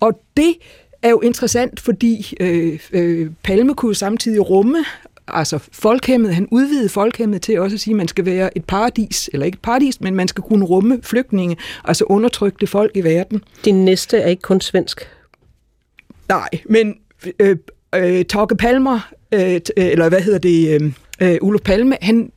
Og 0.00 0.20
det 0.36 0.54
er 1.02 1.10
jo 1.10 1.20
interessant, 1.20 1.80
fordi 1.80 2.34
øh, 2.40 2.78
øh, 2.92 3.30
Palme 3.42 3.74
kunne 3.74 3.94
samtidig 3.94 4.50
rumme 4.50 4.84
altså 5.28 5.58
folkhemmet, 5.72 6.34
han 6.34 6.48
udvidede 6.50 6.88
folkhemmet 6.88 7.42
til 7.42 7.60
også 7.60 7.74
at 7.74 7.80
sige, 7.80 7.92
at 7.92 7.96
man 7.96 8.08
skal 8.08 8.24
være 8.24 8.56
et 8.56 8.64
paradis, 8.64 9.30
eller 9.32 9.46
ikke 9.46 9.56
et 9.56 9.62
paradis, 9.62 10.00
men 10.00 10.14
man 10.14 10.28
skal 10.28 10.42
kunne 10.42 10.64
rumme 10.64 11.00
flygtninge, 11.02 11.56
altså 11.84 12.04
undertrykte 12.04 12.66
folk 12.66 12.96
i 12.96 13.04
verden. 13.04 13.44
Din 13.64 13.84
næste 13.84 14.18
er 14.18 14.28
ikke 14.28 14.42
kun 14.42 14.60
svensk. 14.60 15.08
Nej, 16.28 16.48
men 16.68 16.94
øh, 17.40 17.56
øh, 17.94 18.24
Torge 18.24 18.56
Palmer, 18.56 19.12
øh, 19.32 19.60
eller 19.76 20.08
hvad 20.08 20.20
hedder 20.20 20.38
det, 20.38 20.82
øh, 20.82 20.92
øh, 21.20 21.38
Olof 21.42 21.60
Palme, 21.60 21.96
han 22.02 22.32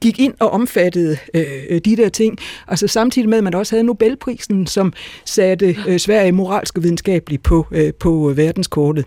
gik 0.00 0.18
ind 0.18 0.34
og 0.38 0.50
omfattede 0.50 1.16
øh, 1.34 1.80
de 1.84 1.96
der 1.96 2.08
ting. 2.08 2.38
Altså 2.68 2.86
samtidig 2.86 3.28
med, 3.28 3.38
at 3.38 3.44
man 3.44 3.54
også 3.54 3.74
havde 3.76 3.86
Nobelprisen, 3.86 4.66
som 4.66 4.92
satte 5.24 5.76
øh, 5.88 5.98
Sverige 5.98 6.32
moralsk 6.32 6.76
og 6.76 6.82
videnskabeligt 6.82 7.42
på, 7.42 7.66
øh, 7.70 7.94
på 7.94 8.32
verdenskortet. 8.36 9.04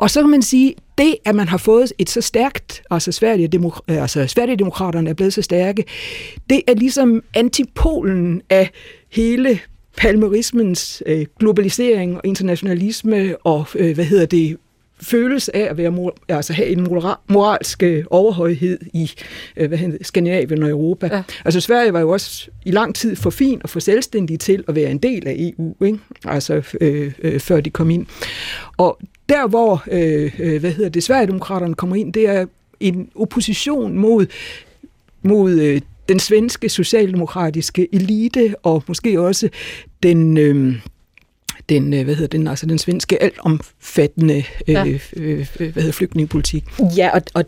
Og 0.00 0.10
så 0.10 0.20
kan 0.20 0.30
man 0.30 0.42
sige, 0.42 0.74
det, 0.98 1.14
at 1.24 1.34
man 1.34 1.48
har 1.48 1.58
fået 1.58 1.92
et 1.98 2.10
så 2.10 2.20
stærkt, 2.20 2.82
altså 2.90 3.12
Sverigedemokraterne 3.12 4.00
altså 4.00 4.26
Sverigedemokraterne 4.26 5.10
er 5.10 5.14
blevet 5.14 5.32
så 5.32 5.42
stærke, 5.42 5.84
det 6.50 6.62
er 6.66 6.74
ligesom 6.74 7.22
antipolen 7.34 8.42
af 8.50 8.70
hele 9.08 9.60
palmerismens 9.96 11.02
øh, 11.06 11.26
globalisering 11.38 12.16
og 12.16 12.20
internationalisme 12.24 13.36
og, 13.44 13.66
øh, 13.74 13.94
hvad 13.94 14.04
hedder 14.04 14.26
det, 14.26 14.56
følelse 15.02 15.56
af 15.56 15.70
at 15.70 15.76
være, 15.76 16.10
altså 16.28 16.52
have 16.52 16.68
en 16.68 16.86
moralsk 17.28 17.82
øh, 17.82 18.04
overhøjhed 18.10 18.78
i 18.94 19.10
øh, 19.56 19.68
hvad 19.68 19.78
hedder, 19.78 19.98
Skandinavien 20.02 20.62
og 20.62 20.70
Europa. 20.70 21.08
Ja. 21.12 21.22
Altså 21.44 21.60
Sverige 21.60 21.92
var 21.92 22.00
jo 22.00 22.10
også 22.10 22.50
i 22.64 22.70
lang 22.70 22.94
tid 22.94 23.16
for 23.16 23.30
fin 23.30 23.60
og 23.64 23.70
for 23.70 23.80
selvstændig 23.80 24.40
til 24.40 24.64
at 24.68 24.74
være 24.74 24.90
en 24.90 24.98
del 24.98 25.28
af 25.28 25.34
EU, 25.38 25.74
ikke? 25.84 25.98
altså 26.24 26.76
øh, 26.80 27.12
øh, 27.22 27.40
før 27.40 27.60
de 27.60 27.70
kom 27.70 27.90
ind. 27.90 28.06
Og 28.76 28.98
der, 29.30 29.48
hvor 29.48 29.84
øh, 29.90 30.34
øh, 30.38 30.60
hvad 30.60 30.72
hedder 30.72 30.90
det, 30.90 31.02
Sverigedemokraterne 31.02 31.74
kommer 31.74 31.96
ind, 31.96 32.12
det 32.12 32.28
er 32.28 32.46
en 32.80 33.08
opposition 33.14 33.98
mod, 33.98 34.26
mod 35.22 35.52
øh, 35.52 35.80
den 36.08 36.18
svenske 36.18 36.68
socialdemokratiske 36.68 37.88
elite, 37.92 38.54
og 38.62 38.84
måske 38.88 39.20
også 39.20 39.48
den... 40.02 40.36
Øh, 40.36 40.74
den, 41.68 41.94
øh, 41.94 42.04
hvad 42.04 42.14
hedder 42.14 42.38
den, 42.38 42.46
altså 42.46 42.66
den 42.66 42.78
svenske 42.78 43.22
altomfattende 43.22 44.44
øh, 44.68 44.74
ja. 44.74 44.86
øh, 45.16 45.46
hvad 45.56 45.72
hedder, 45.74 45.92
flygtningepolitik. 45.92 46.64
Ja, 46.96 47.10
og, 47.14 47.22
og 47.34 47.44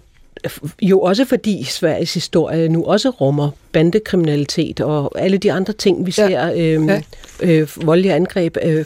jo 0.82 1.00
også 1.00 1.24
fordi 1.24 1.64
Sveriges 1.64 2.14
historie 2.14 2.68
nu 2.68 2.84
også 2.84 3.10
rummer 3.10 3.50
bandekriminalitet 3.72 4.80
og 4.80 5.20
alle 5.20 5.38
de 5.38 5.52
andre 5.52 5.72
ting, 5.72 6.06
vi 6.06 6.10
ser, 6.10 6.28
ja. 6.28 6.52
øh, 6.60 6.88
ja. 6.88 7.02
øh, 7.40 7.68
voldelige 7.76 8.14
angreb 8.14 8.56
øh, 8.62 8.84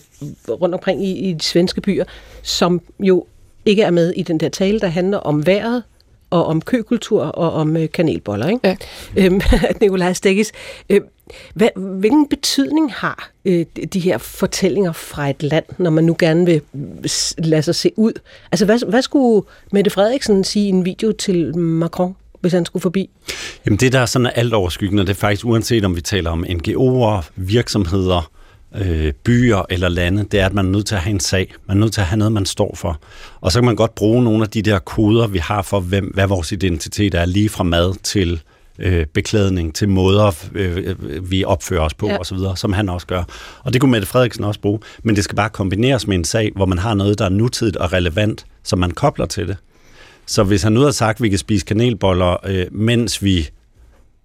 rundt 0.48 0.74
omkring 0.74 1.06
i, 1.06 1.30
i 1.30 1.32
de 1.32 1.44
svenske 1.44 1.80
byer, 1.80 2.04
som 2.42 2.80
jo 3.00 3.26
ikke 3.64 3.82
er 3.82 3.90
med 3.90 4.12
i 4.16 4.22
den 4.22 4.40
der 4.40 4.48
tale, 4.48 4.80
der 4.80 4.88
handler 4.88 5.18
om 5.18 5.46
vejret, 5.46 5.82
og 6.30 6.46
om 6.46 6.60
køkultur 6.60 7.22
og 7.22 7.52
om 7.52 7.76
øh, 7.76 7.90
kanelboller. 7.90 8.48
Ikke? 8.48 8.60
Ja. 8.64 8.76
Øhm, 9.16 9.40
Nikolaj 9.80 10.12
Stegis, 10.12 10.52
øh, 10.90 11.00
hvad, 11.54 11.68
hvilken 11.76 12.28
betydning 12.28 12.92
har 12.92 13.30
øh, 13.44 13.66
de 13.92 14.00
her 14.00 14.18
fortællinger 14.18 14.92
fra 14.92 15.30
et 15.30 15.42
land, 15.42 15.64
når 15.78 15.90
man 15.90 16.04
nu 16.04 16.16
gerne 16.18 16.46
vil 16.46 16.60
øh, 16.74 17.10
lade 17.38 17.62
sig 17.62 17.74
se 17.74 17.92
ud? 17.96 18.12
Altså, 18.52 18.64
hvad, 18.64 18.90
hvad 18.90 19.02
skulle 19.02 19.46
Mette 19.72 19.90
Frederiksen 19.90 20.44
sige 20.44 20.66
i 20.66 20.68
en 20.68 20.84
video 20.84 21.12
til 21.12 21.58
Macron? 21.58 22.16
hvis 22.40 22.52
han 22.52 22.64
skulle 22.64 22.82
forbi? 22.82 23.10
Jamen 23.66 23.78
det, 23.78 23.92
der 23.92 24.00
er 24.00 24.06
sådan 24.06 24.30
alt 24.34 24.54
overskyggende, 24.54 25.02
det 25.02 25.10
er 25.10 25.14
faktisk 25.14 25.46
uanset 25.46 25.84
om 25.84 25.96
vi 25.96 26.00
taler 26.00 26.30
om 26.30 26.44
NGO'er, 26.44 27.30
virksomheder, 27.36 28.30
øh, 28.74 29.12
byer 29.24 29.66
eller 29.70 29.88
lande, 29.88 30.24
det 30.24 30.40
er, 30.40 30.46
at 30.46 30.54
man 30.54 30.66
er 30.66 30.70
nødt 30.70 30.86
til 30.86 30.94
at 30.94 31.00
have 31.00 31.10
en 31.10 31.20
sag. 31.20 31.54
Man 31.68 31.76
er 31.76 31.80
nødt 31.80 31.92
til 31.92 32.00
at 32.00 32.06
have 32.06 32.18
noget, 32.18 32.32
man 32.32 32.46
står 32.46 32.74
for. 32.74 33.00
Og 33.40 33.52
så 33.52 33.60
kan 33.60 33.66
man 33.66 33.76
godt 33.76 33.94
bruge 33.94 34.24
nogle 34.24 34.42
af 34.42 34.50
de 34.50 34.62
der 34.62 34.78
koder, 34.78 35.26
vi 35.26 35.38
har 35.38 35.62
for, 35.62 35.80
hvem, 35.80 36.04
hvad 36.04 36.26
vores 36.26 36.52
identitet 36.52 37.14
er, 37.14 37.24
lige 37.24 37.48
fra 37.48 37.64
mad 37.64 37.94
til 38.02 38.32
øh, 38.32 38.38
beklædning, 39.14 39.74
til 39.74 39.88
måder, 39.88 40.46
øh, 40.54 41.30
vi 41.30 41.44
opfører 41.44 41.80
os 41.80 41.94
på 41.94 42.08
ja. 42.08 42.18
osv., 42.18 42.38
som 42.56 42.72
han 42.72 42.88
også 42.88 43.06
gør. 43.06 43.24
Og 43.64 43.72
det 43.72 43.80
kunne 43.80 43.90
Mette 43.90 44.06
Frederiksen 44.06 44.44
også 44.44 44.60
bruge, 44.60 44.80
men 45.02 45.16
det 45.16 45.24
skal 45.24 45.36
bare 45.36 45.48
kombineres 45.48 46.06
med 46.06 46.16
en 46.16 46.24
sag, 46.24 46.52
hvor 46.56 46.66
man 46.66 46.78
har 46.78 46.94
noget, 46.94 47.18
der 47.18 47.24
er 47.24 47.28
nutidigt 47.28 47.76
og 47.76 47.92
relevant, 47.92 48.46
som 48.62 48.78
man 48.78 48.90
kobler 48.90 49.26
til 49.26 49.48
det. 49.48 49.56
Så 50.26 50.44
hvis 50.44 50.62
han 50.62 50.72
nu 50.72 50.80
har 50.80 50.90
sagt, 50.90 51.16
at 51.16 51.22
vi 51.22 51.28
kan 51.28 51.38
spise 51.38 51.66
kanelboller, 51.66 52.36
øh, 52.46 52.66
mens 52.70 53.22
vi 53.22 53.48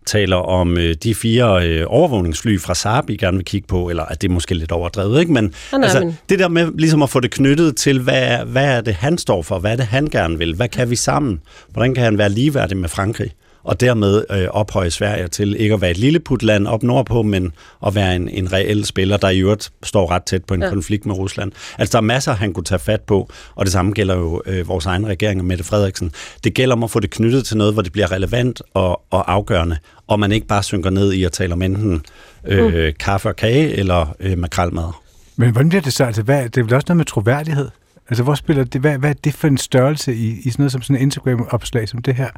taler 0.05 0.35
om 0.35 0.77
øh, 0.77 0.95
de 1.03 1.15
fire 1.15 1.67
øh, 1.67 1.85
overvågningsfly 1.87 2.59
fra 2.59 2.75
Saab, 2.75 3.09
I 3.09 3.17
gerne 3.17 3.37
vil 3.37 3.45
kigge 3.45 3.67
på, 3.67 3.89
eller 3.89 4.03
at 4.03 4.21
det 4.21 4.29
er 4.29 4.33
måske 4.33 4.55
lidt 4.55 4.71
overdrevet, 4.71 5.19
ikke? 5.19 5.33
Men, 5.33 5.53
nej, 5.71 5.83
altså, 5.83 5.99
men... 5.99 6.17
det 6.29 6.39
der 6.39 6.47
med 6.47 6.71
ligesom 6.77 7.03
at 7.03 7.09
få 7.09 7.19
det 7.19 7.31
knyttet 7.31 7.75
til, 7.75 7.99
hvad, 7.99 8.45
hvad 8.45 8.65
er 8.65 8.81
det, 8.81 8.93
han 8.93 9.17
står 9.17 9.41
for? 9.41 9.59
Hvad 9.59 9.71
er 9.71 9.75
det, 9.75 9.85
han 9.85 10.05
gerne 10.05 10.37
vil? 10.37 10.55
Hvad 10.55 10.67
kan 10.67 10.89
vi 10.89 10.95
sammen? 10.95 11.41
Hvordan 11.69 11.93
kan 11.93 12.03
han 12.03 12.17
være 12.17 12.29
ligeværdig 12.29 12.77
med 12.77 12.89
Frankrig? 12.89 13.31
Og 13.63 13.79
dermed 13.79 14.25
øh, 14.31 14.47
ophøje 14.51 14.91
Sverige 14.91 15.27
til 15.27 15.55
ikke 15.59 15.73
at 15.73 15.81
være 15.81 15.91
et 15.91 15.97
lille 15.97 16.19
putland 16.19 16.67
op 16.67 16.83
nordpå, 16.83 17.21
men 17.21 17.53
at 17.85 17.95
være 17.95 18.15
en, 18.15 18.29
en 18.29 18.53
reel 18.53 18.85
spiller, 18.85 19.17
der 19.17 19.29
i 19.29 19.39
øvrigt 19.39 19.71
står 19.83 20.11
ret 20.11 20.23
tæt 20.23 20.45
på 20.45 20.53
en 20.53 20.61
ja. 20.61 20.69
konflikt 20.69 21.05
med 21.05 21.15
Rusland. 21.15 21.51
Altså, 21.77 21.91
der 21.91 21.97
er 21.97 22.01
masser, 22.01 22.33
han 22.33 22.53
kunne 22.53 22.63
tage 22.63 22.79
fat 22.79 23.01
på, 23.01 23.29
og 23.55 23.65
det 23.65 23.73
samme 23.73 23.91
gælder 23.91 24.15
jo 24.15 24.41
øh, 24.45 24.67
vores 24.67 24.85
egen 24.85 25.07
regering 25.07 25.39
og 25.39 25.45
Mette 25.45 25.63
Frederiksen. 25.63 26.11
Det 26.43 26.53
gælder 26.53 26.75
om 26.75 26.83
at 26.83 26.91
få 26.91 26.99
det 26.99 27.09
knyttet 27.09 27.45
til 27.45 27.57
noget, 27.57 27.73
hvor 27.73 27.81
det 27.81 27.91
bliver 27.91 28.11
relevant 28.11 28.61
og, 28.73 29.01
og 29.09 29.31
afgørende, 29.31 29.77
og 30.07 30.19
man 30.19 30.31
ikke 30.31 30.47
bare 30.47 30.63
synker 30.63 30.89
ned 30.89 31.13
i 31.13 31.23
at 31.23 31.31
tale 31.31 31.53
om 31.53 31.61
enten 31.61 32.01
øh, 32.47 32.85
mm. 32.85 32.93
kaffe 32.99 33.29
og 33.29 33.35
kage 33.35 33.71
eller 33.73 34.15
øh, 34.19 34.37
makralmad. 34.37 34.91
Men 35.35 35.51
hvordan 35.51 35.69
bliver 35.69 35.81
det 35.81 35.93
så? 35.93 36.03
Altså, 36.03 36.21
hvad, 36.21 36.43
det 36.43 36.57
er 36.57 36.63
vel 36.63 36.73
også 36.73 36.85
noget 36.87 36.97
med 36.97 37.05
troværdighed? 37.05 37.69
Altså, 38.09 38.23
hvor 38.23 38.35
spiller 38.35 38.63
det, 38.63 38.81
hvad, 38.81 38.97
hvad 38.97 39.09
er 39.09 39.13
det 39.23 39.33
for 39.33 39.47
en 39.47 39.57
størrelse 39.57 40.15
i, 40.15 40.27
i 40.43 40.49
sådan 40.49 40.55
noget 40.57 40.71
som 40.71 40.81
sådan 40.81 40.95
en 40.95 41.01
Instagram-opslag 41.01 41.89
som 41.89 42.01
det 42.01 42.15
her? 42.15 42.29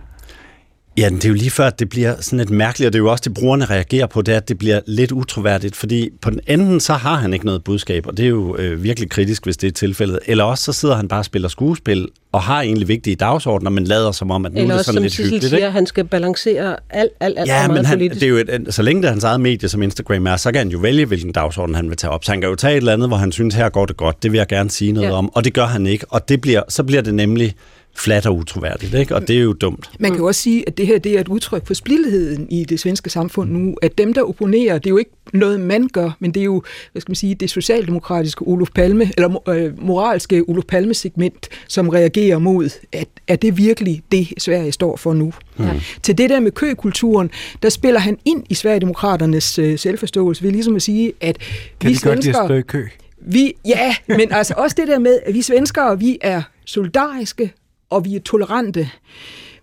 Ja, 0.98 1.10
det 1.10 1.26
er 1.26 1.30
jo 1.30 1.36
lige 1.36 1.52
før, 1.52 1.68
at 1.68 1.80
det 1.80 1.90
bliver 1.90 2.16
sådan 2.22 2.40
et 2.40 2.50
mærkeligt, 2.50 2.88
og 2.88 2.94
det 2.94 3.00
er 3.00 3.04
jo 3.04 3.12
også 3.12 3.24
det, 3.26 3.34
brugerne 3.34 3.66
reagerer 3.66 4.08
på, 4.08 4.22
det 4.22 4.34
er, 4.34 4.38
at 4.38 4.50
det 4.50 4.58
bliver 4.58 4.80
lidt 4.86 5.12
utroværdigt, 5.12 5.76
fordi 5.76 6.10
på 6.22 6.30
den 6.30 6.40
enden, 6.48 6.80
så 6.80 6.94
har 6.94 7.16
han 7.16 7.34
ikke 7.34 7.46
noget 7.46 7.64
budskab, 7.64 8.08
og 8.08 8.18
det 8.18 8.26
er 8.26 8.30
jo 8.30 8.58
øh, 8.58 8.84
virkelig 8.84 9.10
kritisk, 9.10 9.44
hvis 9.44 9.58
det 9.58 9.68
er 9.68 9.72
tilfældet. 9.72 10.20
Eller 10.26 10.44
også, 10.44 10.64
så 10.64 10.74
sidder 10.74 10.96
han 10.96 11.08
bare 11.08 11.20
og 11.20 11.26
spiller 11.26 11.50
skuespil, 11.50 12.08
og 12.32 12.42
har 12.42 12.62
egentlig 12.62 12.88
vigtige 12.88 13.16
dagsordner, 13.16 13.70
men 13.70 13.84
lader 13.84 14.12
som 14.12 14.32
om, 14.32 14.46
at 14.46 14.54
nu 14.54 14.62
Eller 14.62 14.74
er 14.74 14.78
det 14.78 14.86
sådan 14.86 15.02
lidt 15.02 15.18
hyggeligt. 15.18 15.44
Eller 15.44 15.58
siger, 15.58 15.68
at 15.68 15.74
han 15.74 15.86
skal 15.86 16.06
balancere 16.06 16.76
alt, 16.90 17.12
alt, 17.20 17.40
alt 17.40 17.50
ja, 17.50 17.68
men 17.68 17.86
han, 17.86 17.98
politisk. 17.98 18.22
det 18.22 18.26
er 18.26 18.30
jo 18.30 18.38
et, 18.38 18.68
så 18.70 18.82
længe 18.82 19.02
det 19.02 19.08
er 19.08 19.12
hans 19.12 19.24
eget 19.24 19.42
medie, 19.42 19.70
som 19.70 19.82
Instagram 19.82 20.28
er, 20.28 20.36
så 20.36 20.52
kan 20.52 20.60
han 20.60 20.70
jo 20.70 20.80
vælge, 20.80 21.06
hvilken 21.06 21.32
dagsorden 21.32 21.76
han 21.76 21.90
vil 21.90 21.98
tage 21.98 22.12
op. 22.12 22.24
Så 22.24 22.32
han 22.32 22.42
kan 22.42 22.50
jo 22.50 22.56
tage 22.56 22.74
et 22.74 22.78
eller 22.78 22.94
andet, 22.94 23.10
hvor 23.10 23.18
han 23.18 23.32
synes, 23.32 23.56
her 23.56 23.70
går 23.70 23.86
det 23.86 23.98
godt, 23.98 24.24
det 24.24 24.32
vil 24.32 24.38
jeg 24.38 24.48
gerne 24.48 24.70
sige 24.70 24.92
noget 24.92 25.08
ja. 25.08 25.14
om, 25.14 25.36
og 25.36 25.44
det 25.44 25.54
gør 25.54 25.66
han 25.66 25.88
ikke, 25.88 26.06
og 26.10 26.30
det 26.30 26.42
bliver, 26.42 26.62
så 26.70 26.84
bliver 26.84 27.02
det 27.02 27.14
nemlig 27.14 27.56
flat 27.96 28.26
og 28.26 28.36
utroværdigt, 28.36 28.94
ikke? 28.94 29.16
og 29.16 29.28
det 29.28 29.38
er 29.38 29.42
jo 29.42 29.54
dumt. 29.54 29.90
Man 30.00 30.12
kan 30.12 30.20
jo 30.20 30.28
også 30.28 30.42
sige, 30.42 30.64
at 30.68 30.78
det 30.78 30.88
her 30.88 31.00
det 31.00 31.16
er 31.16 31.20
et 31.20 31.28
udtryk 31.28 31.68
for 31.68 31.74
splittigheden 31.74 32.50
i 32.50 32.64
det 32.64 32.80
svenske 32.80 33.10
samfund 33.10 33.52
nu, 33.52 33.76
at 33.82 33.98
dem, 33.98 34.14
der 34.14 34.22
opponerer, 34.22 34.78
det 34.78 34.86
er 34.86 34.90
jo 34.90 34.98
ikke 34.98 35.12
noget, 35.34 35.60
man 35.60 35.88
gør, 35.88 36.12
men 36.20 36.32
det 36.32 36.40
er 36.40 36.44
jo, 36.44 36.64
hvad 36.92 37.02
skal 37.02 37.10
man 37.10 37.16
sige, 37.16 37.36
det 37.36 37.50
socialdemokratiske 37.50 38.42
Olof 38.42 38.70
Palme, 38.76 39.12
eller 39.18 39.50
øh, 39.50 39.84
moralske 39.84 40.44
Olof 40.48 40.64
Palme-segment, 40.66 41.50
som 41.68 41.90
reagerer 41.90 42.38
mod, 42.38 42.70
at 42.92 43.08
er 43.28 43.36
det 43.36 43.58
virkelig 43.58 44.02
det, 44.12 44.28
Sverige 44.38 44.72
står 44.72 44.96
for 44.96 45.14
nu? 45.14 45.34
Mm. 45.58 45.66
Ja. 45.66 45.82
Til 46.04 46.18
det 46.18 46.30
der 46.30 46.40
med 46.40 46.52
køkulturen, 46.52 47.32
der 47.64 47.70
spiller 47.70 48.00
han 48.00 48.18
ind 48.26 48.44
i 48.50 48.54
Sverigedemokraternes 48.54 49.60
øh, 49.60 49.80
selvforståelse 49.80 50.44
ved 50.44 50.52
ligesom 50.52 50.76
at 50.76 50.82
sige, 50.82 51.14
at 51.22 51.38
kan 51.80 51.90
vi 51.90 51.94
de 51.94 52.00
svensker... 52.00 52.48
Kan 52.48 52.58
de 52.58 52.64
kø? 52.64 52.86
Vi, 53.26 53.54
ja, 53.66 53.96
men 54.08 54.32
altså 54.32 54.54
også 54.58 54.76
det 54.80 54.88
der 54.88 55.00
med, 55.00 55.20
at 55.26 55.34
vi 55.34 55.42
svenskere, 55.42 56.00
vi 56.00 56.18
er 56.22 56.42
solidariske, 56.66 57.54
og 57.90 58.06
vi 58.06 58.16
er 58.16 58.20
tolerante. 58.20 58.90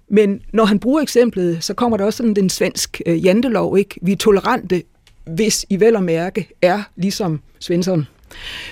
Men 0.08 0.40
når 0.52 0.64
han 0.64 0.78
bruger 0.78 1.02
eksemplet, 1.02 1.64
så 1.64 1.74
kommer 1.74 1.96
der 1.96 2.04
også 2.04 2.16
sådan 2.16 2.34
den 2.34 2.50
svensk 2.50 3.00
øh, 3.06 3.24
jantelov, 3.24 3.78
ikke? 3.78 4.00
Vi 4.02 4.12
er 4.12 4.16
tolerante, 4.16 4.82
hvis 5.26 5.66
I 5.70 5.80
vel 5.80 5.96
og 5.96 6.02
mærke 6.02 6.48
er 6.62 6.82
ligesom 6.96 7.40
Svensson. 7.58 8.06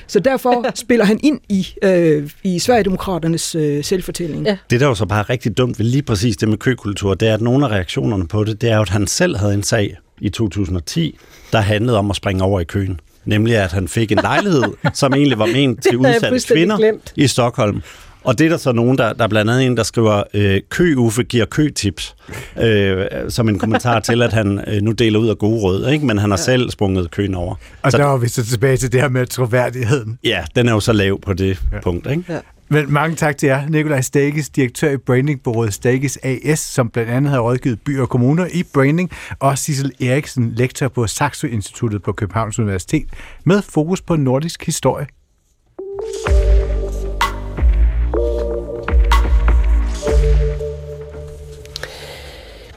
Så 0.06 0.20
derfor 0.20 0.66
spiller 0.74 1.04
han 1.04 1.20
ind 1.22 1.40
i, 1.48 1.66
øh, 1.82 2.30
i 2.42 2.58
Sverigedemokraternes 2.58 3.54
øh, 3.54 3.84
selvfortælling. 3.84 4.46
Ja. 4.46 4.56
Det, 4.70 4.80
der 4.80 4.86
jo 4.86 4.94
så 4.94 5.06
bare 5.06 5.20
er 5.20 5.30
rigtig 5.30 5.58
dumt 5.58 5.78
ved 5.78 5.86
lige 5.86 6.02
præcis 6.02 6.36
det 6.36 6.48
med 6.48 6.58
køkultur, 6.58 7.14
det 7.14 7.28
er, 7.28 7.34
at 7.34 7.40
nogle 7.40 7.66
af 7.66 7.70
reaktionerne 7.70 8.28
på 8.28 8.44
det, 8.44 8.60
det 8.60 8.70
er 8.70 8.76
jo, 8.76 8.82
at 8.82 8.88
han 8.88 9.06
selv 9.06 9.36
havde 9.36 9.54
en 9.54 9.62
sag 9.62 9.96
i 10.20 10.28
2010, 10.28 11.18
der 11.52 11.60
handlede 11.60 11.98
om 11.98 12.10
at 12.10 12.16
springe 12.16 12.44
over 12.44 12.60
i 12.60 12.64
køen. 12.64 13.00
Nemlig, 13.24 13.56
at 13.56 13.72
han 13.72 13.88
fik 13.88 14.12
en 14.12 14.18
lejlighed, 14.22 14.62
som 14.94 15.14
egentlig 15.14 15.38
var 15.38 15.46
ment 15.46 15.82
til 15.82 15.96
udsatte 15.96 16.54
kvinder 16.54 16.76
glemt. 16.76 17.12
i 17.16 17.26
Stockholm. 17.26 17.82
Og 18.28 18.38
det 18.38 18.44
er 18.44 18.48
der 18.48 18.56
så 18.56 18.72
nogen, 18.72 18.98
der, 18.98 19.12
der 19.12 19.24
er 19.24 19.28
blandt 19.28 19.50
andet 19.50 19.66
en, 19.66 19.76
der 19.76 19.82
skriver, 19.82 20.22
øh, 20.34 20.60
kø 20.70 20.94
Uffe 20.94 21.22
giver 21.22 21.44
køtips, 21.44 22.16
øh, 22.60 23.06
som 23.28 23.48
en 23.48 23.58
kommentar 23.58 24.00
til, 24.00 24.22
at 24.22 24.32
han 24.32 24.60
øh, 24.66 24.82
nu 24.82 24.92
deler 24.92 25.18
ud 25.18 25.28
af 25.28 25.38
gode 25.38 25.60
råd, 25.60 25.88
ikke? 25.88 26.06
men 26.06 26.18
han 26.18 26.30
har 26.30 26.38
ja. 26.38 26.42
selv 26.42 26.70
sprunget 26.70 27.10
køen 27.10 27.34
over. 27.34 27.54
Og 27.82 27.92
så 27.92 27.98
der 27.98 28.04
var 28.04 28.16
vi 28.16 28.28
så 28.28 28.44
tilbage 28.44 28.76
til 28.76 28.92
det 28.92 29.00
her 29.00 29.08
med 29.08 29.26
troværdigheden. 29.26 30.18
Ja, 30.24 30.44
den 30.56 30.68
er 30.68 30.72
jo 30.72 30.80
så 30.80 30.92
lav 30.92 31.20
på 31.20 31.32
det 31.32 31.58
ja. 31.72 31.80
punkt. 31.80 32.10
Ikke? 32.10 32.24
Ja. 32.28 32.38
Men 32.68 32.92
mange 32.92 33.16
tak 33.16 33.36
til 33.36 33.46
jer, 33.46 33.68
Nikolaj 33.68 34.00
Stakes, 34.00 34.48
direktør 34.48 34.90
i 34.90 34.96
brandingbureauet 34.96 35.74
Stakes 35.74 36.18
AS, 36.22 36.58
som 36.58 36.90
blandt 36.90 37.10
andet 37.10 37.32
har 37.32 37.40
rådgivet 37.40 37.80
byer 37.80 38.02
og 38.02 38.08
kommuner 38.08 38.46
i 38.52 38.62
branding, 38.74 39.10
og 39.38 39.58
Sissel 39.58 39.92
Eriksen, 40.00 40.52
lektor 40.56 40.88
på 40.88 41.06
Saxo 41.06 41.46
Instituttet 41.46 42.02
på 42.02 42.12
Københavns 42.12 42.58
Universitet, 42.58 43.06
med 43.44 43.62
fokus 43.62 44.00
på 44.00 44.16
nordisk 44.16 44.66
historie. 44.66 45.06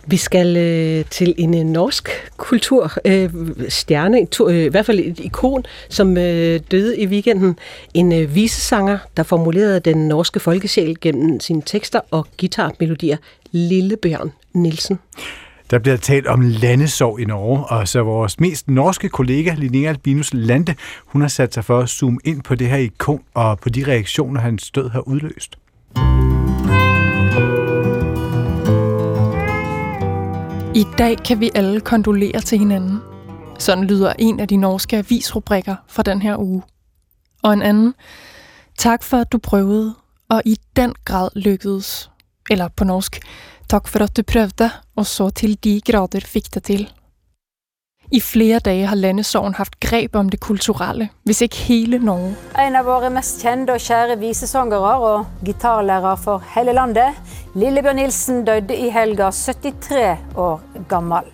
Vi 0.07 0.17
skal 0.17 0.57
øh, 0.57 1.05
til 1.05 1.33
en 1.37 1.57
øh, 1.57 1.63
norsk 1.63 2.09
kulturstjerne, 2.37 3.53
øh, 3.61 3.69
stjerne, 3.69 4.25
to, 4.25 4.49
øh, 4.49 4.65
i 4.65 4.67
hvert 4.67 4.85
fald 4.85 4.99
et 4.99 5.19
ikon, 5.19 5.63
som 5.89 6.17
øh, 6.17 6.59
døde 6.71 6.99
i 6.99 7.07
weekenden. 7.07 7.59
En 7.93 8.13
øh, 8.13 8.35
visesanger, 8.35 8.97
der 9.17 9.23
formulerede 9.23 9.79
den 9.79 10.07
norske 10.07 10.39
folkesjæl 10.39 10.95
gennem 11.01 11.39
sine 11.39 11.61
tekster 11.65 11.99
og 12.11 12.27
guitarmelodier. 12.39 13.17
Lillebjørn 13.51 14.31
Nielsen. 14.53 14.99
Der 15.71 15.79
bliver 15.79 15.97
talt 15.97 16.27
om 16.27 16.41
landesorg 16.41 17.19
i 17.19 17.25
Norge, 17.25 17.65
og 17.65 17.87
så 17.87 18.03
vores 18.03 18.39
mest 18.39 18.67
norske 18.67 19.09
kollega, 19.09 19.53
Linnea 19.57 19.89
Albinus 19.89 20.33
Lande, 20.33 20.75
hun 21.05 21.21
har 21.21 21.29
sat 21.29 21.53
sig 21.53 21.65
for 21.65 21.79
at 21.79 21.89
zoome 21.89 22.19
ind 22.23 22.41
på 22.41 22.55
det 22.55 22.67
her 22.67 22.77
ikon 22.77 23.21
og 23.33 23.59
på 23.59 23.69
de 23.69 23.87
reaktioner, 23.87 24.41
hans 24.41 24.71
død 24.71 24.89
har 24.89 25.07
udløst. 25.07 25.60
I 30.75 30.85
dag 30.97 31.17
kan 31.17 31.39
vi 31.39 31.51
alle 31.55 31.81
kondolere 31.81 32.41
til 32.41 32.59
hinanden. 32.59 32.99
Sådan 33.59 33.83
lyder 33.83 34.13
en 34.19 34.39
af 34.39 34.47
de 34.47 34.57
norske 34.57 34.97
avisrubrikker 34.97 35.75
fra 35.87 36.03
den 36.03 36.21
her 36.21 36.37
uge. 36.37 36.63
Og 37.43 37.53
en 37.53 37.61
anden. 37.61 37.93
Tak 38.77 39.03
for, 39.03 39.17
at 39.17 39.31
du 39.31 39.37
prøvede, 39.37 39.95
og 40.29 40.41
i 40.45 40.57
den 40.75 40.93
grad 41.05 41.29
lykkedes. 41.35 42.11
Eller 42.49 42.67
på 42.67 42.83
norsk. 42.83 43.19
Tak 43.69 43.87
for, 43.87 43.99
at 43.99 44.17
du 44.17 44.23
prøvede, 44.23 44.69
og 44.95 45.05
så 45.05 45.29
til 45.29 45.63
de 45.63 45.81
grader 45.81 46.19
fik 46.19 46.53
det 46.53 46.63
til. 46.63 46.91
I 48.11 48.19
flere 48.19 48.59
dage 48.59 48.87
har 48.91 48.99
landesorgen 48.99 49.53
haft 49.55 49.77
greb 49.79 50.17
om 50.19 50.27
det 50.29 50.41
kulturelle, 50.43 51.05
hvis 51.23 51.39
ikke 51.45 51.61
hele 51.69 51.99
Norge. 52.03 52.33
En 52.59 52.75
af 52.75 52.83
vores 52.83 53.07
mest 53.13 53.39
kendte 53.39 53.77
og 53.77 53.79
kære 53.79 54.17
visesangere 54.19 54.97
og 54.99 55.45
gitarlærer 55.47 56.19
for 56.19 56.43
hele 56.55 56.73
landet, 56.75 57.15
Lillebjørn 57.55 57.95
Nielsen, 58.01 58.43
døde 58.43 58.75
i 58.75 58.89
helga 58.91 59.29
73 59.31 60.35
år 60.35 60.59
gammel. 60.91 61.31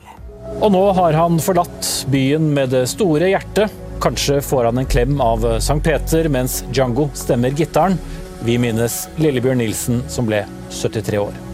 Og 0.61 0.69
nå 0.71 0.84
har 0.99 1.17
han 1.17 1.41
forlatt 1.41 1.89
byen 2.13 2.53
med 2.53 2.69
det 2.75 2.86
store 2.93 3.34
hjertet. 3.34 3.73
Kanskje 4.01 4.38
får 4.45 4.69
han 4.69 4.78
en 4.78 4.93
klem 4.93 5.17
av 5.21 5.49
Sankt 5.57 5.89
Peter 5.89 6.30
mens 6.30 6.61
Django 6.69 7.09
stemmer 7.17 7.57
gitaren. 7.57 7.97
Vi 8.45 8.61
minnes 8.61 9.07
Lillebjørn 9.17 9.65
Nielsen, 9.65 10.05
som 10.13 10.30
ble 10.30 10.45
73 10.69 11.25
år. 11.25 11.47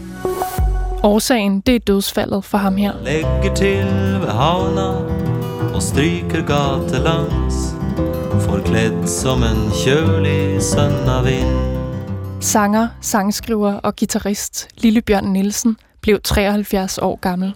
Årsagen, 1.04 1.60
det 1.60 1.74
er 1.74 1.78
dødsfaldet 1.78 2.44
for 2.44 2.58
ham 2.58 2.76
her. 2.76 2.92
Lægger 3.04 3.54
til 3.54 3.86
ved 4.20 4.28
havna 4.28 4.86
og 5.74 5.82
stryker 5.82 6.46
gatelangs, 6.46 7.54
forklædt 8.40 9.10
som 9.10 9.42
en 9.42 9.68
kjølig 9.84 10.62
sønn 10.62 11.08
av 11.08 11.24
vind. 11.24 11.58
Sanger, 12.40 12.88
sangskriver 13.00 13.72
og 13.72 13.96
guitarist 13.96 14.68
Lillebjørn 14.76 15.24
Nielsen 15.24 15.76
blev 16.00 16.20
73 16.20 16.98
år 16.98 17.18
gammel. 17.20 17.52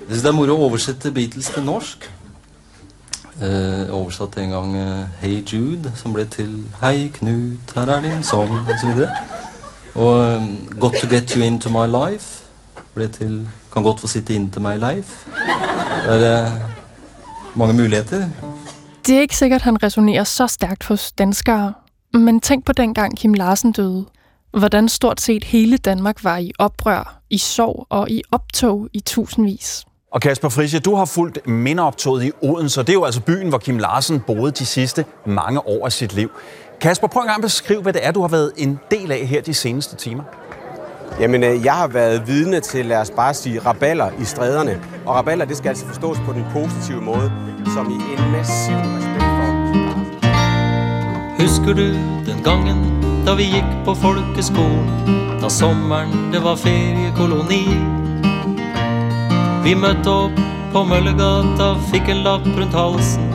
Jeg 0.00 0.06
synes 0.08 0.22
det 0.22 0.28
er 0.28 0.38
moro 0.40 0.56
å 0.56 0.66
oversette 0.70 1.12
Beatles 1.12 1.52
til 1.52 1.68
norsk. 1.68 2.08
Eh, 3.42 3.84
oversatt 3.92 4.40
en 4.40 4.56
gang 4.56 4.76
eh, 4.76 5.04
Hey 5.20 5.44
Jude, 5.44 5.92
som 5.96 6.16
ble 6.16 6.24
til 6.24 6.64
Hei 6.80 7.12
Knut, 7.20 7.76
her 7.76 7.96
er 7.98 8.00
din 8.08 8.24
sang, 8.24 8.48
osv. 8.64 8.96
Og, 9.94 10.04
og 10.08 10.36
um, 10.36 10.52
Got 10.80 11.02
to 11.02 11.06
get 11.06 11.36
you 11.36 11.44
into 11.44 11.68
my 11.68 11.84
life 11.84 12.47
ble 12.98 13.08
til 13.08 13.48
Kan 13.72 13.82
godt 13.82 14.00
få 14.00 14.06
sitte 14.10 14.34
inntil 14.34 14.62
meg, 14.62 14.78
Leif. 14.78 15.26
Det 16.06 16.26
er 16.26 16.46
eh, 16.46 16.52
mange 17.54 17.74
muligheter. 17.74 18.28
Det 19.06 19.16
er 19.16 19.20
ikke 19.20 19.36
sikkert, 19.36 19.62
han 19.62 19.82
resonerer 19.82 20.24
så 20.24 20.46
stærkt 20.46 20.84
hos 20.84 21.12
danskere. 21.12 21.72
Men 22.14 22.40
tænk 22.40 22.64
på 22.64 22.72
dengang 22.72 23.18
Kim 23.18 23.34
Larsen 23.34 23.72
døde. 23.72 24.04
Hvordan 24.58 24.88
stort 24.88 25.20
set 25.20 25.44
hele 25.44 25.76
Danmark 25.76 26.24
var 26.24 26.36
i 26.38 26.52
oprør, 26.58 27.20
i 27.30 27.38
sorg 27.38 27.86
og 27.90 28.10
i 28.10 28.22
optog 28.30 28.88
i 28.92 29.00
tusindvis. 29.00 29.84
Og 30.12 30.20
Kasper 30.20 30.48
Frisje, 30.48 30.78
du 30.78 30.94
har 30.94 31.04
fulgt 31.04 31.46
mindeoptoget 31.46 32.24
i 32.24 32.32
Odense, 32.42 32.80
og 32.80 32.86
det 32.86 32.92
er 32.92 32.94
jo 32.94 33.04
altså 33.04 33.20
byen, 33.20 33.48
hvor 33.48 33.58
Kim 33.58 33.78
Larsen 33.78 34.20
boede 34.20 34.52
de 34.52 34.66
sidste 34.66 35.04
mange 35.26 35.66
år 35.66 35.86
af 35.86 35.92
sit 35.92 36.14
liv. 36.14 36.30
Kasper, 36.80 37.06
prøv 37.06 37.22
en 37.22 37.28
gang 37.28 37.38
at 37.38 37.42
beskrive, 37.42 37.82
hvad 37.82 37.92
det 37.92 38.06
er, 38.06 38.12
du 38.12 38.20
har 38.20 38.28
været 38.28 38.52
en 38.56 38.78
del 38.90 39.12
af 39.12 39.26
her 39.26 39.42
de 39.42 39.54
seneste 39.54 39.96
timer. 39.96 40.22
Jamen, 41.20 41.44
øh, 41.44 41.64
jeg 41.64 41.72
har 41.72 41.88
været 41.88 42.26
vidne 42.26 42.60
til, 42.60 42.86
lad 42.86 42.96
os 42.98 43.10
bare 43.10 43.34
sige, 43.34 43.58
raballer 43.58 44.10
i 44.20 44.24
stræderne. 44.24 44.80
Og 45.06 45.14
raballer, 45.14 45.44
det 45.44 45.56
skal 45.56 45.68
altså 45.68 45.86
forstås 45.86 46.18
på 46.26 46.32
den 46.32 46.46
positive 46.52 47.00
måde, 47.00 47.32
som 47.74 47.90
i 47.90 47.94
en 47.94 48.32
massiv 48.32 48.74
respekt 48.76 49.30
for. 49.38 49.48
Husker 51.42 51.72
du 51.72 51.86
den 52.30 52.42
gangen, 52.44 53.02
da 53.26 53.34
vi 53.34 53.42
gik 53.42 53.64
på 53.84 53.94
folkeskolen? 53.94 54.90
Da 55.42 55.48
sommeren 55.48 56.32
det 56.32 56.44
var 56.44 56.54
feriekoloni? 56.54 57.64
Vi 59.64 59.74
mødte 59.74 60.08
op 60.08 60.30
på 60.72 60.84
Møllegata, 60.84 61.74
fik 61.92 62.08
en 62.08 62.16
lapp 62.16 62.46
rundt 62.46 62.74
halsen 62.74 63.28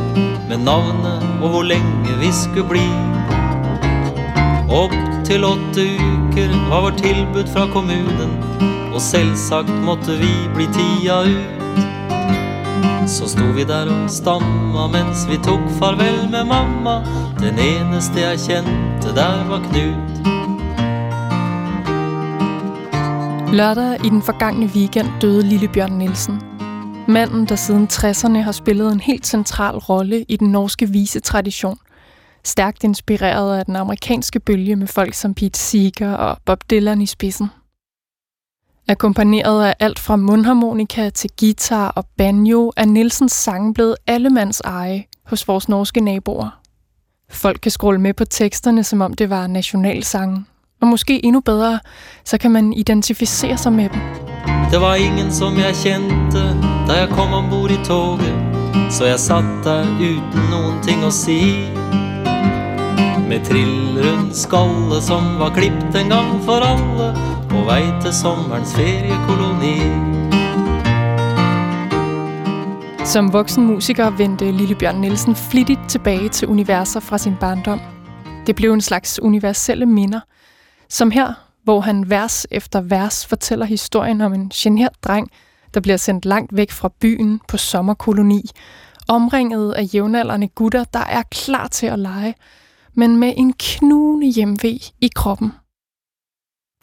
med 0.50 0.58
navnet 0.58 1.20
og 1.44 1.50
hvor 1.50 1.64
længe 1.64 2.20
vi 2.20 2.30
skulle 2.32 2.70
blive. 2.70 3.00
Op 4.70 5.13
til 5.26 5.46
åtte 5.46 5.84
uker 6.00 6.52
var 6.70 6.82
vårt 6.82 6.98
tilbud 6.98 7.48
fra 7.54 7.68
kommunen, 7.74 8.32
og 8.94 9.02
selvsagt 9.02 9.72
måtte 9.86 10.18
vi 10.20 10.32
bli 10.56 10.68
tida 10.76 11.22
ut. 11.24 11.64
Så 13.08 13.28
sto 13.28 13.46
vi 13.56 13.64
der 13.64 13.90
og 13.92 14.10
stamma 14.12 14.88
mens 14.88 15.26
vi 15.30 15.38
tok 15.44 15.64
farvel 15.80 16.30
med 16.32 16.44
mamma. 16.48 17.02
Den 17.40 17.60
eneste 17.60 18.20
jeg 18.20 18.40
kjente 18.40 19.16
der 19.16 19.44
var 19.50 19.60
Knut. 19.70 20.14
Lørdag 23.54 24.06
i 24.06 24.10
den 24.10 24.22
forgangne 24.22 24.66
weekend 24.76 25.08
døde 25.22 25.44
Lille 25.44 25.68
Bjørn 25.68 25.92
Nielsen. 25.92 26.42
Manden, 27.08 27.46
der 27.46 27.56
siden 27.56 27.88
60'erne 27.94 28.38
har 28.38 28.52
spillet 28.52 28.92
en 28.92 29.00
helt 29.00 29.28
central 29.28 29.78
rolle 29.78 30.26
i 30.30 30.38
den 30.38 30.52
norske 30.52 30.90
visetradition. 30.90 31.78
Stærkt 32.46 32.84
inspireret 32.84 33.58
af 33.58 33.66
den 33.66 33.76
amerikanske 33.76 34.40
bølge 34.40 34.76
med 34.76 34.88
folk 34.88 35.14
som 35.14 35.34
Pete 35.34 35.60
Seeger 35.60 36.14
og 36.14 36.38
Bob 36.46 36.64
Dylan 36.70 37.02
i 37.02 37.06
spidsen. 37.06 37.50
Akkompagneret 38.88 39.66
af 39.66 39.76
alt 39.80 40.00
fra 40.00 40.16
mundharmonika 40.16 41.10
til 41.10 41.30
guitar 41.40 41.88
og 41.88 42.06
banjo, 42.18 42.72
er 42.78 42.86
Nielsens 42.86 43.32
sang 43.32 43.74
blevet 43.74 43.96
allemands 44.08 44.60
eje 44.60 45.04
hos 45.26 45.48
vores 45.48 45.70
norske 45.70 46.02
naboer. 46.02 46.60
Folk 47.30 47.60
kan 47.62 47.72
scrolle 47.72 48.02
med 48.02 48.14
på 48.14 48.26
teksterne, 48.26 48.84
som 48.84 49.02
om 49.02 49.14
det 49.14 49.30
var 49.30 49.48
nationalsangen. 49.48 50.48
Og 50.82 50.88
måske 50.88 51.26
endnu 51.26 51.40
bedre, 51.40 51.80
så 52.26 52.38
kan 52.38 52.52
man 52.52 52.74
identificere 52.74 53.58
sig 53.58 53.74
med 53.74 53.90
dem. 53.90 54.02
Det 54.72 54.82
var 54.82 54.96
ingen 54.96 55.32
som 55.32 55.58
jeg 55.58 55.74
kendte, 55.84 56.40
da 56.88 56.94
jeg 57.00 57.10
kom 57.10 57.34
ombord 57.34 57.72
i 57.72 57.86
toget, 57.86 58.34
så 58.92 59.06
jeg 59.06 59.20
satt 59.20 59.46
der 59.64 59.82
uden 59.82 60.50
nogen 60.52 60.84
ting 60.84 61.04
at 61.04 61.14
sige. 61.14 61.84
Med 63.30 63.46
trillrund 63.46 64.34
skalle 64.34 65.02
som 65.02 65.40
var 65.40 65.54
klippt 65.56 65.96
en 65.96 66.10
gang 66.10 66.42
for 66.46 66.66
alle, 66.66 67.14
på 67.50 67.64
vei 67.68 67.86
til 68.02 68.14
sommerens 68.14 68.76
feriekoloni. 68.76 69.78
Som 73.06 73.34
voksen 73.34 73.66
musiker 73.68 74.10
vendte 74.10 74.52
Lillebjørn 74.52 75.02
Nielsen 75.02 75.36
flittigt 75.36 75.80
tilbage 75.90 76.30
til 76.30 76.48
universer 76.48 77.00
fra 77.00 77.18
sin 77.18 77.36
barndom. 77.40 77.82
Det 78.48 78.56
blev 78.56 78.74
en 78.74 78.82
slags 78.82 79.20
universelle 79.22 79.86
minder, 79.86 80.20
som 80.90 81.12
her, 81.12 81.34
hvor 81.64 81.80
han 81.80 82.10
vers 82.10 82.48
efter 82.52 82.82
vers 82.82 83.26
fortæller 83.26 83.66
historien 83.66 84.22
om 84.22 84.34
en 84.34 84.50
genert 84.50 85.04
dreng, 85.04 85.32
der 85.74 85.80
bliver 85.80 85.98
sendt 85.98 86.26
langt 86.26 86.58
væk 86.58 86.72
fra 86.72 86.90
byen 87.02 87.42
på 87.48 87.58
sommerkoloni, 87.58 88.50
omringet 89.08 89.72
af 89.72 89.90
jævnaldrende 89.94 90.48
gutter, 90.48 90.84
der 90.84 91.06
er 91.10 91.22
klar 91.32 91.68
til 91.68 91.88
at 91.88 92.00
lege, 92.00 92.36
men 92.96 93.18
med 93.18 93.34
en 93.38 93.54
knugende 93.54 94.28
hjemve 94.28 94.80
i 95.02 95.10
kroppen. 95.16 95.52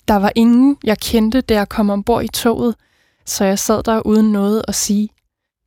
Der 0.09 0.17
var 0.17 0.33
ingen, 0.35 0.77
jeg 0.85 0.99
kendte, 0.99 1.41
da 1.41 1.55
jeg 1.55 1.69
kom 1.69 1.91
ombord 1.91 2.25
i 2.25 2.29
toget, 2.29 2.75
så 3.27 3.45
jeg 3.45 3.59
sad 3.59 3.83
der 3.83 4.07
uden 4.07 4.33
noget 4.33 4.63
at 4.69 4.75
sige. 4.75 5.09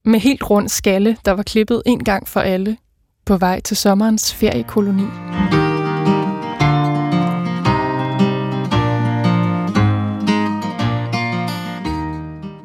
Med 0.06 0.20
helt 0.20 0.50
rund 0.50 0.70
skalle, 0.70 1.18
der 1.26 1.32
var 1.32 1.44
klippet 1.44 1.84
en 1.86 2.04
gang 2.04 2.28
for 2.28 2.40
alle, 2.40 2.78
på 3.26 3.38
vej 3.38 3.62
til 3.62 3.78
sommerens 3.78 4.34
feriekoloni. 4.34 5.06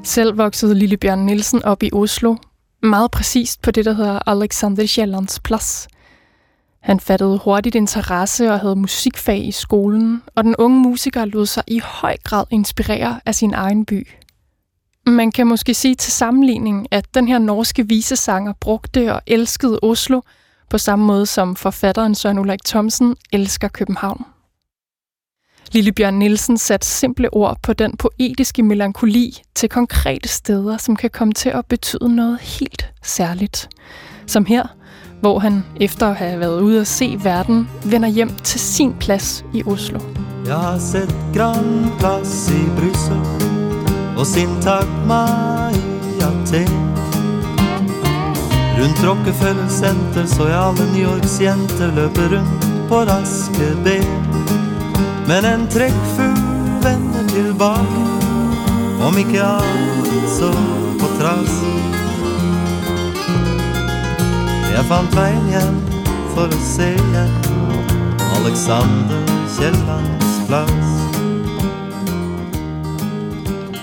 Selv 0.04 0.38
voksede 0.38 0.74
Lille 0.74 0.96
Bjørn 0.96 1.18
Nielsen 1.18 1.64
op 1.64 1.82
i 1.82 1.90
Oslo, 1.92 2.36
meget 2.82 3.10
præcist 3.10 3.62
på 3.62 3.70
det, 3.70 3.84
der 3.84 3.92
hedder 3.92 4.28
Alexander 4.28 4.86
Sjællands 4.86 5.40
Plads. 5.40 5.88
Han 6.80 7.00
fattede 7.00 7.38
hurtigt 7.38 7.74
interesse 7.74 8.52
og 8.52 8.60
havde 8.60 8.76
musikfag 8.76 9.46
i 9.46 9.52
skolen, 9.52 10.22
og 10.34 10.44
den 10.44 10.56
unge 10.58 10.80
musiker 10.80 11.24
lod 11.24 11.46
sig 11.46 11.62
i 11.66 11.78
høj 11.78 12.16
grad 12.24 12.44
inspirere 12.50 13.20
af 13.26 13.34
sin 13.34 13.54
egen 13.54 13.84
by. 13.84 14.08
Man 15.06 15.32
kan 15.32 15.46
måske 15.46 15.74
sige 15.74 15.94
til 15.94 16.12
sammenligning, 16.12 16.86
at 16.90 17.14
den 17.14 17.28
her 17.28 17.38
norske 17.38 17.88
visesanger 17.88 18.52
brugte 18.60 19.14
og 19.14 19.22
elskede 19.26 19.78
Oslo 19.82 20.20
på 20.70 20.78
samme 20.78 21.04
måde 21.04 21.26
som 21.26 21.56
forfatteren 21.56 22.14
Søren 22.14 22.38
Ulrik 22.38 22.64
Thomsen 22.64 23.16
elsker 23.32 23.68
København. 23.68 24.24
Lillebjørn 25.72 26.14
Nielsen 26.14 26.58
satte 26.58 26.86
simple 26.86 27.34
ord 27.34 27.58
på 27.62 27.72
den 27.72 27.96
poetiske 27.96 28.62
melankoli 28.62 29.42
til 29.54 29.68
konkrete 29.68 30.28
steder, 30.28 30.76
som 30.76 30.96
kan 30.96 31.10
komme 31.10 31.34
til 31.34 31.48
at 31.48 31.66
betyde 31.66 32.16
noget 32.16 32.40
helt 32.40 32.92
særligt. 33.02 33.68
Som 34.26 34.44
her, 34.44 34.66
hvor 35.20 35.38
han 35.38 35.64
efter 35.80 36.06
at 36.06 36.16
have 36.16 36.40
været 36.40 36.60
ude 36.60 36.80
at 36.80 36.86
se 36.86 37.18
verden, 37.22 37.68
vender 37.84 38.08
hjem 38.08 38.30
til 38.44 38.60
sin 38.60 38.94
plads 39.00 39.44
i 39.52 39.62
Oslo. 39.66 40.00
Jeg 40.46 40.56
har 40.56 40.78
sett 40.78 41.14
Grand 41.34 41.98
Plads 41.98 42.50
i 42.50 42.60
Bryssel 42.78 43.20
og 44.18 44.26
Sintagma 44.26 45.24
i 46.08 46.22
Athen. 46.22 46.88
Rundt 48.78 49.08
Rockefeller 49.08 49.68
Center 49.68 50.26
så 50.26 50.46
jeg 50.46 50.62
alle 50.68 50.92
New 50.92 51.10
Yorks 51.10 51.40
jenter 51.40 51.94
løbe 51.94 52.36
rundt 52.36 52.88
på 52.88 52.94
raske 52.94 53.68
ben. 53.84 54.06
Men 55.28 55.44
en 55.44 55.68
trækfugl 55.68 56.38
vender 56.82 57.24
tilbage, 57.28 58.06
om 59.06 59.18
ikke 59.18 59.42
alt 59.42 60.30
så 60.38 60.52
på 61.00 61.06
trass. 61.20 61.87
Jeg 64.78 64.86
fant 64.86 65.14
veien 65.16 65.46
hjem 65.50 65.78
for 66.36 66.52
å 66.54 66.58
se 66.62 66.84
hjem 66.94 67.32
Alexander 68.36 69.24
Kiellands 69.56 70.36
plads. 70.46 70.92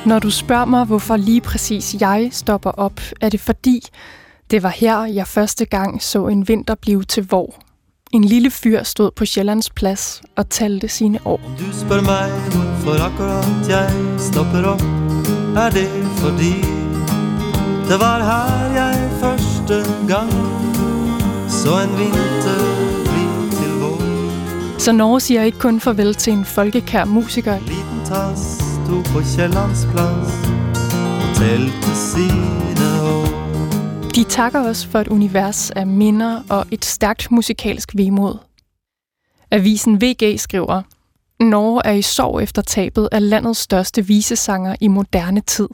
Når 0.05 0.19
du 0.19 0.31
spørger 0.31 0.65
mig, 0.65 0.85
hvorfor 0.85 1.17
lige 1.17 1.41
præcis 1.41 1.95
jeg 1.99 2.29
stopper 2.31 2.69
op, 2.69 3.01
er 3.21 3.29
det 3.29 3.39
fordi, 3.39 3.81
det 4.51 4.63
var 4.63 4.69
her, 4.69 5.05
jeg 5.05 5.27
første 5.27 5.65
gang 5.65 6.03
så 6.03 6.27
en 6.27 6.47
vinter 6.47 6.75
blive 6.75 7.03
til 7.03 7.27
vor. 7.29 7.55
En 8.13 8.23
lille 8.23 8.51
fyr 8.51 8.83
stod 8.83 9.11
på 9.11 9.25
Sjællands 9.25 9.69
plads 9.69 10.21
og 10.35 10.49
talte 10.49 10.87
sine 10.87 11.19
år. 11.25 11.41
Du 11.59 11.65
spør 11.79 12.01
meg 12.01 12.31
hvorfor 12.55 13.03
akkurat 13.05 13.69
jeg 13.69 13.91
stopper 14.19 14.63
opp, 14.63 14.81
er 15.57 15.69
det 15.69 15.89
fordi 16.23 16.55
det 17.89 17.99
var 17.99 18.23
her 18.23 18.73
jeg 18.73 19.09
første 19.19 19.85
gang 20.07 20.44
så 21.65 21.81
en 21.83 21.97
vinter 21.99 22.59
bli 23.03 23.57
til 23.57 23.71
vår. 23.81 24.79
Så 24.79 24.91
Norge 24.91 25.19
siger 25.19 25.43
ikke 25.43 25.59
kun 25.59 25.79
farvel 25.79 26.15
til 26.15 26.33
en 26.33 26.45
folkekær 26.45 27.05
musiker. 27.05 27.59
Liten 27.59 28.05
tass 28.05 28.41
sto 28.41 29.01
på 29.13 29.19
Kiellands 29.35 29.87
plass 29.91 30.49
og 31.21 31.35
talte 31.35 31.95
sine 31.95 32.87
år. 33.01 33.25
De 34.15 34.23
takker 34.23 34.69
os 34.69 34.85
for 34.85 34.99
et 34.99 35.07
univers 35.07 35.71
af 35.71 35.87
minder 35.87 36.41
og 36.49 36.65
et 36.71 36.85
stærkt 36.85 37.31
musikalsk 37.31 37.91
vemod. 37.95 38.37
Avisen 39.51 40.01
VG 40.01 40.39
skriver, 40.39 40.81
Norge 41.39 41.81
er 41.85 41.91
i 41.91 42.01
sorg 42.01 42.43
efter 42.43 42.61
tabet 42.61 43.09
af 43.11 43.29
landets 43.29 43.59
største 43.59 44.07
visesanger 44.07 44.75
i 44.81 44.87
moderne 44.87 45.41
tid. 45.41 45.67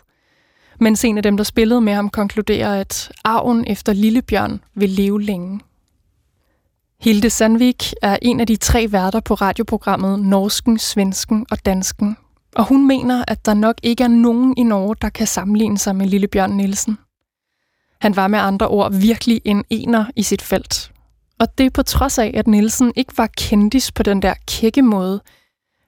Mens 0.79 1.05
en 1.05 1.17
af 1.17 1.23
dem, 1.23 1.37
der 1.37 1.43
spillede 1.43 1.81
med 1.81 1.93
ham, 1.93 2.09
konkluderer, 2.09 2.79
at 2.79 3.11
arven 3.23 3.63
efter 3.67 3.93
Lillebjørn 3.93 4.59
vil 4.75 4.89
leve 4.89 5.21
længe. 5.21 5.59
Hilde 7.01 7.29
Sandvik 7.29 7.93
er 8.01 8.17
en 8.21 8.39
af 8.39 8.47
de 8.47 8.55
tre 8.55 8.87
værter 8.91 9.19
på 9.19 9.33
radioprogrammet 9.33 10.19
Norsken, 10.19 10.79
Svensken 10.79 11.45
og 11.51 11.65
Dansken. 11.65 12.17
Og 12.55 12.67
hun 12.67 12.87
mener, 12.87 13.23
at 13.27 13.45
der 13.45 13.53
nok 13.53 13.75
ikke 13.83 14.03
er 14.03 14.07
nogen 14.07 14.53
i 14.57 14.63
Norge, 14.63 14.95
der 15.01 15.09
kan 15.09 15.27
sammenligne 15.27 15.77
sig 15.77 15.95
med 15.95 16.05
Lille 16.07 16.27
Bjørn 16.27 16.51
Nielsen. 16.51 16.97
Han 18.01 18.15
var 18.15 18.27
med 18.27 18.39
andre 18.39 18.67
ord 18.67 18.93
virkelig 18.93 19.41
en 19.45 19.63
ener 19.69 20.05
i 20.15 20.23
sit 20.23 20.41
felt. 20.41 20.91
Og 21.39 21.57
det 21.57 21.73
på 21.73 21.83
trods 21.83 22.17
af, 22.17 22.31
at 22.35 22.47
Nielsen 22.47 22.93
ikke 22.95 23.17
var 23.17 23.29
kendis 23.37 23.91
på 23.91 24.03
den 24.03 24.21
der 24.21 24.33
kække 24.47 24.81
måde. 24.81 25.21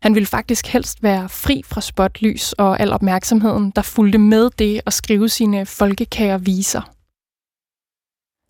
Han 0.02 0.16
ville 0.16 0.28
faktisk 0.28 0.68
helst 0.68 1.04
være 1.04 1.30
fri 1.30 1.62
fra 1.66 1.82
spotlys 1.82 2.54
og 2.54 2.80
al 2.80 2.94
opmærksomheden, 2.94 3.72
der 3.76 3.82
fulgte 3.82 4.18
med 4.18 4.50
det 4.60 4.82
at 4.86 4.94
skrive 4.94 5.30
sine 5.30 5.66
folkekære 5.66 6.42
viser. 6.42 6.94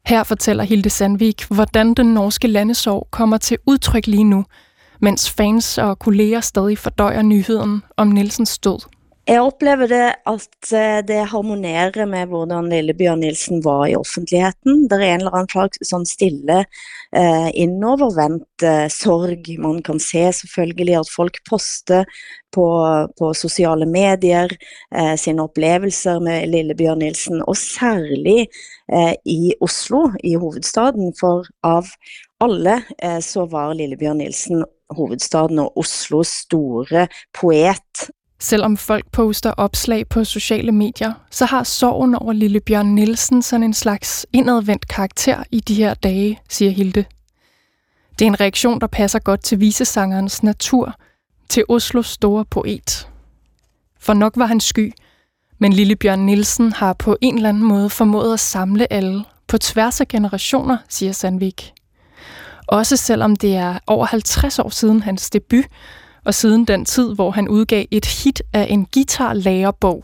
Her 0.05 0.23
fortæller 0.23 0.63
Hilde 0.63 0.89
Sandvik, 0.89 1.45
hvordan 1.49 1.93
den 1.93 2.13
norske 2.13 2.47
landesorg 2.47 3.07
kommer 3.11 3.37
til 3.37 3.57
udtryk 3.65 4.07
lige 4.07 4.23
nu, 4.23 4.45
mens 5.01 5.29
fans 5.29 5.77
og 5.77 5.99
kolleger 5.99 6.41
stadig 6.41 6.77
fordøjer 6.77 7.21
nyheden 7.21 7.83
om 7.97 8.07
Nielsens 8.07 8.59
død. 8.59 8.79
Jeg 9.23 9.39
oplever 9.39 9.87
det 9.87 10.07
at 10.27 10.71
eh, 10.75 10.97
det 11.07 11.21
harmonerer 11.31 12.03
med 12.11 12.27
hvordan 12.27 12.65
Lille 12.67 12.91
Bjørn 12.91 13.21
Nielsen 13.23 13.61
var 13.63 13.85
i 13.87 13.95
offentligheten. 13.95 14.81
Det 14.91 14.97
er 14.97 15.13
en 15.13 15.21
eller 15.21 15.37
anden 15.37 15.51
slags 15.53 15.79
sånn 15.87 16.03
stille, 16.03 16.57
eh, 17.15 17.47
innovervendt 17.63 18.65
eh, 18.67 18.89
sorg. 18.91 19.47
Man 19.63 19.77
kan 19.87 20.01
se 20.03 20.25
selvfølgelig 20.41 20.97
at 20.99 21.11
folk 21.13 21.39
poster 21.47 22.03
på, 22.51 22.65
på 23.15 23.29
sociale 23.39 23.87
medier 23.87 24.51
eh, 24.91 25.15
sine 25.15 25.45
oplevelser 25.47 26.19
med 26.19 26.51
Lille 26.51 26.75
Bjørn 26.75 26.99
Nielsen, 27.05 27.39
og 27.47 27.55
særlig 27.55 28.49
eh, 28.91 29.13
i 29.23 29.53
Oslo, 29.63 30.09
i 30.19 30.35
hovedstaden, 30.35 31.13
for 31.15 31.47
av 31.63 31.87
alle 32.43 32.81
eh, 32.99 33.21
så 33.23 33.47
var 33.47 33.71
Lille 33.79 33.95
Bjørn 33.95 34.19
Nielsen 34.19 34.67
hovedstaden 34.93 35.63
og 35.63 35.79
Oslos 35.79 36.35
store 36.43 37.07
poet. 37.39 38.09
Selvom 38.43 38.77
folk 38.77 39.05
poster 39.11 39.51
opslag 39.51 40.07
på 40.07 40.23
sociale 40.23 40.71
medier, 40.71 41.13
så 41.31 41.45
har 41.45 41.63
sorgen 41.63 42.15
over 42.15 42.33
lille 42.33 42.59
Bjørn 42.59 42.87
Nielsen 42.95 43.41
sådan 43.41 43.63
en 43.63 43.73
slags 43.73 44.25
indadvendt 44.33 44.87
karakter 44.87 45.43
i 45.51 45.59
de 45.59 45.75
her 45.75 45.93
dage, 45.93 46.39
siger 46.49 46.71
Hilde. 46.71 47.05
Det 48.19 48.25
er 48.25 48.29
en 48.29 48.39
reaktion, 48.39 48.81
der 48.81 48.87
passer 48.87 49.19
godt 49.19 49.43
til 49.43 49.59
visesangerens 49.59 50.43
natur, 50.43 50.95
til 51.49 51.63
Oslos 51.69 52.07
store 52.07 52.45
poet. 52.45 53.09
For 53.99 54.13
nok 54.13 54.33
var 54.35 54.45
han 54.45 54.59
sky, 54.59 54.93
men 55.59 55.73
lille 55.73 55.95
Bjørn 55.95 56.19
Nielsen 56.19 56.73
har 56.73 56.93
på 56.93 57.17
en 57.21 57.35
eller 57.35 57.49
anden 57.49 57.63
måde 57.63 57.89
formået 57.89 58.33
at 58.33 58.39
samle 58.39 58.93
alle 58.93 59.23
på 59.47 59.57
tværs 59.57 60.01
af 60.01 60.07
generationer, 60.07 60.77
siger 60.89 61.11
Sandvik. 61.11 61.73
Også 62.67 62.97
selvom 62.97 63.35
det 63.35 63.55
er 63.55 63.79
over 63.87 64.05
50 64.05 64.59
år 64.59 64.69
siden 64.69 65.03
hans 65.03 65.29
debut, 65.29 65.65
og 66.25 66.33
siden 66.33 66.65
den 66.65 66.85
tid, 66.85 67.15
hvor 67.15 67.31
han 67.31 67.49
udgav 67.49 67.85
et 67.91 68.05
hit 68.05 68.41
af 68.53 68.67
en 68.69 68.85
guitarlærerbog, 68.93 70.03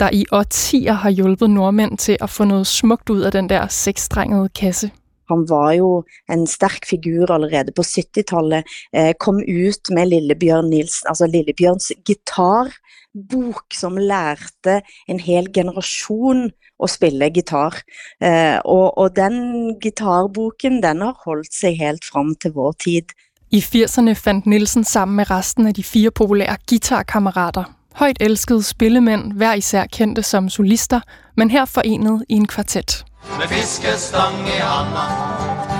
der 0.00 0.10
i 0.12 0.24
årtier 0.32 0.92
har 0.92 1.10
hjulpet 1.10 1.50
nordmænd 1.50 1.98
til 1.98 2.16
at 2.20 2.30
få 2.30 2.44
noget 2.44 2.66
smukt 2.66 3.10
ud 3.10 3.20
af 3.20 3.32
den 3.32 3.48
der 3.48 3.66
seksstrengede 3.66 4.48
kasse. 4.48 4.90
Han 5.28 5.46
var 5.48 5.72
jo 5.72 6.04
en 6.30 6.46
stærk 6.46 6.86
figur 6.90 7.30
allerede 7.30 7.72
på 7.76 7.82
70-tallet, 7.82 8.64
eh, 8.94 9.14
kom 9.20 9.36
ud 9.36 9.94
med 9.94 10.06
Lillebjørn 10.06 10.70
Nils, 10.70 11.02
altså 11.08 11.26
Lillebjørns 11.26 11.92
gitarbok, 12.04 13.64
som 13.74 13.96
lærte 13.96 14.82
en 15.08 15.20
hel 15.20 15.52
generation 15.52 16.50
at 16.82 16.90
spille 16.90 17.30
guitar. 17.30 17.82
Eh, 18.22 18.58
og, 18.64 18.98
og 18.98 19.16
den 19.16 19.34
gitarboken, 19.80 20.82
den 20.82 21.00
har 21.00 21.22
holdt 21.24 21.54
sig 21.54 21.78
helt 21.78 22.04
frem 22.04 22.34
til 22.34 22.52
vår 22.52 22.72
tid. 22.72 23.08
I 23.56 23.58
80'erne 23.58 24.12
fandt 24.12 24.46
Nielsen 24.46 24.84
sammen 24.84 25.16
med 25.16 25.30
resten 25.30 25.66
af 25.66 25.74
de 25.74 25.84
fire 25.84 26.10
populære 26.10 26.56
guitarkammerater. 26.68 27.64
Højt 27.94 28.16
elskede 28.20 28.62
spillemænd, 28.62 29.32
hver 29.32 29.54
især 29.54 29.86
kendte 29.86 30.22
som 30.22 30.48
solister, 30.48 31.00
men 31.36 31.50
her 31.50 31.64
forenet 31.64 32.24
i 32.28 32.34
en 32.34 32.46
kvartet. 32.46 33.04
Med 33.38 33.48
fiskestang 33.48 34.34
i 34.46 34.58
handa, 34.68 35.06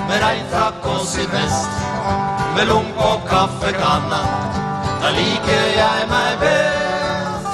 med 0.09 0.17
regnfrakk 0.25 0.85
og 0.85 1.05
sydvest, 1.05 1.71
med 2.55 2.65
lunk 2.67 2.87
og 2.97 3.29
kaffekanna, 3.29 4.21
der 5.01 5.11
liker 5.19 5.63
jeg 5.81 5.99
mig 6.07 6.31
bedst. 6.39 7.47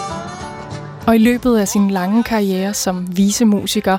Og 1.07 1.15
i 1.15 1.19
løbet 1.19 1.57
af 1.57 1.67
sin 1.67 1.91
lange 1.91 2.23
karriere 2.23 2.73
som 2.73 3.17
visemusiker, 3.17 3.97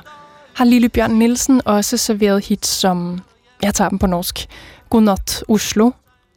har 0.55 0.65
Lille 0.65 0.89
Bjørn 0.89 1.11
Nielsen 1.11 1.61
også 1.65 1.97
serveret 1.97 2.45
hits 2.45 2.69
som, 2.69 3.19
jeg 3.63 3.73
tager 3.73 3.89
dem 3.89 3.99
på 3.99 4.07
norsk, 4.07 4.47
Godnat 4.89 5.43
Oslo, 5.47 5.91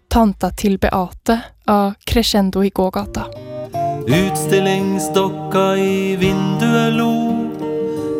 Tanta 0.09 0.51
til 0.57 0.79
Beate 0.79 1.37
av 1.69 1.93
Crescendo 2.07 2.63
i 2.65 2.71
gågata. 2.71 3.27
Utstillingsdokka 4.09 5.77
i 5.77 6.17
vinduet 6.17 6.95
lo. 6.97 7.13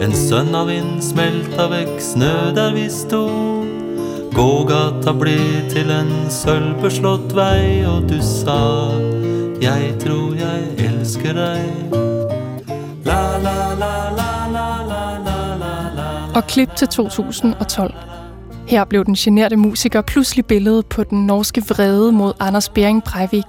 En 0.05 0.13
sønnavind 0.13 1.01
smelta 1.03 1.67
vekk 1.73 1.97
snø 2.01 2.33
der 2.55 2.75
vi 2.77 2.85
stod 2.93 3.67
Gågata 4.37 5.13
blev 5.17 5.65
til 5.73 5.91
en 5.91 6.13
sølvbeslått 6.31 7.33
vei, 7.35 7.83
og 7.89 8.05
du 8.11 8.21
sa 8.23 8.61
jeg 9.59 9.97
tror 10.05 10.37
jeg 10.39 10.69
elsker 10.91 11.35
deg. 11.35 11.97
La, 13.09 13.23
la, 13.43 13.57
la, 13.81 13.95
la, 14.15 14.29
la, 14.53 14.69
la, 14.87 15.09
la, 15.25 15.73
la. 15.97 16.11
Og 16.37 16.45
klip 16.47 16.77
til 16.77 16.89
2012. 16.89 18.08
Her 18.69 18.85
blev 18.85 19.05
den 19.05 19.15
generte 19.15 19.57
musiker 19.57 20.03
pludselig 20.03 20.47
billedet 20.47 20.87
på 20.87 21.05
den 21.05 21.27
norske 21.27 21.63
vrede 21.69 22.13
mod 22.13 22.33
Anders 22.41 22.69
Bering 22.69 23.05
Breivik. 23.05 23.45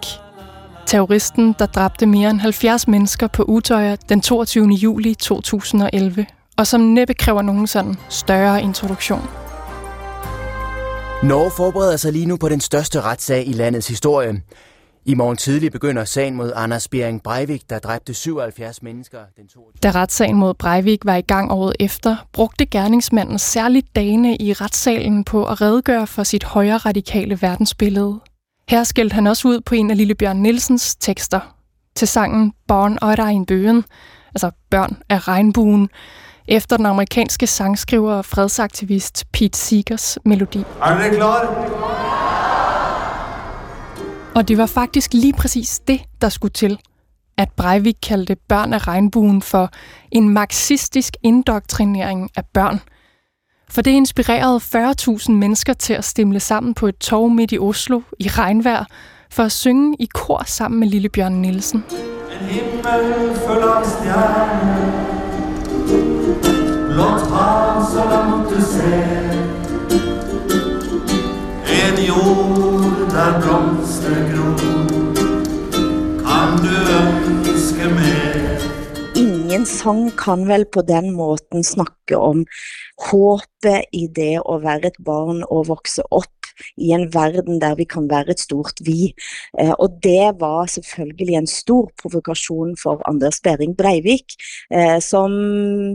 Terroristen, 0.86 1.56
der 1.60 1.66
dræbte 1.66 2.06
mere 2.06 2.30
end 2.30 2.40
70 2.40 2.88
mennesker 2.88 3.28
på 3.28 3.44
Utøya 3.44 3.96
den 4.10 4.22
22. 4.22 4.68
juli 4.68 5.14
2011, 5.14 6.26
og 6.58 6.68
som 6.68 6.82
næppe 6.82 7.14
kræver 7.14 7.42
nogen 7.42 7.68
sådan 7.68 7.96
større 8.10 8.62
introduktion. 8.62 9.22
Norge 11.24 11.52
forbereder 11.58 11.98
sig 11.98 12.14
lige 12.14 12.26
nu 12.26 12.38
på 12.38 12.50
den 12.50 12.62
største 12.62 13.02
retssag 13.02 13.48
i 13.48 13.52
landets 13.52 13.88
historie. 13.88 14.42
I 15.06 15.16
morgen 15.16 15.38
tidlig 15.38 15.72
begynder 15.72 16.06
sagen 16.06 16.36
mod 16.36 16.52
Anders 16.56 16.88
Bering 16.88 17.24
Breivik, 17.24 17.70
der 17.70 17.80
dræbte 17.80 18.14
77 18.14 18.84
mennesker. 18.84 19.20
Den 19.38 19.48
22. 19.48 19.72
Da 19.84 19.92
retssagen 19.92 20.36
mod 20.36 20.54
Breivik 20.54 21.06
var 21.06 21.16
i 21.16 21.22
gang 21.22 21.52
året 21.52 21.76
efter, 21.80 22.16
brugte 22.34 22.66
gerningsmanden 22.66 23.40
særligt 23.40 23.96
dagene 23.96 24.38
i 24.38 24.54
retssalen 24.54 25.24
på 25.24 25.46
at 25.46 25.62
redegøre 25.62 26.08
for 26.08 26.24
sit 26.24 26.44
højre 26.44 26.78
radikale 26.78 27.42
verdensbillede. 27.42 28.20
Her 28.70 28.84
skældte 28.84 29.14
han 29.14 29.28
også 29.28 29.48
ud 29.48 29.62
på 29.62 29.76
en 29.76 29.92
af 29.92 29.98
Lille 29.98 30.16
Bjørn 30.16 30.38
Nielsens 30.38 30.96
tekster 30.96 31.40
til 31.96 32.08
sangen 32.08 32.54
Born 32.68 32.98
og 33.02 33.20
Regnbøen, 33.20 33.86
altså 34.36 34.52
Børn 34.70 34.98
af 35.10 35.28
Regnbuen, 35.28 35.90
efter 36.48 36.78
den 36.78 36.86
amerikanske 36.86 37.48
sangskriver 37.48 38.14
og 38.14 38.26
fredsaktivist 38.26 39.26
Pete 39.34 39.60
Seegers 39.60 40.18
melodi. 40.26 40.64
Er 40.82 41.10
du 41.10 41.16
klar? 41.16 42.09
Og 44.40 44.48
det 44.48 44.58
var 44.58 44.66
faktisk 44.66 45.14
lige 45.14 45.34
præcis 45.34 45.80
det, 45.80 46.02
der 46.22 46.30
skulle 46.30 46.52
til. 46.52 46.80
At 47.38 47.50
Breivik 47.58 47.96
kaldte 48.04 48.36
børn 48.36 48.74
af 48.74 48.88
regnbuen 48.88 49.42
for 49.42 49.70
en 50.12 50.30
marxistisk 50.30 51.14
indoktrinering 51.24 52.30
af 52.36 52.46
børn. 52.54 52.80
For 53.70 53.82
det 53.82 53.92
inspirerede 53.92 54.60
40.000 55.18 55.32
mennesker 55.32 55.74
til 55.74 55.94
at 55.94 56.06
stemle 56.06 56.40
sammen 56.40 56.74
på 56.74 56.88
et 56.88 56.98
torv 56.98 57.30
midt 57.30 57.52
i 57.52 57.60
Oslo 57.60 58.02
i 58.20 58.28
regnvejr 58.28 58.86
for 59.32 59.44
at 59.44 59.52
synge 59.52 59.96
i 60.00 60.08
kor 60.14 60.44
sammen 60.46 60.80
med 60.80 60.88
Lille 60.88 61.10
Bjørn 61.10 61.34
Nielsen. 61.34 61.84
En 62.42 62.48
himmel 62.48 63.36
følger 63.48 63.84
stjerne, 63.84 64.94
stjerner, 65.88 66.94
blått 66.94 67.22
så 67.92 68.04
langt 68.10 68.50
du 68.50 68.62
ser. 68.62 70.29
En 71.70 72.00
jord 72.02 73.12
der 73.14 73.36
blomster 73.42 74.18
gror, 74.32 74.58
kan 76.24 76.58
du 76.64 76.76
ønske 76.98 77.90
mer. 77.94 78.66
Ingen 79.20 79.66
sang 79.70 80.08
kan 80.18 80.48
vel 80.50 80.66
på 80.66 80.82
den 80.88 81.12
måten 81.14 81.64
snakke 81.64 82.18
om 82.18 82.46
håbet 83.10 83.86
i 83.94 84.08
det 84.16 84.40
at 84.42 84.64
være 84.66 84.94
et 84.94 85.00
barn 85.06 85.44
og 85.50 85.68
vokse 85.70 86.06
op 86.10 86.39
i 86.78 86.94
en 86.96 87.08
verden 87.14 87.60
der 87.62 87.76
vi 87.80 87.86
kan 87.90 88.10
være 88.10 88.36
et 88.36 88.44
stort 88.44 88.80
vi. 88.86 89.14
Eh, 89.60 89.74
og 89.78 90.00
det 90.04 90.40
var 90.40 90.70
selvfølgelig 90.72 91.36
en 91.40 91.48
stor 91.48 91.90
provokation 92.02 92.76
for 92.80 93.02
Anders 93.10 93.42
Bering 93.44 93.76
Breivik, 93.78 94.36
eh, 94.72 95.00
som 95.00 95.32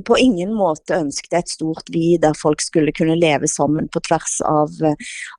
på 0.05 0.19
ingen 0.21 0.55
måte 0.55 0.99
ønskede 0.99 1.43
et 1.43 1.51
stort 1.51 1.91
vi 1.93 2.17
der 2.21 2.37
folk 2.43 2.61
skulle 2.61 2.93
kunne 2.93 3.19
leve 3.19 3.49
sammen 3.49 3.89
på 3.89 4.01
tvers 4.09 4.41
av, 4.49 4.71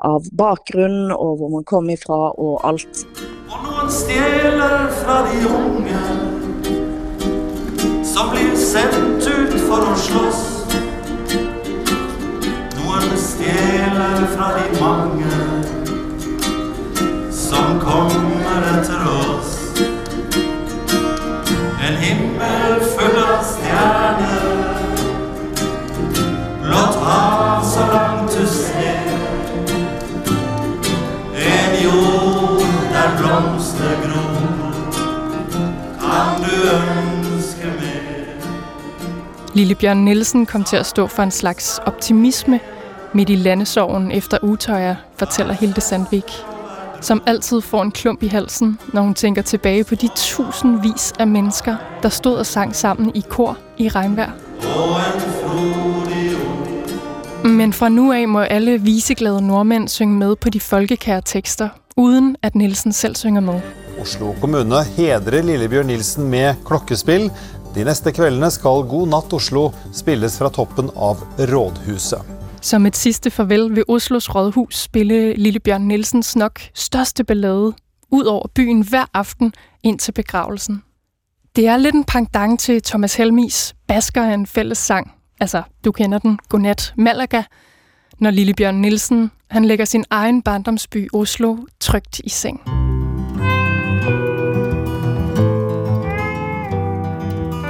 av 0.06 0.28
bakgrund 0.38 1.12
og 1.16 1.38
hvor 1.40 1.54
man 1.58 1.68
kom 1.68 1.90
ifra 1.90 2.32
og 2.32 2.60
alt. 2.68 3.06
Og 3.50 3.62
noen 3.62 3.92
stjæler 3.94 4.90
fra 5.02 5.22
de 5.30 5.46
unge, 5.52 6.02
som 8.06 8.34
blir 8.34 8.54
sendt 8.60 9.30
ut 9.30 9.58
for 9.68 9.94
å 9.94 9.96
slåss. 10.08 10.55
som 13.06 13.18
stjeler 13.18 14.28
fra 14.38 14.48
de 14.58 14.82
mange 14.82 15.32
som 17.32 17.80
kommer 17.80 18.62
etter 18.74 19.02
oss. 19.08 19.82
En 21.88 21.98
himmel 21.98 22.82
full 22.96 23.18
av 23.22 23.44
stjerner, 23.46 24.48
blått 26.64 26.96
hav 27.06 27.66
så 27.74 27.86
langt 27.94 28.38
du 28.38 28.48
ser. 28.48 29.12
En 31.46 31.78
jord 31.84 32.64
der 32.94 33.18
blomster 33.20 33.98
gror, 34.06 34.72
kan 36.02 36.42
du 36.42 36.56
ønske 36.74 37.68
mer? 37.82 38.40
Lille 39.54 39.76
Bjørn 39.76 40.06
Nielsen 40.06 40.46
kom 40.46 40.64
til 40.64 40.78
at 40.78 40.86
stå 40.86 41.08
for 41.08 41.24
en 41.24 41.32
slags 41.32 41.80
optimisme 41.86 42.60
midt 43.16 43.30
i 43.30 43.36
landesorgen 43.36 44.12
efter 44.12 44.38
utøjer, 44.42 44.96
fortæller 45.18 45.54
Hilde 45.54 45.82
Sandvik 45.82 46.32
som 47.06 47.22
altid 47.26 47.62
får 47.62 47.82
en 47.82 47.92
klump 47.92 48.24
i 48.24 48.28
halsen, 48.28 48.80
når 48.94 49.02
hun 49.02 49.14
tænker 49.14 49.42
tilbage 49.42 49.84
på 49.84 49.96
de 49.96 50.10
tusindvis 50.16 51.14
af 51.20 51.28
mennesker, 51.28 51.76
der 52.04 52.10
stod 52.10 52.36
og 52.36 52.46
sang 52.46 52.76
sammen 52.76 53.12
i 53.16 53.24
kor 53.30 53.58
i 53.78 53.90
regnvejr. 53.90 54.32
Men 57.48 57.74
fra 57.74 57.90
nu 57.90 58.14
af 58.14 58.28
må 58.28 58.40
alle 58.40 58.82
viseglade 58.82 59.48
nordmænd 59.48 59.88
synge 59.88 60.18
med 60.18 60.36
på 60.36 60.50
de 60.50 60.60
folkekære 60.60 61.22
tekster, 61.26 61.70
uden 61.98 62.36
at 62.42 62.56
Nielsen 62.56 62.94
selv 62.94 63.16
synger 63.16 63.42
med. 63.42 63.60
Oslo 64.02 64.34
Kommune 64.42 64.84
hedrer 64.84 65.42
Lillebjørn 65.42 65.86
Nielsen 65.86 66.30
med 66.30 66.56
klokkespil. 66.66 67.32
De 67.76 67.84
næste 67.84 68.12
kveldene 68.12 68.52
skal 68.52 68.70
God 68.90 69.08
Nat 69.08 69.34
Oslo 69.34 69.70
spilles 69.94 70.38
fra 70.38 70.50
toppen 70.50 70.90
av 70.96 71.18
Rådhuset. 71.40 72.35
Som 72.66 72.86
et 72.86 72.96
sidste 72.96 73.32
farvel 73.32 73.76
ved 73.76 73.84
Oslos 73.88 74.36
Rådhus 74.36 74.78
spille 74.78 75.34
Lille 75.34 75.60
Bjørn 75.60 75.82
Nielsens 75.82 76.36
nok 76.36 76.60
største 76.74 77.24
ballade 77.24 77.74
ud 78.12 78.24
over 78.24 78.48
byen 78.56 78.82
hver 78.82 79.06
aften 79.14 79.54
ind 79.84 80.00
til 80.00 80.12
begravelsen. 80.12 80.84
Det 81.56 81.68
er 81.68 81.78
lidt 81.78 81.96
en 81.96 82.04
pangdang 82.04 82.60
til 82.60 82.82
Thomas 82.82 83.16
Helmis 83.16 83.76
Basker 83.88 84.22
er 84.22 84.34
en 84.34 84.48
fælles 84.48 84.78
sang. 84.78 85.12
Altså, 85.40 85.64
du 85.86 85.92
kender 85.92 86.18
den, 86.20 86.40
Godnat 86.50 86.94
Malaga, 86.98 87.44
når 88.20 88.32
Lille 88.32 88.54
Bjørn 88.54 88.76
Nielsen 88.76 89.32
han 89.50 89.66
lægger 89.66 89.86
sin 89.86 90.06
egen 90.10 90.42
barndomsby 90.42 91.10
Oslo 91.14 91.58
trygt 91.80 92.20
i 92.24 92.30
seng. 92.30 92.62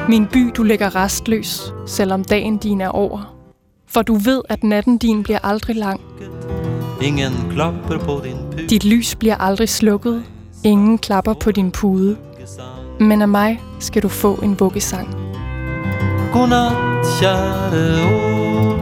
Min 0.09 0.27
by, 0.27 0.51
du 0.57 0.63
ligger 0.63 0.95
restløs, 0.95 1.73
selvom 1.87 2.23
dagen 2.23 2.57
din 2.57 2.81
er 2.81 2.89
over. 2.89 3.34
For 3.95 4.01
du 4.01 4.15
ved, 4.15 4.41
at 4.49 4.63
natten 4.63 4.97
din 4.97 5.23
bliver 5.23 5.39
aldrig 5.43 5.75
lang. 5.75 6.01
Ingen 7.01 7.31
klapper 7.51 7.97
på 7.97 8.21
din 8.23 8.35
pude. 8.51 8.67
Dit 8.67 8.83
lys 8.83 9.15
bliver 9.15 9.35
aldrig 9.35 9.69
slukket. 9.69 10.23
Ingen 10.63 10.97
klapper 10.97 11.33
på 11.33 11.51
din 11.51 11.71
pude. 11.71 12.17
Men 12.99 13.21
af 13.21 13.27
mig 13.27 13.61
skal 13.79 14.03
du 14.03 14.07
få 14.07 14.35
en 14.35 14.59
vuggesang. 14.59 15.07
Godnat, 16.33 16.71
kære 17.19 18.03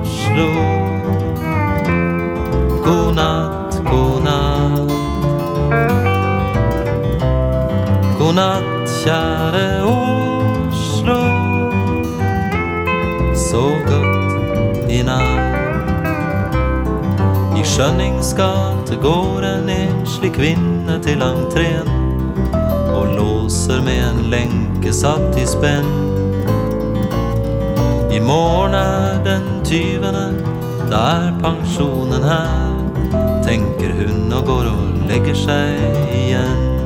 Oslo. 0.01 0.47
Godnat, 2.83 3.83
godnat. 3.85 4.91
Godnat, 8.17 8.89
kære 9.03 9.83
Oslo. 9.83 11.21
Sov 13.35 13.71
godt 13.87 14.02
Skönningsgata 17.77 18.95
går 19.01 19.43
en 19.43 19.69
enslig 19.69 20.35
kvinna 20.35 20.99
till 21.03 21.21
entrén 21.21 21.87
och 22.95 23.15
låser 23.15 23.81
med 23.81 24.03
en 24.03 24.29
länke 24.29 24.93
satt 24.93 25.37
i 25.37 25.45
spänn. 25.45 25.85
I 28.11 28.19
morgon 28.19 28.73
är 28.73 29.23
den 29.23 29.63
tyvende, 29.63 30.33
där 30.89 31.39
pensionen 31.41 32.23
här 32.23 32.73
tänker 33.43 33.89
hon 33.89 34.31
hun 34.31 34.45
går 34.45 34.65
och 34.65 35.07
lägger 35.07 35.35
sig 35.35 35.77
igen. 36.13 36.79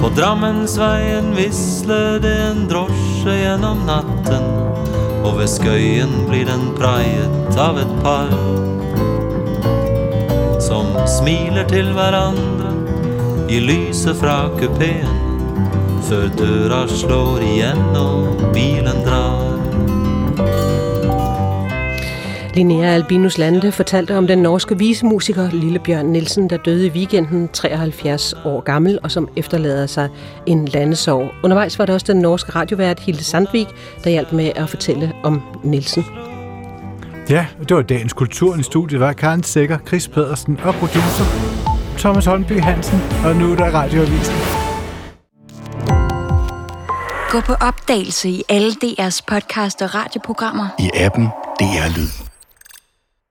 På 0.00 0.08
Drammensveien 0.08 1.36
visler 1.36 2.26
en 2.26 2.68
drosje 2.68 3.40
gjennom 3.42 3.78
natten, 3.86 4.44
og 5.24 5.38
ved 5.38 5.48
skøyen 5.48 6.12
blir 6.28 6.46
den 6.48 6.70
praiet 6.78 7.58
av 7.60 7.78
et 7.78 8.02
par 8.02 8.59
smiler 11.18 11.68
til 11.68 11.92
hverandre 11.92 12.70
i 13.50 13.58
lyset 13.60 14.16
fra 14.16 14.48
kupeen 14.58 15.16
før 16.08 16.28
døra 16.38 16.88
slår 16.88 17.42
igjen 17.46 17.96
og 17.96 18.50
bilen 18.54 19.02
drar. 19.06 19.50
Linnea 22.54 22.94
Albinus 22.94 23.38
Lande 23.38 23.72
fortalte 23.72 24.16
om 24.16 24.26
den 24.26 24.38
norske 24.38 24.78
visemusiker 24.78 25.50
Lillebjørn 25.52 26.06
Nielsen, 26.06 26.50
der 26.50 26.56
døde 26.56 26.86
i 26.86 26.90
weekenden 26.90 27.48
73 27.48 28.34
år 28.44 28.60
gammel, 28.60 28.98
og 29.02 29.10
som 29.10 29.28
efterlader 29.36 29.86
sig 29.86 30.08
en 30.46 30.64
landesorg. 30.68 31.30
Undervejs 31.44 31.78
var 31.78 31.86
der 31.86 31.92
også 31.92 32.12
den 32.12 32.22
norske 32.22 32.52
radiovært 32.52 33.00
Hilde 33.00 33.24
Sandvik, 33.24 33.68
der 34.04 34.10
hjalp 34.10 34.32
med 34.32 34.50
at 34.56 34.68
fortælle 34.68 35.12
om 35.22 35.42
Nielsen. 35.64 36.04
Ja, 37.30 37.46
det 37.68 37.76
var 37.76 37.82
dagens 37.82 38.12
kultur 38.12 38.56
i 38.56 38.62
studiet 38.62 39.00
var 39.00 39.12
Karen 39.12 39.42
Sækker, 39.42 39.78
Chris 39.88 40.08
Pedersen 40.08 40.60
og 40.60 40.74
producer 40.74 41.24
Thomas 41.98 42.26
Holmby 42.26 42.60
Hansen, 42.60 43.00
og 43.24 43.36
nu 43.36 43.52
er 43.52 43.56
der 43.56 43.70
radioavisen. 43.70 44.34
Gå 47.30 47.40
på 47.40 47.52
opdagelse 47.52 48.28
i 48.28 48.42
alle 48.48 48.72
DR's 48.84 49.20
podcast 49.26 49.82
og 49.82 49.94
radioprogrammer. 49.94 50.66
I 50.78 50.90
appen 50.94 51.24
DR 51.60 51.96
Lyd. 51.96 52.29